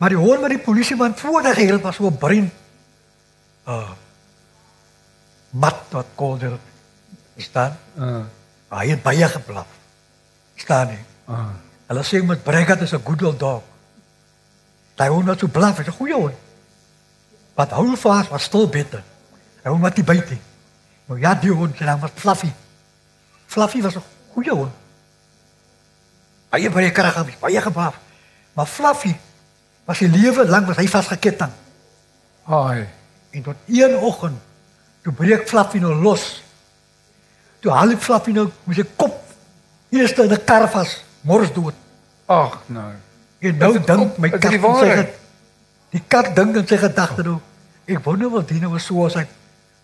Maar 0.00 0.14
die 0.14 0.18
hond 0.18 0.40
wat 0.40 0.48
die 0.48 0.62
polisieman 0.64 1.12
voordat 1.16 1.58
gehelp 1.58 1.82
was 1.84 1.98
so 2.00 2.10
brein. 2.10 2.48
Uh 3.68 3.90
mat 5.50 5.90
wat 5.90 6.06
kolder 6.14 6.58
staan. 7.36 7.76
Uh. 7.98 8.22
Hy 8.70 8.84
het 8.88 9.02
baie 9.02 9.28
geblaf. 9.28 9.66
Staan 10.54 10.92
nie. 10.94 11.02
Uh. 11.28 11.48
Hulle 11.90 12.04
sê 12.06 12.22
met 12.24 12.42
Bregat 12.46 12.80
is 12.86 12.94
'n 12.94 13.02
good 13.04 13.22
old 13.22 13.38
dog. 13.38 13.62
Daai 14.94 15.10
hond 15.10 15.26
wat 15.26 15.38
so 15.38 15.48
blaf, 15.48 15.78
is 15.80 15.86
'n 15.86 15.98
goeie 15.98 16.14
hond. 16.14 16.34
Wat 17.54 17.70
hou 17.70 17.96
vas 17.96 18.28
was 18.28 18.42
stil 18.42 18.68
beter. 18.68 19.02
Hy 19.62 19.70
hom 19.70 19.80
wat 19.80 19.94
die 19.94 20.04
byt. 20.04 20.30
nie. 20.30 20.40
Nou 21.06 21.20
ja, 21.20 21.34
die 21.34 21.50
hond 21.50 21.76
se 21.76 21.84
naam 21.84 22.00
was 22.00 22.10
Fluffy. 22.14 22.52
Fluffy 23.46 23.82
was 23.82 23.96
'n 23.96 24.02
goeie 24.32 24.54
hond. 24.54 24.72
Baie 26.48 26.70
baie 26.70 26.90
kragtig, 26.90 27.38
baie 27.38 27.60
geblaf. 27.60 27.98
Maar 28.52 28.66
Fluffy 28.66 29.16
was 29.90 29.98
sy 29.98 30.06
lewe 30.10 30.44
lank 30.46 30.68
was 30.70 30.78
hy 30.78 30.86
vasgeketting. 30.90 31.50
Ai. 32.46 32.86
En 33.34 33.42
tot 33.42 33.56
een 33.66 33.96
oggend 33.98 34.38
toe 35.02 35.12
breek 35.16 35.48
Fluffy 35.48 35.78
nou 35.82 35.94
los. 35.94 36.24
Toe 37.60 37.72
haal 37.74 37.94
ek 37.96 38.02
Fluffy 38.04 38.32
nou 38.36 38.46
met 38.68 38.76
sy 38.80 38.84
kop 38.96 39.16
eers 39.90 40.12
in 40.22 40.30
'n 40.32 40.44
kar 40.46 40.68
vas, 40.70 40.96
mors 41.26 41.52
dood. 41.52 41.74
Ag 42.26 42.58
nou. 42.66 42.92
En 43.40 43.56
nou 43.56 43.72
dit 43.72 43.86
dink 43.86 44.18
my 44.18 44.28
dit 44.30 44.40
kat 44.40 44.50
die 44.50 44.60
waarheid? 44.60 45.06
ge- 45.08 45.18
die 45.90 46.02
kat 46.08 46.34
dink 46.36 46.56
in 46.56 46.66
sy 46.66 46.76
gedagte 46.76 47.22
nou. 47.22 47.40
Ek 47.86 48.04
wonder 48.04 48.30
wat 48.30 48.48
die 48.48 48.60
nou 48.60 48.78
so 48.78 49.06
as 49.06 49.14
hy 49.14 49.26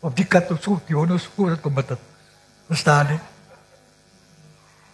op 0.00 0.14
die 0.16 0.24
kat 0.26 0.50
op 0.50 0.62
so 0.62 0.80
die 0.86 0.94
honde 0.96 1.18
so 1.18 1.48
dat 1.48 1.60
kom 1.60 1.72
met 1.74 1.88
dit. 1.88 1.98
Verstaan 2.68 3.06
jy? 3.08 3.18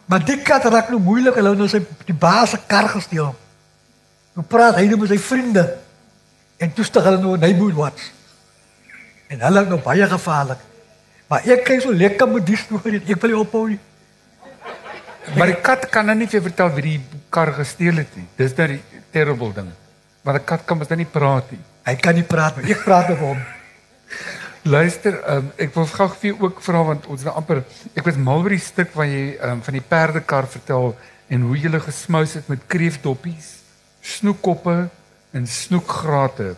Maar 0.07 0.25
die 0.25 0.39
kat 0.43 0.65
raak 0.65 0.89
nou 0.89 1.01
moeilik 1.01 1.35
hulle 1.35 1.55
nou 1.57 1.69
sy 1.69 1.81
die 2.07 2.15
baas 2.15 2.51
se 2.51 2.59
kar 2.67 2.89
gesteel. 2.89 3.35
Nou 4.37 4.45
praat 4.49 4.79
hy 4.81 4.87
nou 4.89 4.99
met 5.03 5.13
sy 5.13 5.19
vriende. 5.21 5.65
En 6.63 6.73
toe 6.73 6.85
stig 6.85 7.05
hulle 7.05 7.21
nou 7.21 7.37
hy 7.37 7.53
moet 7.59 7.75
wat. 7.77 8.05
En 9.33 9.41
hulle 9.47 9.65
is 9.65 9.73
nou 9.73 9.81
baie 9.83 10.07
gevaarlik. 10.09 10.61
Maar 11.29 11.49
ek 11.55 11.65
kyk 11.65 11.83
so 11.85 11.97
lekker 11.97 12.29
met 12.29 12.47
die 12.47 12.59
storie. 12.61 13.03
Ek 13.07 13.21
wil 13.25 13.39
ophou 13.41 13.67
nie. 13.73 13.81
Maar 15.37 15.53
die 15.53 15.61
kat 15.65 15.87
kan 15.93 16.07
nou 16.09 16.17
nie 16.19 16.29
vir 16.29 16.43
vertel 16.45 16.73
wie 16.77 16.85
die 16.91 17.21
kar 17.33 17.53
gesteel 17.57 18.03
het 18.03 18.17
nie. 18.19 18.27
Dis 18.37 18.57
nou 18.59 18.69
die 18.75 18.81
terrible 19.15 19.53
ding. 19.55 19.71
Maar 20.23 20.41
'n 20.41 20.45
kat 20.45 20.65
kan 20.67 20.79
mos 20.79 20.89
nou 20.89 20.99
nie 20.99 21.13
praat 21.19 21.51
nie. 21.51 21.61
Hy 21.85 21.97
kan 21.97 22.15
nie 22.15 22.25
praat 22.25 22.57
nie. 22.57 22.71
Ek 22.71 22.85
praat 22.85 23.09
met 23.09 23.19
hom. 23.19 23.39
Luister, 24.63 25.19
um, 25.27 25.51
ek 25.59 25.75
wil 25.75 25.87
gou 25.87 26.09
vir 26.09 26.29
jou 26.31 26.37
ook 26.43 26.61
vra 26.63 26.83
want 26.83 27.07
ons 27.07 27.25
nou 27.25 27.35
amper 27.35 27.65
ek 27.95 28.05
was 28.05 28.17
mal 28.17 28.45
oor 28.45 28.55
die 28.55 28.63
stuk 28.63 28.93
waar 28.95 29.07
jy 29.07 29.37
um, 29.43 29.63
van 29.63 29.75
die 29.75 29.83
perdekar 29.83 30.47
vertel 30.47 30.97
en 31.29 31.41
hoe 31.41 31.57
jy 31.57 31.65
hulle 31.67 31.81
gesmous 31.81 32.35
het 32.35 32.49
met 32.49 32.61
kreefdoppies, 32.69 33.62
snoekkoppe 34.03 34.77
en 35.33 35.47
snoekgrate. 35.47 36.55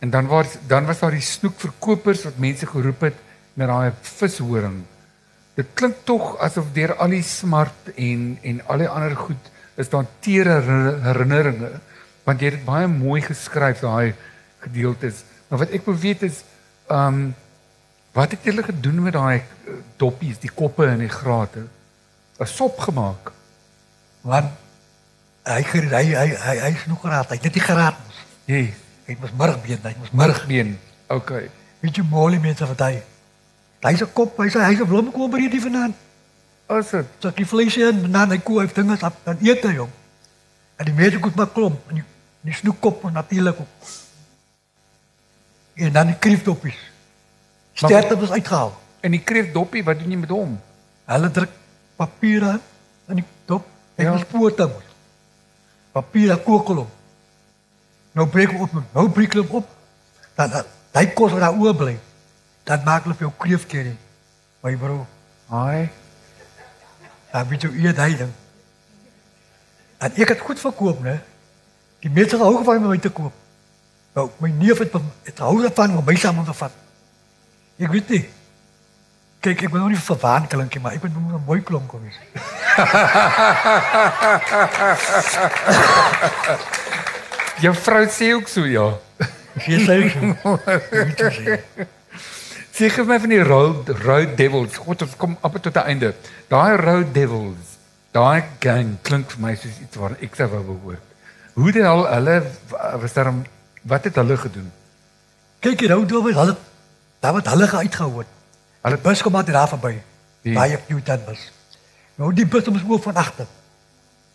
En 0.00 0.10
dan 0.10 0.30
was 0.30 0.56
dan 0.70 0.86
was 0.88 1.02
daar 1.02 1.16
die 1.16 1.24
snoekverkopers 1.24 2.24
wat 2.28 2.38
mense 2.38 2.66
geroep 2.66 3.00
het 3.10 3.18
met 3.54 3.68
daai 3.68 3.92
vishoring. 4.00 4.82
Dit 5.58 5.74
klink 5.74 6.04
tog 6.08 6.38
asof 6.40 6.70
deur 6.72 6.94
al 6.96 7.12
die 7.12 7.26
smart 7.26 7.90
en 7.96 8.38
en 8.42 8.62
al 8.66 8.86
die 8.86 8.88
ander 8.88 9.16
goed 9.16 9.50
is 9.76 9.90
daar 9.92 10.06
tere 10.24 10.60
herinneringe 11.04 11.72
want 12.24 12.40
jy 12.40 12.52
het 12.54 12.64
baie 12.64 12.86
mooi 12.86 13.20
geskryf 13.24 13.82
daai 13.82 14.14
gedeeltes. 14.64 15.24
Maar 15.48 15.64
wat 15.64 15.76
ek 15.76 15.84
wil 15.88 15.98
weet 15.98 16.22
is 16.22 16.44
Ehm 16.90 17.06
um, 17.14 17.34
wat 18.12 18.30
het 18.30 18.42
julle 18.42 18.62
gedoen 18.62 19.02
met 19.02 19.12
daai 19.12 19.38
eh, 19.38 19.74
doppies, 19.96 20.40
die 20.42 20.50
koppe 20.50 20.88
en 20.90 20.98
die 20.98 21.08
grate? 21.08 21.62
'n 22.38 22.46
Sop 22.46 22.80
gemaak. 22.82 23.30
Want 24.20 24.50
hy 25.48 25.62
hy 25.62 26.04
hy 26.14 26.26
hy 26.34 26.56
hy 26.60 26.72
is 26.74 26.86
nog 26.86 27.00
geraad. 27.00 27.30
Hy 27.30 27.38
het 27.42 27.54
nie 27.54 27.64
geraad 27.64 27.96
mos. 28.04 28.18
Nee, 28.50 28.74
hy 29.06 29.16
mos 29.20 29.32
murgbeen, 29.38 29.80
hy 29.82 29.94
mos 29.98 30.10
murgbeen. 30.10 30.74
OK. 31.10 31.32
Weet 31.80 31.96
jy 31.96 32.04
mooi 32.10 32.38
mense 32.38 32.66
wat 32.66 32.84
hy 32.88 32.98
Hy 33.80 33.96
se 33.96 34.04
kop, 34.12 34.36
hy 34.36 34.50
sê 34.52 34.60
hy 34.60 34.74
se 34.76 34.84
blom 34.84 35.08
kom 35.12 35.30
by 35.32 35.46
die 35.48 35.60
vanaand. 35.62 35.96
As 36.70 36.90
dit 36.92 37.24
so 37.24 37.32
die 37.34 37.46
vlees 37.48 37.78
en 37.80 38.02
dan 38.12 38.34
hy 38.34 38.38
koop 38.44 38.60
hy 38.60 38.66
dinge 38.76 38.98
op 39.00 39.16
dan 39.24 39.40
eet 39.46 39.64
hy 39.64 39.78
hom. 39.78 39.94
En 40.76 40.88
die 40.88 40.96
mense 40.96 41.20
kom 41.22 41.32
maar 41.36 41.48
klomp 41.54 41.88
en 41.88 42.02
die, 42.02 42.04
die 42.44 42.56
snoekkop 42.58 43.08
natuurlik 43.14 43.62
ook. 43.64 43.94
En 45.80 45.96
dan 45.96 46.12
die 46.12 46.18
kreefdoppies. 46.20 46.76
Sterte 47.72 48.18
was 48.20 48.36
uitgehaal. 48.36 48.74
En 49.00 49.16
die 49.16 49.22
kreefdoppie, 49.24 49.80
wat 49.84 49.98
doen 49.98 50.12
jy 50.12 50.20
met 50.20 50.32
hom? 50.34 50.58
Hulle 51.08 51.30
druk 51.32 51.52
papier 51.96 52.44
aan 52.50 52.60
in 53.08 53.22
die 53.22 53.26
dop 53.48 53.64
en 53.96 54.10
ja. 54.10 54.18
spoorte 54.20 54.68
moet. 54.68 54.89
Papier 55.92 56.36
kokel 56.44 56.82
hom. 56.82 56.90
Nou 58.12 58.26
breek 58.28 58.52
op, 58.58 58.74
nou 58.94 59.06
breek 59.10 59.34
hom 59.38 59.56
op. 59.60 59.68
Dan 60.38 60.54
hy 60.94 61.06
kos 61.14 61.34
wat 61.34 61.40
daar 61.40 61.58
oorbly. 61.58 61.96
Dan 62.66 62.84
maak 62.84 63.06
hulle 63.06 63.16
vir 63.18 63.28
jou 63.28 63.34
kreefkerry. 63.38 63.96
My 64.62 64.76
bro. 64.76 65.06
Haai. 65.50 65.88
Dan 67.32 67.48
weet 67.48 67.66
jy 67.66 67.70
eet 67.86 68.02
hy 68.02 68.10
dan. 68.22 68.32
En 70.00 70.16
ek 70.16 70.34
het 70.34 70.42
goed 70.44 70.60
verkoop, 70.60 71.02
né? 71.04 71.18
Die 72.00 72.10
mense 72.10 72.38
hou 72.40 72.64
van 72.64 72.86
my 72.86 72.98
te 72.98 73.12
koop. 73.12 73.34
Nou, 74.16 74.30
my 74.42 74.50
neef 74.50 74.78
het 74.80 74.94
het 75.26 75.42
hou 75.44 75.60
daarvan 75.62 75.98
om 75.98 76.06
my 76.06 76.16
saam 76.18 76.44
te 76.44 76.54
vat. 76.56 76.72
Ek 77.78 77.92
weet 77.92 78.08
nie. 78.08 78.24
Kyk, 79.40 79.62
ek 79.64 79.70
wil 79.72 79.80
nou 79.80 79.88
nie 79.88 80.00
verwaan 80.04 80.44
klink 80.52 80.74
nie, 80.76 80.82
maar 80.84 80.92
ek 80.96 81.02
moet 81.06 81.14
nou 81.16 81.38
'n 81.38 81.44
mooi 81.46 81.60
hê. 81.64 82.24
Jou 87.64 87.74
vrou 87.74 88.04
sê 88.08 88.34
ook 88.34 88.48
so 88.48 88.64
ja. 88.64 88.98
Sy 89.64 89.78
sê 89.86 89.96
Sy 92.72 92.88
gee 92.88 93.04
my 93.04 93.18
van 93.20 93.28
die 93.28 93.42
road 93.42 93.88
road 94.04 94.36
devils. 94.36 94.76
God, 94.76 95.02
ons 95.02 95.16
kom 95.16 95.36
op 95.40 95.56
tot 95.62 95.74
die 95.74 95.82
einde. 95.84 96.14
Daai 96.48 96.76
road 96.76 97.14
devils, 97.14 97.78
daai 98.12 98.42
gang 98.60 98.98
klink 99.02 99.30
vir 99.30 99.40
my 99.40 99.54
soos 99.54 99.80
iets 99.80 99.96
waar 99.96 100.16
ek 100.20 100.36
sou 100.36 100.48
wou 100.48 100.76
hoor. 100.84 101.00
Hoe 101.54 101.72
dit 101.72 101.84
al 101.84 102.06
hulle 102.08 102.42
was 103.00 103.12
daar 103.12 103.32
Wat 103.82 104.04
het 104.04 104.14
hulle 104.14 104.36
gedoen? 104.36 104.70
Kyk 105.60 105.80
hier, 105.80 105.92
hoe 105.92 106.06
doen 106.06 106.24
hulle? 106.34 106.56
Daar 107.20 107.32
wat 107.32 107.46
hulle 107.48 107.66
uitgehou 107.66 108.18
het. 108.18 108.39
Hulle 108.80 108.96
bus 108.96 109.22
kom 109.22 109.32
maar 109.32 109.44
daar 109.44 109.68
verby. 109.68 110.02
Baie 110.42 110.78
Newton 110.88 111.24
bus. 111.26 111.50
Nou 112.16 112.32
die 112.34 112.46
bus 112.46 112.68
moet 112.68 112.84
oop 112.88 113.02
van 113.02 113.14
agter. 113.14 113.46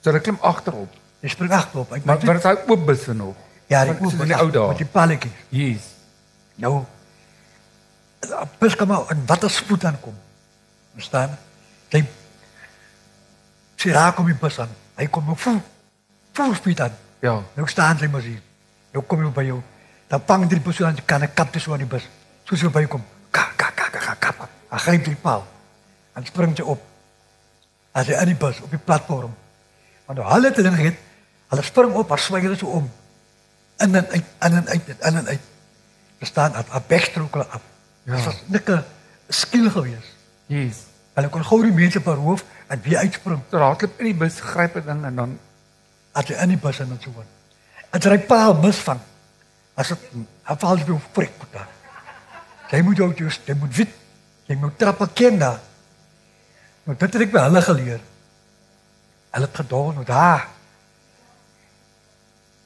So 0.02 0.10
hulle 0.12 0.22
klim 0.22 0.38
agterop. 0.42 0.94
Jy 1.20 1.30
spring 1.34 1.54
agterop. 1.54 1.94
Ek 1.98 2.06
maar 2.06 2.22
wat 2.22 2.38
is 2.38 2.44
hy 2.46 2.56
oop 2.70 2.86
bus 2.86 3.06
vir 3.08 3.16
nog? 3.18 3.38
Ja, 3.72 3.84
die 3.86 3.96
oop 3.98 4.14
van 4.14 4.30
die 4.30 4.38
ou 4.38 4.50
dae. 4.54 4.68
Met 4.68 4.84
die 4.84 4.92
palletjies. 4.94 5.40
Yes. 5.50 5.88
Nou. 6.62 6.84
Die 8.26 8.50
bus 8.62 8.78
kom 8.78 8.90
maar 8.94 9.10
en 9.14 9.24
wat 9.30 9.48
as 9.48 9.58
spoed 9.62 9.86
aankom. 9.90 10.18
Verstaan? 10.94 11.34
Hy 11.94 12.04
sy 13.82 13.94
raak 13.94 14.20
om 14.22 14.30
die 14.30 14.38
bus 14.38 14.60
aan. 14.62 14.72
Hy 14.98 15.10
kom 15.14 15.34
op 15.34 15.42
vol 15.42 15.58
vol 16.38 16.54
spoed 16.58 16.86
aan. 16.86 16.94
Ja. 17.26 17.40
Nou 17.56 17.68
staan 17.70 17.98
sy 17.98 18.10
maar 18.12 18.26
hier. 18.26 18.42
Nou 18.94 19.04
kom 19.10 19.26
jy 19.26 19.34
by 19.34 19.48
jou. 19.50 19.60
Dan 20.10 20.22
vang 20.30 20.46
drie 20.50 20.62
persone 20.62 21.02
kan 21.06 21.24
'n 21.24 21.34
kap 21.34 21.52
tussen 21.52 21.74
aan 21.74 21.82
die 21.82 21.90
bus. 21.90 22.08
Soos 22.46 22.62
jy 22.62 22.70
by 22.70 22.86
Ka 23.36 23.50
ka 23.60 23.72
ka 23.76 23.90
ka 23.92 24.16
ka. 24.16 24.48
Hy 24.72 24.80
gryp 24.88 25.08
die 25.08 25.18
paal. 25.20 25.44
En 26.16 26.26
spring 26.28 26.56
jy 26.56 26.64
op. 26.76 26.82
As 27.96 28.08
jy 28.08 28.16
aan 28.20 28.32
die 28.32 28.40
bus 28.40 28.62
op 28.64 28.72
die 28.72 28.80
platform. 28.80 29.34
Want 30.06 30.20
nou 30.20 30.28
hulle 30.32 30.52
het 30.52 30.64
ding 30.64 30.78
het. 30.80 30.98
Hulle 31.52 31.64
spring 31.64 31.94
op, 31.94 32.10
maar 32.10 32.22
swing 32.22 32.44
hulle 32.48 32.58
so 32.60 32.80
om. 32.80 32.90
In 33.84 33.96
en 33.96 34.08
uit, 34.08 34.32
in 34.48 34.58
en 34.60 34.68
uit, 34.68 34.90
in 34.90 35.20
en 35.22 35.28
uit. 35.28 35.48
Verstaan 36.18 36.52
dat 36.52 36.68
'n 36.72 36.84
backstroke 36.88 37.46
af. 37.46 37.62
Ja. 38.04 38.16
Dit 38.16 38.26
was 38.26 38.42
net 38.46 38.70
'n 38.70 38.84
skiel 39.30 39.70
gewees. 39.70 40.08
Yes. 40.46 40.78
Hulle 41.14 41.30
kon 41.30 41.46
gou 41.46 41.62
die 41.64 41.72
mense 41.72 42.00
per 42.00 42.16
hoof 42.16 42.44
en 42.68 42.82
weer 42.82 42.98
uitspring. 42.98 43.42
So 43.50 43.58
raaklik 43.58 43.92
in 43.98 44.06
die 44.06 44.16
bus 44.16 44.40
gryp 44.40 44.76
'n 44.76 44.86
ding 44.86 45.06
en 45.06 45.16
dan 45.16 45.40
as 46.12 46.26
jy 46.26 46.36
in 46.36 46.48
die 46.48 46.58
bus 46.58 46.80
en 46.80 46.88
dan 46.88 46.98
so 47.02 47.12
word. 47.12 47.28
As 47.90 48.04
jy 48.04 48.18
paal 48.20 48.54
misvang, 48.54 49.00
as 49.74 49.88
dit 49.88 50.00
afval 50.44 50.78
jy 50.78 51.00
prik 51.12 51.38
puta. 51.40 51.68
Jy 52.72 52.82
moet 52.82 52.98
jou 52.98 53.12
jy, 53.14 53.30
jy 53.46 53.56
moet 53.60 53.76
weet, 53.76 53.94
jy 54.50 54.56
moet 54.62 54.78
trappe 54.78 55.08
ken 55.14 55.40
daar. 55.40 55.62
Maar 56.86 56.98
dit 56.98 57.14
het 57.14 57.24
ek 57.26 57.32
by 57.34 57.44
hulle 57.48 57.62
geleer. 57.66 58.02
Hulle 59.36 59.48
het 59.50 59.62
gedoen 59.62 59.98
nou 60.00 60.06
daar. 60.06 60.48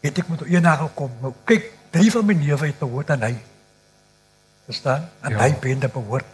Het 0.03 0.19
ek 0.23 0.27
moet 0.27 0.43
eendag 0.47 0.83
kom. 0.95 1.11
Nou 1.23 1.33
kyk, 1.47 1.71
drie 1.91 2.11
van 2.11 2.27
my 2.27 2.35
newe 2.37 2.65
het 2.67 2.79
behoort 2.79 3.09
aan 3.15 3.25
hy. 3.27 3.33
Verstaan? 4.67 5.09
En 5.25 5.35
ja. 5.35 5.39
hy 5.43 5.55
bende 5.59 5.89
behoort. 5.91 6.27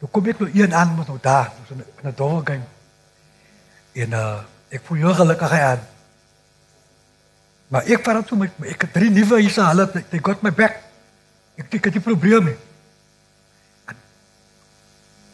Nou 0.00 0.10
kom 0.12 0.28
ek 0.32 0.40
nou 0.40 0.50
een 0.56 0.74
aan 0.74 0.94
moet 0.96 1.08
nou 1.12 1.18
daar, 1.20 1.52
so 1.68 1.74
'n 1.74 1.84
'n 2.08 2.14
doelgang. 2.16 2.62
En 3.92 4.10
uh 4.12 4.40
ek 4.70 4.82
voel 4.84 4.96
heel 4.96 5.14
gelukkig 5.14 5.52
aan. 5.52 5.80
Maar 7.68 7.84
ek 7.84 8.04
vat 8.04 8.26
toe 8.26 8.38
met 8.38 8.50
ek 8.66 8.80
het 8.80 8.92
drie 8.92 9.10
nuwe 9.10 9.40
hierse 9.40 9.62
hulle 9.62 9.90
they 9.90 10.18
got 10.22 10.42
my 10.42 10.52
back. 10.52 10.89
Ek 11.60 11.70
dit 11.70 11.86
is 11.86 11.94
'n 11.94 12.02
probleem 12.02 12.44
nie. 12.44 12.58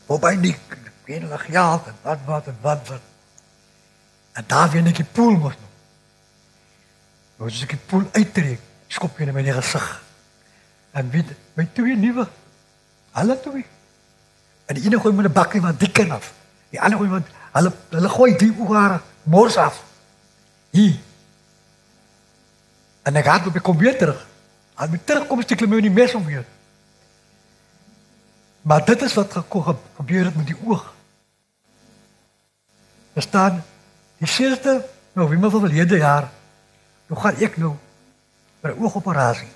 Wobei 0.06 0.36
nie 0.36 0.56
geen 1.06 1.28
lag 1.28 1.46
ja, 1.50 1.82
wat 2.02 2.18
wat 2.26 2.46
wat 2.60 2.88
wat. 2.88 3.00
En 4.32 4.44
daar 4.46 4.70
weer 4.70 4.82
net 4.82 4.96
die 4.96 5.04
pool 5.04 5.30
mos 5.30 5.54
nog. 5.54 5.72
Nou 7.36 7.50
as 7.50 7.62
ek 7.62 7.68
die 7.76 7.86
pool 7.86 8.04
uittrek, 8.12 8.60
skop 8.88 9.18
jy 9.18 9.24
net 9.24 9.34
my 9.34 9.42
gesig. 9.42 10.02
En 10.92 11.10
weet 11.10 11.30
my 11.54 11.68
twee 11.72 11.96
nuwe 11.96 12.26
hulle 13.16 13.40
twee. 13.40 13.66
En 14.66 14.74
die 14.74 14.84
ene 14.84 15.00
gooi 15.00 15.14
met 15.14 15.26
'n 15.26 15.32
bakkie 15.32 15.60
van 15.60 15.76
dik 15.78 15.92
kan 15.92 16.10
af. 16.10 16.32
Die 16.70 16.80
ander 16.80 16.98
gooi 16.98 17.10
met 17.10 17.26
hulle 17.52 17.72
hulle 17.90 18.08
gooi 18.08 18.36
die 18.36 18.54
oor 18.58 19.00
mors 19.22 19.56
af. 19.56 19.82
Hier 20.70 20.98
En 23.06 23.14
ek 23.14 23.28
het 23.30 23.46
op 23.46 23.58
kom 23.62 23.78
weer 23.78 23.98
terug. 23.98 24.26
Al 24.76 24.88
met 24.92 25.06
terugkom 25.06 25.40
is 25.40 25.48
die 25.48 25.56
klim 25.56 25.72
in 25.78 25.88
die 25.88 25.90
mes 25.90 26.14
om 26.14 26.24
weer. 26.24 26.44
Maar 28.66 28.84
dit 28.84 29.02
is 29.02 29.14
wat 29.14 29.32
gebeur 29.32 30.24
het 30.24 30.36
met 30.36 30.46
die 30.46 30.56
oog. 30.64 30.84
Er 33.12 33.22
staan 33.22 33.62
die 34.18 34.28
seerste 34.28 34.84
nou 35.16 35.28
wie 35.28 35.38
maar 35.38 35.50
van 35.50 35.64
verlede 35.64 35.96
jaar. 35.96 36.28
Nou 37.08 37.20
gaan 37.20 37.40
ek 37.40 37.56
nou 37.56 37.72
vir 38.60 38.74
'n 38.74 38.82
oogoperasie. 38.82 39.48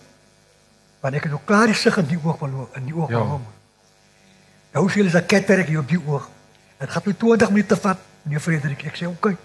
Want 1.00 1.14
ek 1.14 1.22
het 1.22 1.32
nou 1.32 1.42
klaar 1.44 1.66
die 1.66 1.74
sig 1.74 1.96
in 1.96 2.06
die 2.06 2.20
oog 2.24 2.38
verloor 2.38 2.68
in 2.74 2.84
die 2.84 2.94
oog 2.94 3.10
gekom. 3.10 3.44
Ja. 3.44 3.58
Nou 4.72 4.90
sien 4.90 5.04
jy 5.04 5.18
'n 5.18 5.26
ketterk 5.26 5.66
hier 5.66 5.78
op 5.78 5.88
die 5.88 6.00
oog. 6.06 6.28
Dit 6.78 6.90
gaan 6.90 7.02
my 7.04 7.12
20 7.12 7.50
minute 7.50 7.76
vat, 7.76 7.98
meneer 8.22 8.40
Frederik. 8.40 8.82
Ek 8.82 8.96
sê 8.96 9.06
oké. 9.06 9.16
Okay. 9.16 9.36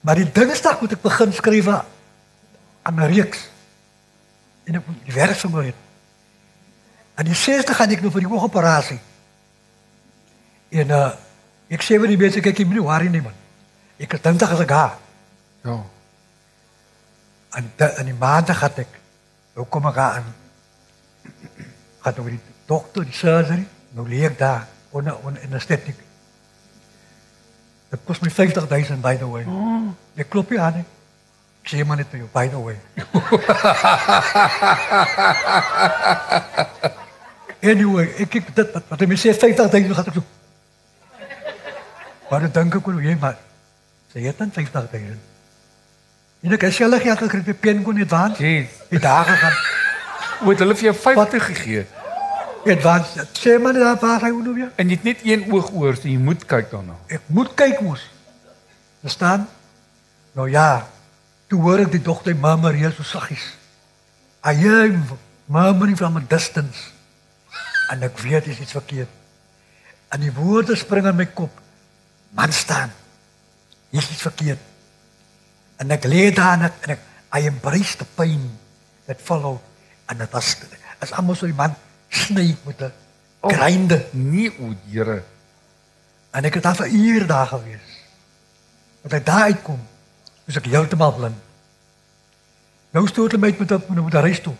Maar 0.00 0.14
die 0.14 0.32
dinsdag 0.32 0.80
moet 0.80 0.92
ek 0.92 1.02
begin 1.02 1.32
skryf 1.32 1.68
aan 1.68 2.94
'n 2.94 3.06
reeks 3.06 3.50
en 4.66 4.78
ek 4.80 4.88
die 5.06 5.14
werk 5.14 5.44
my 5.50 5.64
het. 5.70 5.82
En 7.16 7.24
die 7.24 7.36
6de 7.38 7.74
gaan 7.74 7.92
ek 7.94 8.02
nou 8.04 8.12
vir 8.12 8.26
die 8.26 8.30
oogoperasie. 8.32 8.98
En 10.82 10.92
uh 10.92 11.10
ek 11.66 11.82
sê 11.82 11.96
vir 11.98 12.12
die 12.12 12.18
mense 12.20 12.40
kyk 12.42 12.60
jy 12.60 12.64
moenie 12.68 12.84
worry 12.84 13.08
nie 13.10 13.22
man. 13.24 13.34
Ek 13.98 14.12
het 14.14 14.22
dinsdag 14.22 14.52
as 14.54 14.60
ek 14.62 14.70
gaan. 14.70 14.98
Ja. 15.66 15.78
En 17.58 17.70
da, 17.80 17.88
en 17.98 18.06
die 18.06 18.14
maandag 18.14 18.60
gaan 18.60 18.82
ek 18.84 18.98
nou 19.56 19.66
kom 19.66 19.88
ek 19.90 19.98
aan. 20.02 20.28
Gaan 22.04 22.20
oor 22.22 22.30
die 22.30 22.42
dokter 22.68 23.06
die 23.06 23.16
surgery. 23.16 23.64
Nou 23.96 24.06
lê 24.06 24.22
ek 24.28 24.38
daar 24.38 24.68
onder 24.94 25.16
onder 25.24 25.42
in 25.42 25.54
'n 25.54 25.60
stetiek. 25.60 25.98
Dit 27.90 28.00
kos 28.04 28.20
my 28.20 28.30
50000 28.30 29.00
by 29.00 29.16
the 29.16 29.26
way. 29.30 29.44
Oh. 29.44 29.90
Ek 30.14 30.28
klop 30.30 30.48
hier 30.48 30.60
aan. 30.60 30.84
Ek 30.84 30.95
sê 31.66 31.82
maar 31.84 31.98
net 31.98 32.06
vir 32.10 32.18
jou 32.22 32.28
by 32.32 32.48
the 32.48 32.60
way. 32.62 32.76
anyway, 37.70 38.06
ek 38.22 38.38
ek 38.40 38.50
dit 38.54 38.74
wat, 38.74 38.84
wat 38.90 39.02
hy 39.02 39.06
my 39.10 39.18
sê 39.18 39.34
50000 39.34 39.94
gaan 39.98 40.10
ek 40.12 40.18
so. 40.20 40.24
Maar 42.30 42.46
dan 42.46 42.52
dink 42.60 42.78
ek 42.78 42.90
oor 42.90 43.02
jy 43.02 43.16
maar 43.20 43.36
sê 44.12 44.22
jy 44.24 44.32
dan 44.38 44.52
50000. 44.54 45.18
En 46.46 46.54
ek 46.54 46.66
het 46.68 46.76
self 46.76 47.02
geld 47.02 47.20
gekry 47.24 47.42
vir 47.50 47.58
pen 47.58 47.82
kon 47.82 47.98
advance. 48.02 48.42
Jeez. 48.42 48.70
Die 48.92 49.02
dae 49.02 49.24
gaan 49.26 49.56
O, 50.44 50.50
het 50.50 50.60
hulle 50.60 50.74
vir 50.76 50.90
jou 50.90 50.96
50 51.00 51.46
gegee. 51.48 51.86
advance. 52.66 53.24
Sê 53.32 53.56
maar 53.62 53.72
daar 53.72 53.96
waar 54.00 54.26
hy 54.26 54.30
nou 54.30 54.54
weer. 54.54 54.68
En 54.76 54.90
jy 54.90 54.98
het 54.98 55.06
net 55.06 55.22
een 55.24 55.46
oog 55.52 55.70
oor, 55.72 55.96
so 55.96 56.08
jy 56.08 56.18
moet 56.20 56.44
kyk 56.44 56.68
daarna. 56.70 56.96
Ek 57.08 57.24
moet 57.26 57.54
kyk 57.56 57.80
mos. 57.80 58.02
Verstaan? 59.00 59.46
Nou 60.36 60.50
ja, 60.50 60.84
toe 61.48 61.60
hoor 61.62 61.84
ek 61.84 61.92
die 61.94 62.02
dogter 62.02 62.36
murmur 62.36 62.74
heel 62.74 62.92
so 62.92 63.06
saggies. 63.06 63.44
I 64.46 64.54
hear 64.54 64.90
murmuring 65.46 65.96
from 65.96 66.16
a 66.16 66.22
distance. 66.28 66.90
En 67.90 68.02
ek 68.02 68.18
weet 68.18 68.48
dis 68.50 68.60
iets 68.64 68.74
verkeerd. 68.74 69.10
En 70.10 70.22
die 70.22 70.32
woorde 70.34 70.76
spring 70.76 71.06
in 71.06 71.16
my 71.18 71.26
kop. 71.26 71.52
Man 72.34 72.52
staan. 72.52 72.92
Hier 73.90 74.02
is 74.02 74.10
iets 74.10 74.26
verkeerd. 74.26 74.62
En 75.76 75.90
ek 75.94 76.06
lê 76.08 76.30
daar 76.34 76.56
en 76.58 76.68
ek, 76.70 76.82
en 76.86 76.96
ek 76.96 77.04
I 77.36 77.46
embrace 77.50 77.96
the 77.98 78.06
pain 78.16 78.42
that 79.06 79.20
followed. 79.22 79.60
En 80.06 80.18
dit 80.18 80.30
was 80.30 80.54
as 81.02 81.12
almal 81.12 81.36
so 81.36 81.46
die 81.46 81.56
man 81.56 81.74
sny 82.08 82.54
met 82.64 82.80
'n 82.80 82.92
Oh. 83.46 83.52
grinde. 83.52 84.06
Nee, 84.10 84.50
o, 84.58 84.74
Here. 84.90 85.22
En 86.30 86.44
ek 86.44 86.54
het 86.58 86.62
daar 86.62 86.76
vir 86.76 86.88
ure 86.92 87.26
daar 87.26 87.46
gewees. 87.46 87.90
Want 89.00 89.14
ek 89.14 89.26
daar 89.26 89.42
uitkom, 89.42 89.80
is 90.46 90.56
ek 90.56 90.70
heeltemal 90.70 91.12
blind. 91.16 91.42
Nou 92.94 93.06
stoot 93.06 93.34
hulle 93.34 93.42
my 93.42 93.54
met 93.58 93.72
op 93.72 93.88
met 93.88 94.14
'n 94.14 94.24
reis 94.24 94.40
toe. 94.40 94.54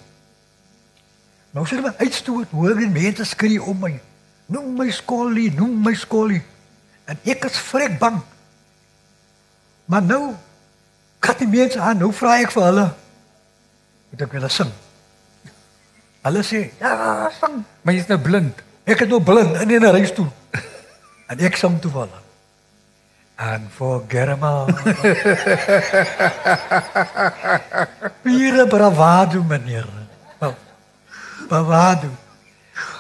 Nou 1.51 1.65
sê 1.67 1.79
hulle 1.79 1.89
my 1.89 1.95
uitstoot, 2.05 2.51
hoor 2.51 2.75
die 2.77 2.89
mense 2.89 3.25
skree 3.25 3.63
om 3.63 3.79
my. 3.81 4.01
Noem 4.47 4.75
my 4.77 4.91
skollie, 4.91 5.53
noem 5.55 5.83
my 5.83 5.95
skollie. 5.95 6.43
En 7.05 7.19
ek 7.25 7.45
is 7.45 7.59
vrek 7.59 7.99
bang. 7.99 8.21
Maar 9.85 10.03
nou 10.03 10.35
kat 11.19 11.39
die 11.39 11.49
mense 11.49 11.81
aan, 11.81 11.99
nou 11.99 12.13
vra 12.13 12.37
ek 12.43 12.51
vir 12.51 12.63
hulle. 12.63 12.87
Moet 14.11 14.23
ek 14.27 14.33
wil 14.33 14.49
sing? 14.49 14.73
Hulle 16.27 16.43
sê, 16.43 16.71
ja, 16.81 17.31
sing. 17.41 17.65
Maar 17.83 17.95
jy's 17.95 18.09
nou 18.11 18.19
blind. 18.19 18.63
Ek 18.85 18.99
het 18.99 19.09
nou 19.09 19.23
blind 19.23 19.57
in 19.63 19.83
'n 19.83 19.91
reisstoel. 19.91 20.33
En 21.27 21.39
ek 21.39 21.57
sing 21.57 21.81
toevallig. 21.81 22.26
Unforgettable. 23.37 24.73
Pure 28.23 28.67
bravado 28.67 29.43
meneer. 29.43 29.87
Bravado. 31.49 32.09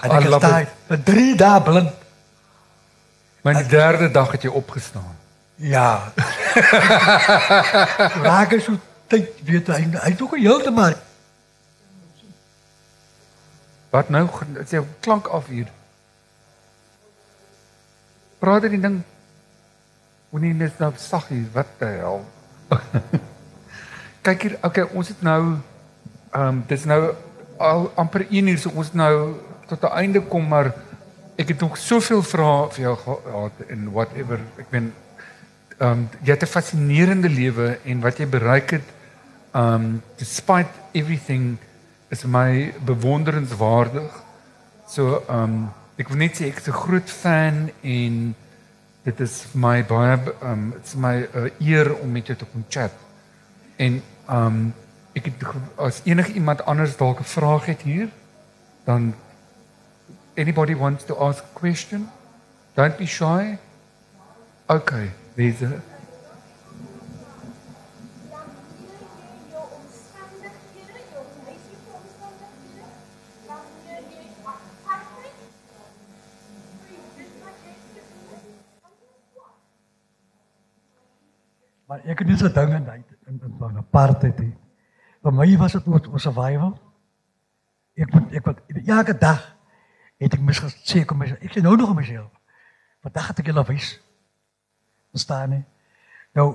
En 0.02 0.10
ek 0.10 0.28
love 0.28 0.46
sta 0.46 0.60
vir 0.90 1.02
3 1.08 1.36
dae 1.40 1.62
blind. 1.62 2.04
Maar 3.42 3.62
die 3.62 3.70
derde 3.72 4.10
dag 4.10 4.30
het 4.36 4.44
jy 4.44 4.52
opgestaan. 4.52 5.16
Ja. 5.56 6.12
Raak 8.28 8.52
ek 8.52 8.60
so 8.60 8.76
tyd 9.08 9.40
weet 9.46 9.72
hy 9.72 9.82
hy 9.86 10.10
het 10.12 10.20
ook 10.20 10.36
heeltemal 10.36 10.96
Wat 13.94 14.08
nou? 14.12 14.26
Dit 14.52 14.64
is 14.64 14.70
jou 14.76 14.84
klank 15.00 15.26
af 15.32 15.46
hier. 15.48 15.68
Praat 18.38 18.66
dit 18.66 18.74
die 18.76 18.80
ding. 18.80 18.98
Moenie 20.30 20.54
net 20.54 20.78
nou 20.82 20.90
sag 20.98 21.28
hier. 21.30 21.46
Wat 21.54 21.68
die 21.78 21.92
hel? 22.00 22.24
Kyk 24.26 24.42
hier. 24.42 24.56
Okay, 24.66 24.86
ons 24.92 25.08
het 25.12 25.22
nou 25.22 25.40
ehm 26.34 26.48
um, 26.48 26.62
dis 26.68 26.84
nou 26.84 27.14
al 27.62 27.86
amper 27.96 28.26
1 28.26 28.48
uur 28.50 28.58
so 28.58 28.72
ons 28.74 28.90
nou 28.92 29.36
tot 29.70 29.84
'n 29.86 29.96
einde 30.02 30.20
kom 30.20 30.48
maar 30.48 30.74
ek 31.38 31.48
het 31.48 31.60
nog 31.60 31.78
soveel 31.78 32.22
vrae 32.22 32.70
vir 32.74 32.82
jou 32.82 32.96
gehad 32.96 33.60
en 33.68 33.92
whatever. 33.92 34.40
Ek 34.58 34.70
ben 34.70 34.92
ehm 35.78 35.90
um, 35.90 36.08
jy 36.22 36.32
het 36.34 36.42
'n 36.42 36.54
fascinerende 36.56 37.28
lewe 37.28 37.78
en 37.84 38.00
wat 38.00 38.18
jy 38.18 38.26
bereik 38.26 38.70
het 38.70 38.88
ehm 39.52 39.74
um, 39.74 40.02
despite 40.16 40.70
everything 40.92 41.56
is 42.08 42.24
my 42.24 42.74
bewonderenswaardig. 42.84 44.10
So 44.88 45.22
ehm 45.28 45.42
um, 45.42 45.72
ek 45.96 46.08
wil 46.08 46.18
net 46.18 46.36
sê 46.36 46.50
ek 46.50 46.58
is 46.58 46.68
'n 46.68 46.82
groot 46.82 47.10
fan 47.10 47.70
en 47.82 48.34
dit 49.06 49.20
is 49.20 49.44
my 49.54 49.84
baie 49.86 50.16
ehm 50.16 50.50
um, 50.50 50.70
dit's 50.74 50.96
my 50.98 51.14
uh, 51.22 51.50
eer 51.62 51.92
om 51.94 52.10
met 52.10 52.26
jou 52.26 52.38
te 52.38 52.48
kon 52.52 52.64
chat. 52.68 52.92
En 53.76 54.02
ehm 54.26 54.46
um, 54.46 54.74
ek 55.16 55.30
het 55.30 55.44
as 55.80 56.00
enige 56.04 56.32
iemand 56.32 56.64
anders 56.64 56.96
dalk 56.96 57.20
'n 57.20 57.24
vraag 57.24 57.66
het 57.66 57.82
hier, 57.82 58.08
dan 58.84 59.14
anybody 60.36 60.74
wants 60.74 61.04
to 61.04 61.14
ask 61.14 61.42
a 61.42 61.58
question, 61.58 62.08
don't 62.74 62.96
be 62.96 63.06
shy. 63.06 63.56
Okay, 64.66 65.10
there's 65.34 65.62
a 65.62 65.80
Maar 81.86 82.02
ek 82.02 82.18
het 82.18 82.28
nie 82.28 82.36
so 82.38 82.50
dinge 82.52 82.76
in 82.76 83.04
in 83.26 83.40
in 83.42 83.54
van 83.58 83.76
apartheid 83.78 84.38
nie. 84.38 84.54
Vir 85.22 85.34
my 85.34 85.46
was 85.56 85.72
dit 85.72 85.86
oor 85.86 86.20
survival. 86.20 86.74
Ek 87.94 88.12
moet 88.12 88.34
ek 88.34 88.44
wat 88.44 88.62
elke 88.86 89.14
dag 89.18 89.44
het 90.18 90.34
ek 90.34 90.42
mis 90.42 90.60
gesê 90.60 91.04
kom 91.04 91.18
my 91.22 91.30
ek 91.40 91.52
sê 91.54 91.62
nou 91.62 91.76
nog 91.76 91.92
aan 91.92 92.00
myself. 92.00 92.30
Vandag 93.06 93.28
het 93.30 93.42
ek 93.42 93.50
julle 93.52 93.64
wys. 93.68 93.92
Verstaan 95.14 95.54
nie? 95.54 95.62
Nou 96.34 96.48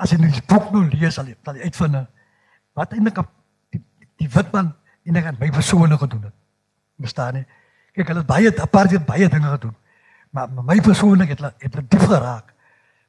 as 0.00 0.10
jy 0.10 0.18
die 0.22 0.46
boek 0.48 0.72
nou 0.72 0.86
lees 0.88 1.14
sal 1.14 1.28
jy 1.28 1.36
sal 1.44 1.58
jy 1.60 1.68
uitvind 1.68 2.00
wat 2.72 2.94
eintlik 2.96 3.20
die 3.74 3.82
die 4.22 4.30
witman 4.32 4.72
en 5.04 5.20
ek 5.20 5.28
het 5.28 5.40
my 5.40 5.50
persoonlik 5.52 6.00
gedoen 6.00 6.30
het. 6.30 6.36
Verstaan 7.02 7.40
nie? 7.40 7.44
Kyk 7.92 8.08
hulle 8.08 8.24
het 8.24 8.32
baie 8.32 8.56
apartheid 8.56 9.06
baie 9.06 9.28
dinge 9.28 9.54
gedoen. 9.58 9.76
Maar, 10.32 10.48
maar 10.48 10.64
my 10.64 10.80
persoonlik 10.80 11.34
het 11.34 11.42
hulle 11.44 11.52
het 11.60 11.74
hulle 11.74 11.88
diep 11.88 12.08
geraak. 12.08 12.54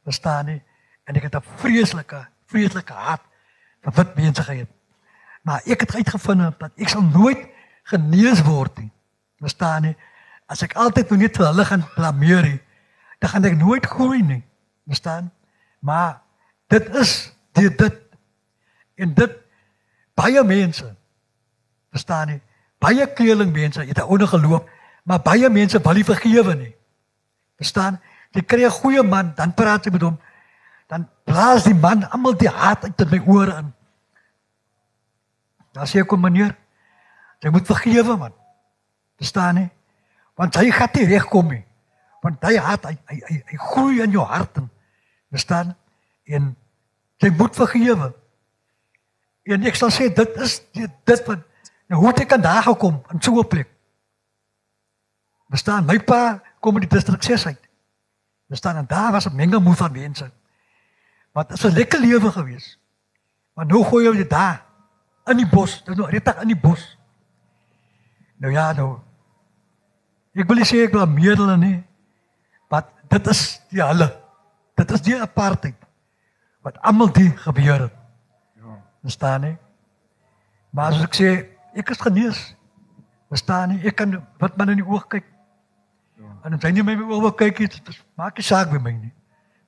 Verstaan 0.03 0.51
nie? 0.51 0.59
En 1.03 1.15
ek 1.15 1.23
het 1.23 1.35
'n 1.35 1.45
vreeslike 1.55 2.27
vreeslike 2.45 2.93
haat 2.93 3.21
vir 3.81 3.93
wit 3.95 4.15
mense 4.15 4.43
gehad. 4.43 4.67
Maar 5.41 5.61
ek 5.65 5.79
het 5.79 5.95
uitgevind 5.95 6.59
dat 6.59 6.71
ek 6.77 6.89
sal 6.89 7.01
nooit 7.01 7.47
genees 7.83 8.41
word 8.41 8.77
nie. 8.77 8.91
Verstaan 9.39 9.81
nie? 9.81 9.95
As 10.47 10.61
ek 10.61 10.75
altyd 10.79 11.09
nou 11.09 11.19
net 11.19 11.37
vir 11.37 11.45
hulle 11.49 11.65
gaan 11.65 11.85
blameer, 11.95 12.59
dan 13.19 13.29
gaan 13.29 13.45
ek 13.45 13.57
nooit 13.57 13.85
groei 13.85 14.21
nie. 14.23 14.43
Verstaan? 14.87 15.31
Maar 15.79 16.21
dit 16.67 16.95
is 16.95 17.33
dit 17.51 17.77
dit 17.77 17.99
en 18.95 19.13
dit 19.13 19.37
baie 20.15 20.43
mense 20.43 20.95
verstaan 21.91 22.27
nie. 22.27 22.41
Baie 22.79 23.05
kleerling 23.13 23.51
mense 23.53 23.81
het 23.81 23.97
'n 23.97 24.07
ondergeloop, 24.07 24.69
maar 25.03 25.21
baie 25.21 25.49
mense 25.49 25.79
wil 25.79 25.93
nie 25.93 26.05
vergewe 26.05 26.55
nie. 26.55 26.75
Verstaan? 27.57 27.99
Jy 28.31 28.41
kry 28.41 28.65
'n 28.65 28.69
goeie 28.69 29.03
man, 29.03 29.33
dan 29.35 29.53
praat 29.53 29.85
jy 29.85 29.91
met 29.91 30.01
hom 30.01 30.19
dan 30.87 31.09
blaas 31.23 31.63
die 31.63 31.75
man 31.75 32.03
almal 32.09 32.35
die 32.37 32.49
haat 32.49 32.83
uit 32.83 33.01
in 33.01 33.09
my 33.09 33.21
ore 33.27 33.57
in. 33.57 33.73
Dan 35.73 35.89
sê 35.89 36.03
ek 36.03 36.07
kom 36.07 36.21
meneer, 36.21 36.53
jy 37.41 37.51
moet 37.51 37.67
vergewe 37.67 38.17
man. 38.17 38.33
Verstaan 39.17 39.55
nie? 39.55 39.69
Want 40.39 40.55
hy 40.55 40.69
gaan 40.73 40.93
nie 40.93 41.07
regkom 41.09 41.49
nie. 41.53 41.63
Want 42.23 42.43
hy 42.45 42.57
haat 42.57 42.85
hy 42.89 42.95
hy 43.11 43.17
hy, 43.27 43.39
hy 43.51 43.57
groei 43.69 44.01
in 44.03 44.13
jou 44.15 44.25
hart 44.25 44.61
in. 44.61 44.69
Verstaan? 45.33 45.73
En 46.29 46.53
jy 47.21 47.31
moet 47.37 47.55
vergewe. 47.57 48.11
En 49.43 49.67
ek 49.67 49.79
sal 49.79 49.91
sê 49.91 50.07
dit 50.13 50.39
is 50.45 50.59
dit, 50.75 50.93
dit 51.09 51.25
wat 51.27 51.43
nou 51.91 51.99
hoe 51.99 52.11
het 52.11 52.23
ek 52.23 52.37
aan 52.37 52.45
daar 52.45 52.63
gekom 52.63 53.01
in 53.11 53.21
so 53.21 53.39
'n 53.39 53.47
plek. 53.47 53.69
Verstaan? 55.49 55.85
My 55.85 55.99
pa 55.99 56.41
kom 56.59 56.77
uit 56.77 56.89
die 56.89 56.95
distrik 56.95 57.23
6 57.23 57.45
uit. 57.45 57.69
Verstaan? 58.47 58.77
En 58.77 58.87
daar 58.87 59.11
was 59.11 59.27
'n 59.27 59.35
mengelmoes 59.35 59.77
van 59.77 59.91
mense. 59.91 60.31
Dit 61.33 61.51
is 61.51 61.63
'n 61.65 61.73
lekker 61.73 61.99
lewe 61.99 62.31
gewees. 62.31 62.79
Maar 63.53 63.65
nou 63.65 63.83
gooi 63.83 64.05
jy 64.05 64.17
dit 64.17 64.29
daar 64.29 64.65
in 65.25 65.37
die 65.37 65.47
bos, 65.47 65.83
dit 65.83 65.97
nou 65.97 66.09
regtig 66.09 66.41
in 66.41 66.47
die 66.47 66.59
bos. 66.59 66.97
Nou 68.37 68.53
ja, 68.53 68.73
nou 68.73 68.99
Ek 70.33 70.49
wil 70.49 70.57
nie 70.57 70.65
sê 70.65 70.81
ek 70.87 70.93
blameer 70.95 71.37
hulle 71.37 71.55
nie. 71.61 71.75
Maar 72.71 72.87
dit 73.13 73.27
is 73.29 73.41
die 73.69 73.83
hulle. 73.83 74.09
Dit 74.79 74.93
is 74.95 75.03
die 75.05 75.17
apartheid 75.21 75.77
wat 76.65 76.79
almal 76.87 77.11
die 77.13 77.29
gebeur 77.43 77.85
het. 77.85 77.95
Ja. 78.57 78.77
Verstaan 79.03 79.43
nie? 79.45 79.55
Maar 80.73 80.95
as 80.95 81.03
ek 81.05 81.17
sê 81.19 81.29
ek 81.77 81.91
is 81.93 82.01
genees. 82.01 82.41
Verstaan 83.29 83.75
nie? 83.75 83.81
Ek 83.85 83.97
kan 83.99 84.15
wat 84.41 84.57
man 84.57 84.73
in 84.73 84.81
die 84.81 84.87
oog 84.87 85.05
kyk. 85.11 85.27
Ja. 86.17 86.31
En 86.47 86.57
as 86.57 86.65
jy 86.65 86.71
nie 86.79 86.85
my 86.87 86.95
oog 87.03 87.27
wil 87.27 87.35
kyk 87.37 87.61
nie, 87.61 87.69
maak 88.17 88.39
nie 88.39 88.47
saak 88.47 88.71
by 88.73 88.81
my 88.81 88.95
nie. 88.95 89.13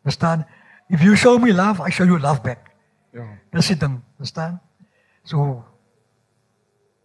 Verstaan? 0.08 0.48
If 0.88 1.02
you 1.02 1.16
show 1.16 1.38
me 1.40 1.52
love, 1.54 1.82
I 1.82 1.90
show 1.92 2.06
you 2.06 2.20
love 2.20 2.42
back. 2.42 2.72
Ja. 3.16 3.26
Dis 3.52 3.68
die 3.72 3.78
ding, 3.78 4.02
verstaan? 4.18 4.60
So 5.24 5.64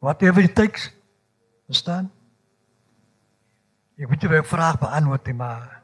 whatever 0.01 0.43
it 0.43 0.55
takes. 0.55 0.91
Verstaan? 1.70 2.11
Ek 4.01 4.09
weet 4.09 4.22
jy 4.24 4.28
wil 4.33 4.43
vraag 4.49 4.78
beantwoord, 4.81 5.26
nie, 5.28 5.35
maar 5.37 5.76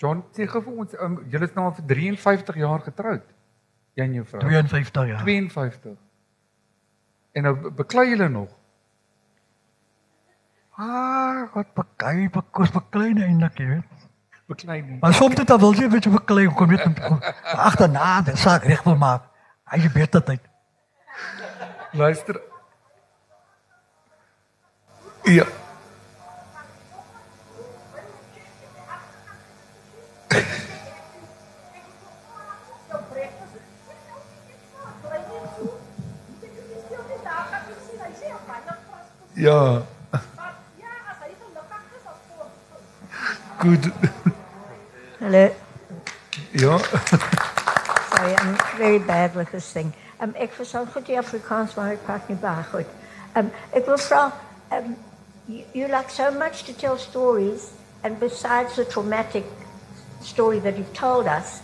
John, 0.00 0.22
sê 0.32 0.46
gou 0.48 0.62
vir 0.64 0.76
ons, 0.80 0.94
um, 1.04 1.18
julle 1.28 1.44
is 1.44 1.52
nou 1.52 1.66
al 1.68 1.74
vir 1.76 1.84
53 1.90 2.56
jaar 2.62 2.80
getroud. 2.80 3.26
Jy 3.98 4.04
en 4.06 4.14
jou 4.16 4.24
vrou. 4.24 4.40
52 4.46 5.10
jaar. 5.10 5.20
52. 5.26 5.96
En 7.36 7.44
nou 7.44 7.52
be- 7.60 7.70
beklei 7.82 8.06
julle 8.14 8.28
nog. 8.32 8.54
Ah, 10.80 11.44
wat 11.52 11.74
beklei, 11.76 12.28
bekos 12.32 12.70
beklei 12.72 13.12
nie 13.12 13.26
eintlik, 13.28 13.58
jy 13.60 13.66
weet. 13.74 14.06
Beklei 14.50 14.82
nie. 14.82 14.96
Maar 15.00 15.14
soms 15.14 15.34
dit 15.34 15.46
dan 15.46 15.58
wil 15.62 15.74
jy 15.78 15.88
weet 15.88 16.04
jy 16.04 16.10
beklei 16.10 16.48
kom 16.58 16.68
weet 16.74 16.86
om 17.06 17.20
agterna 17.42 18.20
die 18.26 18.36
saak 18.36 18.64
reg 18.66 18.82
wil 18.82 18.96
maak. 18.98 19.28
Hy 19.70 19.78
is 19.78 19.92
beter 19.94 20.22
tyd. 20.26 20.40
Luister. 21.92 22.40
Ja. 25.22 25.46
Ja. 39.34 39.82
Goed. 43.60 43.90
Hello. 45.20 45.50
Ja. 46.52 46.78
Sorry, 48.16 48.34
I'm 48.38 48.56
very 48.78 48.98
bad 48.98 49.34
with 49.34 49.50
this 49.52 49.70
thing. 49.70 49.92
Um, 50.18 50.32
ek 50.34 50.54
verstaan 50.56 50.86
goed 50.88 51.04
die 51.04 51.18
Afrikaans, 51.20 51.74
maar 51.76 51.90
ek 51.92 52.06
praat 52.06 52.30
nie 52.32 52.38
baie 52.40 52.62
goed. 52.70 52.94
Um, 53.36 53.50
ek 53.76 53.84
wil 53.84 54.00
vra, 54.00 54.22
um, 54.72 54.94
you, 55.44 55.60
you 55.76 55.90
like 55.92 56.08
so 56.08 56.30
much 56.32 56.62
to 56.70 56.72
tell 56.72 56.96
stories, 56.96 57.68
and 58.00 58.16
besides 58.16 58.80
the 58.80 58.86
traumatic 58.86 59.44
story 60.24 60.58
that 60.64 60.80
you've 60.80 60.96
told 60.96 61.28
us, 61.28 61.60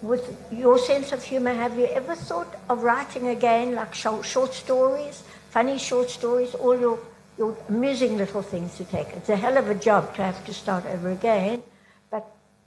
with 0.00 0.24
your 0.48 0.78
sense 0.78 1.12
of 1.12 1.20
humor, 1.22 1.52
have 1.52 1.76
you 1.76 1.92
ever 1.92 2.16
thought 2.16 2.56
of 2.70 2.88
writing 2.88 3.28
again, 3.28 3.74
like 3.74 3.92
short, 3.94 4.24
short 4.24 4.54
stories, 4.54 5.22
funny 5.50 5.76
short 5.76 6.08
stories, 6.08 6.54
all 6.54 6.80
your, 6.80 6.98
your 7.36 7.54
amusing 7.68 8.16
little 8.16 8.40
things 8.40 8.80
to 8.80 8.84
take? 8.88 9.08
It's 9.12 9.28
a 9.28 9.36
hell 9.36 9.58
of 9.60 9.68
a 9.68 9.76
job 9.76 10.16
to 10.16 10.22
have 10.24 10.42
to 10.46 10.54
start 10.54 10.86
over 10.86 11.10
again, 11.10 11.60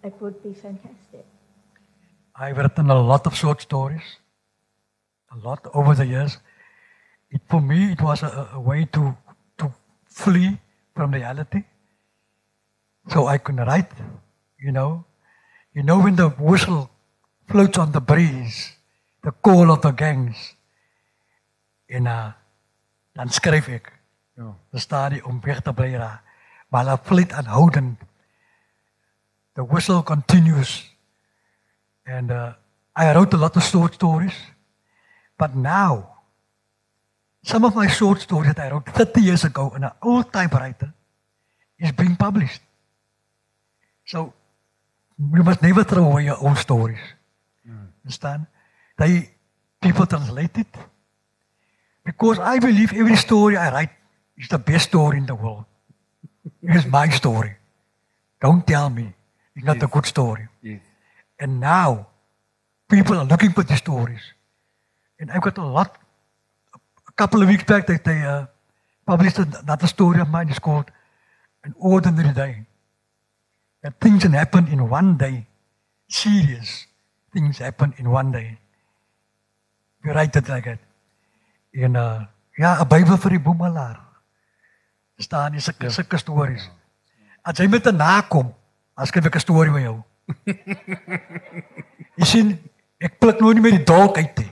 but 0.02 0.14
it 0.14 0.22
would 0.22 0.42
be 0.44 0.54
fantastic. 0.54 1.26
I've 2.36 2.58
written 2.58 2.90
a 2.90 3.02
lot 3.02 3.26
of 3.26 3.36
short 3.36 3.62
stories. 3.62 4.18
A 5.32 5.38
lot 5.48 5.66
over 5.74 5.96
the 5.96 6.06
years. 6.06 6.38
It, 7.30 7.42
for 7.50 7.62
me, 7.62 7.92
it 7.92 8.02
was 8.02 8.24
a, 8.24 8.50
a 8.54 8.60
way 8.60 8.86
to 8.86 9.18
to 9.58 9.72
flee 10.06 10.58
from 10.96 11.12
reality. 11.12 11.64
So 13.10 13.28
I 13.28 13.38
can 13.38 13.58
write, 13.58 13.92
you 14.60 14.72
know. 14.72 15.04
You 15.74 15.84
know 15.84 16.00
when 16.00 16.16
the 16.16 16.30
whistle 16.30 16.90
floats 17.48 17.78
on 17.78 17.92
the 17.92 18.02
breeze, 18.02 18.74
the 19.24 19.32
call 19.32 19.72
of 19.72 19.82
the 19.82 19.92
gangs. 19.92 20.56
En 21.86 22.06
uh, 22.06 22.32
dan 23.14 23.30
skryf 23.30 23.68
ek. 23.68 23.92
Ja. 24.36 24.54
Verstaan 24.72 25.12
jy 25.12 25.22
om 25.26 25.42
weg 25.42 25.62
te 25.62 25.74
bly 25.74 25.92
daar. 25.98 26.22
Maar 26.70 26.86
hulle 26.86 27.00
vlieg 27.04 27.32
aanhoudend. 27.32 28.00
The 29.58 29.64
whistle 29.64 30.04
continues. 30.04 30.84
And 32.06 32.30
uh, 32.30 32.54
I 32.96 33.14
wrote 33.14 33.34
a 33.34 33.38
lot 33.38 33.58
of 33.58 33.64
short 33.64 33.96
stories. 33.96 34.36
But 35.36 35.56
now, 35.56 36.14
some 37.44 37.66
of 37.66 37.74
my 37.74 37.88
short 37.88 38.22
stories 38.22 38.54
that 38.54 38.60
I 38.60 38.70
wrote 38.72 38.86
30 38.86 39.20
years 39.20 39.44
ago 39.44 39.74
in 39.76 39.84
an 39.84 39.92
old 40.04 40.32
typewriter 40.32 40.94
is 41.80 41.92
being 41.92 42.16
published. 42.16 42.62
So, 44.06 44.32
you 45.18 45.44
must 45.44 45.64
never 45.64 45.84
throw 45.84 46.06
away 46.06 46.26
your 46.26 46.38
old 46.38 46.58
stories. 46.58 47.00
Understand? 48.06 48.46
They, 48.96 49.32
people 49.82 50.06
translate 50.06 50.56
it. 50.56 50.68
Because 52.06 52.38
I 52.38 52.60
believe 52.60 52.94
every 52.94 53.16
story 53.16 53.58
I 53.58 53.72
write 53.74 53.90
is 54.38 54.50
the 54.50 54.60
best 54.60 54.90
story 54.90 55.18
in 55.18 55.26
the 55.26 55.36
world. 55.36 55.66
It 56.62 56.76
is 56.76 56.86
my 56.86 57.10
story. 57.10 57.56
Don't 58.40 58.66
tell 58.66 58.92
me 58.92 59.17
it's 59.58 59.66
not 59.66 59.82
a 59.82 59.90
Yes. 59.90 59.94
good 59.96 60.06
story. 60.06 60.46
Yes. 60.62 60.82
And 61.42 61.60
now, 61.60 62.08
people 62.90 63.18
are 63.18 63.26
looking 63.26 63.52
for 63.58 63.64
these 63.66 63.82
stories. 63.82 64.22
And 65.20 65.32
I've 65.34 65.42
got 65.42 65.58
a 65.58 65.66
lot. 65.66 65.98
A 67.10 67.14
couple 67.18 67.42
of 67.42 67.50
weeks 67.50 67.66
back, 67.66 67.88
they, 67.90 67.98
they 67.98 68.22
uh, 68.22 68.46
published 69.06 69.40
another 69.42 69.88
story 69.90 70.22
of 70.22 70.30
mine. 70.30 70.50
It's 70.50 70.60
called 70.62 70.92
An 71.66 71.74
Ordinary 71.82 72.34
Day. 72.34 72.54
That 73.82 73.98
things 74.00 74.22
can 74.24 74.34
happen 74.34 74.68
in 74.70 74.90
one 74.90 75.18
day. 75.18 75.46
Serious 76.08 76.86
things 77.34 77.58
happen 77.58 77.94
in 77.98 78.10
one 78.10 78.32
day. 78.32 78.58
You 80.04 80.14
write 80.14 80.36
it 80.38 80.48
like 80.50 80.66
that. 80.70 80.80
En 81.74 81.96
uh, 81.96 82.26
ja, 82.58 82.80
'n 82.82 82.88
Bybel 82.88 83.18
vir 83.18 83.30
die 83.30 83.40
boemelaar. 83.40 83.98
Staan 85.18 85.52
hier 85.52 85.62
sulke 85.62 85.90
sulke 85.90 86.18
stories. 86.18 86.70
As 87.42 87.58
jy 87.58 87.68
met 87.68 87.86
'n 87.86 87.96
nakom, 87.98 88.54
as 88.98 89.10
skryf 89.12 89.26
ek 89.30 89.36
'n 89.36 89.40
storie 89.46 89.72
met 89.72 89.84
jou. 89.84 89.98
Jy 92.18 92.26
sien, 92.26 92.54
ek 93.00 93.20
pluk 93.22 93.40
nou 93.42 93.54
nie 93.54 93.62
meer 93.64 93.78
die 93.78 93.86
dolk 93.88 94.18
uit 94.18 94.38
nie. 94.42 94.52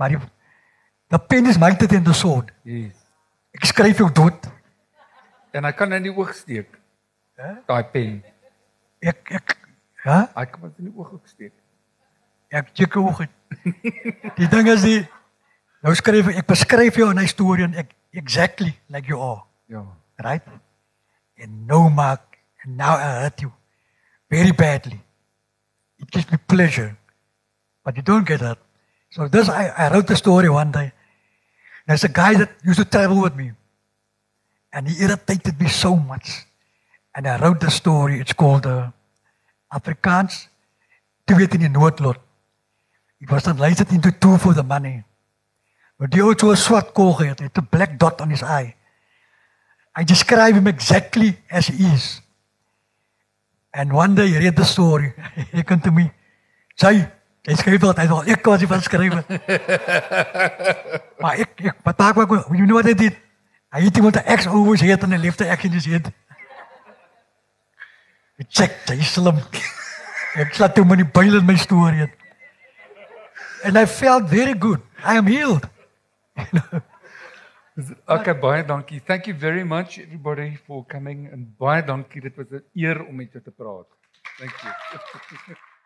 Maar 0.00 0.14
die 0.14 0.20
the 1.12 1.18
pen 1.18 1.46
is 1.46 1.58
mightier 1.60 1.88
than 1.88 2.04
the 2.04 2.14
sword. 2.16 2.50
Yes. 2.64 2.94
Ek 3.56 3.64
skryf 3.68 3.98
jou 4.00 4.08
dood. 4.12 4.48
En 5.56 5.64
hy 5.64 5.72
kan 5.72 5.92
in 5.96 6.02
die 6.08 6.12
oog 6.12 6.32
steek. 6.36 6.76
Hè? 7.38 7.54
Daai 7.68 7.84
pen. 7.92 8.18
Ek 9.00 9.30
ek 9.38 9.56
ja, 10.04 10.28
Hy 10.34 10.44
kan 10.46 10.60
dit 10.68 10.78
in 10.78 10.90
die 10.90 10.96
oog 10.96 11.12
ook 11.12 11.26
steek. 11.28 11.52
ek 12.50 12.70
check 12.72 12.92
hoe 12.96 13.12
goed. 13.12 13.32
Die 14.38 14.48
ding 14.48 14.68
is 14.72 14.82
die 14.82 15.00
nou 15.84 15.92
skryf 15.94 16.28
ek 16.32 16.36
ek 16.42 16.46
beskryf 16.48 16.96
jou 16.96 17.10
in 17.10 17.18
'n 17.20 17.26
storie 17.28 17.64
en 17.64 17.74
ek 17.74 17.92
exactly 18.12 18.72
like 18.88 19.06
you 19.08 19.20
are, 19.20 19.42
Ja. 19.68 19.84
right? 20.24 20.42
And 21.38 21.66
no 21.66 21.88
mark 21.90 22.38
and 22.64 22.76
now 22.76 22.96
I 22.96 23.22
hurt 23.22 23.40
you 23.42 23.52
very 24.30 24.52
badly. 24.52 25.00
It 25.98 26.10
gives 26.10 26.30
me 26.30 26.38
pleasure. 26.46 26.96
But 27.84 27.96
you 27.96 28.02
don't 28.02 28.26
get 28.26 28.40
that. 28.40 28.58
So 29.10 29.28
this 29.28 29.48
I, 29.48 29.68
I 29.68 29.92
wrote 29.92 30.06
the 30.06 30.16
story 30.16 30.48
one 30.48 30.70
day. 30.70 30.92
There's 31.86 32.04
a 32.04 32.08
guy 32.08 32.34
that 32.34 32.50
used 32.64 32.78
to 32.78 32.84
travel 32.84 33.22
with 33.22 33.34
me. 33.34 33.52
And 34.72 34.88
he 34.88 35.02
irritated 35.02 35.58
me 35.60 35.68
so 35.68 35.96
much. 35.96 36.46
And 37.14 37.26
I 37.26 37.38
wrote 37.38 37.60
the 37.60 37.70
story. 37.70 38.20
It's 38.20 38.34
called 38.34 38.66
uh, 38.66 38.90
Afrikaans. 39.72 40.48
Twee 41.26 41.48
in 41.50 41.60
die 41.60 41.68
noodlot. 41.68 42.18
It 43.20 43.30
was 43.30 43.42
translated 43.42 43.90
into 43.90 44.12
two 44.12 44.38
for 44.38 44.54
the 44.54 44.62
money. 44.62 45.04
But 45.98 46.14
het 46.14 46.40
so 46.40 46.50
'n 46.50 46.56
swart 46.56 46.92
kol 46.94 47.12
gehad, 47.14 47.40
'n 47.40 47.68
black 47.70 47.98
dot 47.98 48.20
on 48.20 48.30
his 48.30 48.42
eye. 48.42 48.76
I 49.96 50.04
describe 50.04 50.54
him 50.54 50.66
exactly 50.66 51.36
as 51.50 51.66
he 51.66 51.84
is. 51.92 52.22
And 53.78 53.92
one 53.92 54.16
day 54.16 54.26
he 54.26 54.38
read 54.38 54.56
the 54.56 54.64
story. 54.64 55.14
He 55.52 55.62
came 55.62 55.78
to 55.86 55.92
me. 55.94 56.10
Sy, 56.74 56.98
hy 57.46 57.54
skryf 57.60 57.84
wat 57.86 58.00
hy 58.02 58.06
wil. 58.10 58.26
Ek 58.34 58.48
was 58.50 58.62
die 58.62 58.68
van 58.70 58.82
skrywe. 58.82 59.20
maar 61.22 61.38
ek 61.44 61.62
ek 61.70 61.78
wat 61.86 62.02
maak 62.02 62.18
wat 62.18 62.50
you 62.58 62.66
know 62.66 62.74
what 62.80 62.90
I 62.90 62.96
did? 62.98 63.14
I 63.70 63.84
hit 63.84 63.96
him 63.96 64.08
with 64.08 64.18
the 64.18 64.24
X 64.26 64.50
over 64.50 64.74
his 64.74 64.82
head 64.82 65.06
and 65.06 65.14
I 65.14 65.20
left 65.22 65.38
the 65.38 65.46
X 65.46 65.64
in 65.64 65.78
his 65.78 65.86
head. 65.86 66.10
Ek 68.42 68.50
check, 68.50 68.74
hy 68.90 68.98
slim. 69.06 69.38
ek 70.42 70.58
slaat 70.58 70.74
toe 70.74 70.86
met 70.86 70.98
die 71.04 71.06
byl 71.06 71.38
in 71.38 71.46
my 71.46 71.54
storie. 71.54 72.10
And 73.62 73.78
I 73.78 73.86
felt 73.86 74.26
very 74.26 74.58
good. 74.58 74.82
I 75.04 75.22
am 75.22 75.30
healed. 75.30 75.70
Okay, 78.08 78.34
baie 78.34 78.64
dankie. 78.64 79.00
Thank 79.00 79.26
you 79.26 79.34
very 79.34 79.64
much 79.64 79.98
everybody 79.98 80.56
for 80.66 80.84
coming 80.86 81.28
and 81.32 81.56
baie 81.58 81.84
dankie. 81.84 82.20
Dit 82.20 82.36
was 82.36 82.50
'n 82.50 82.64
eer 82.74 83.04
om 83.06 83.14
met 83.16 83.32
jou 83.32 83.42
te 83.44 83.50
praat. 83.50 83.86
Thank 84.38 84.56
you. 84.62 85.56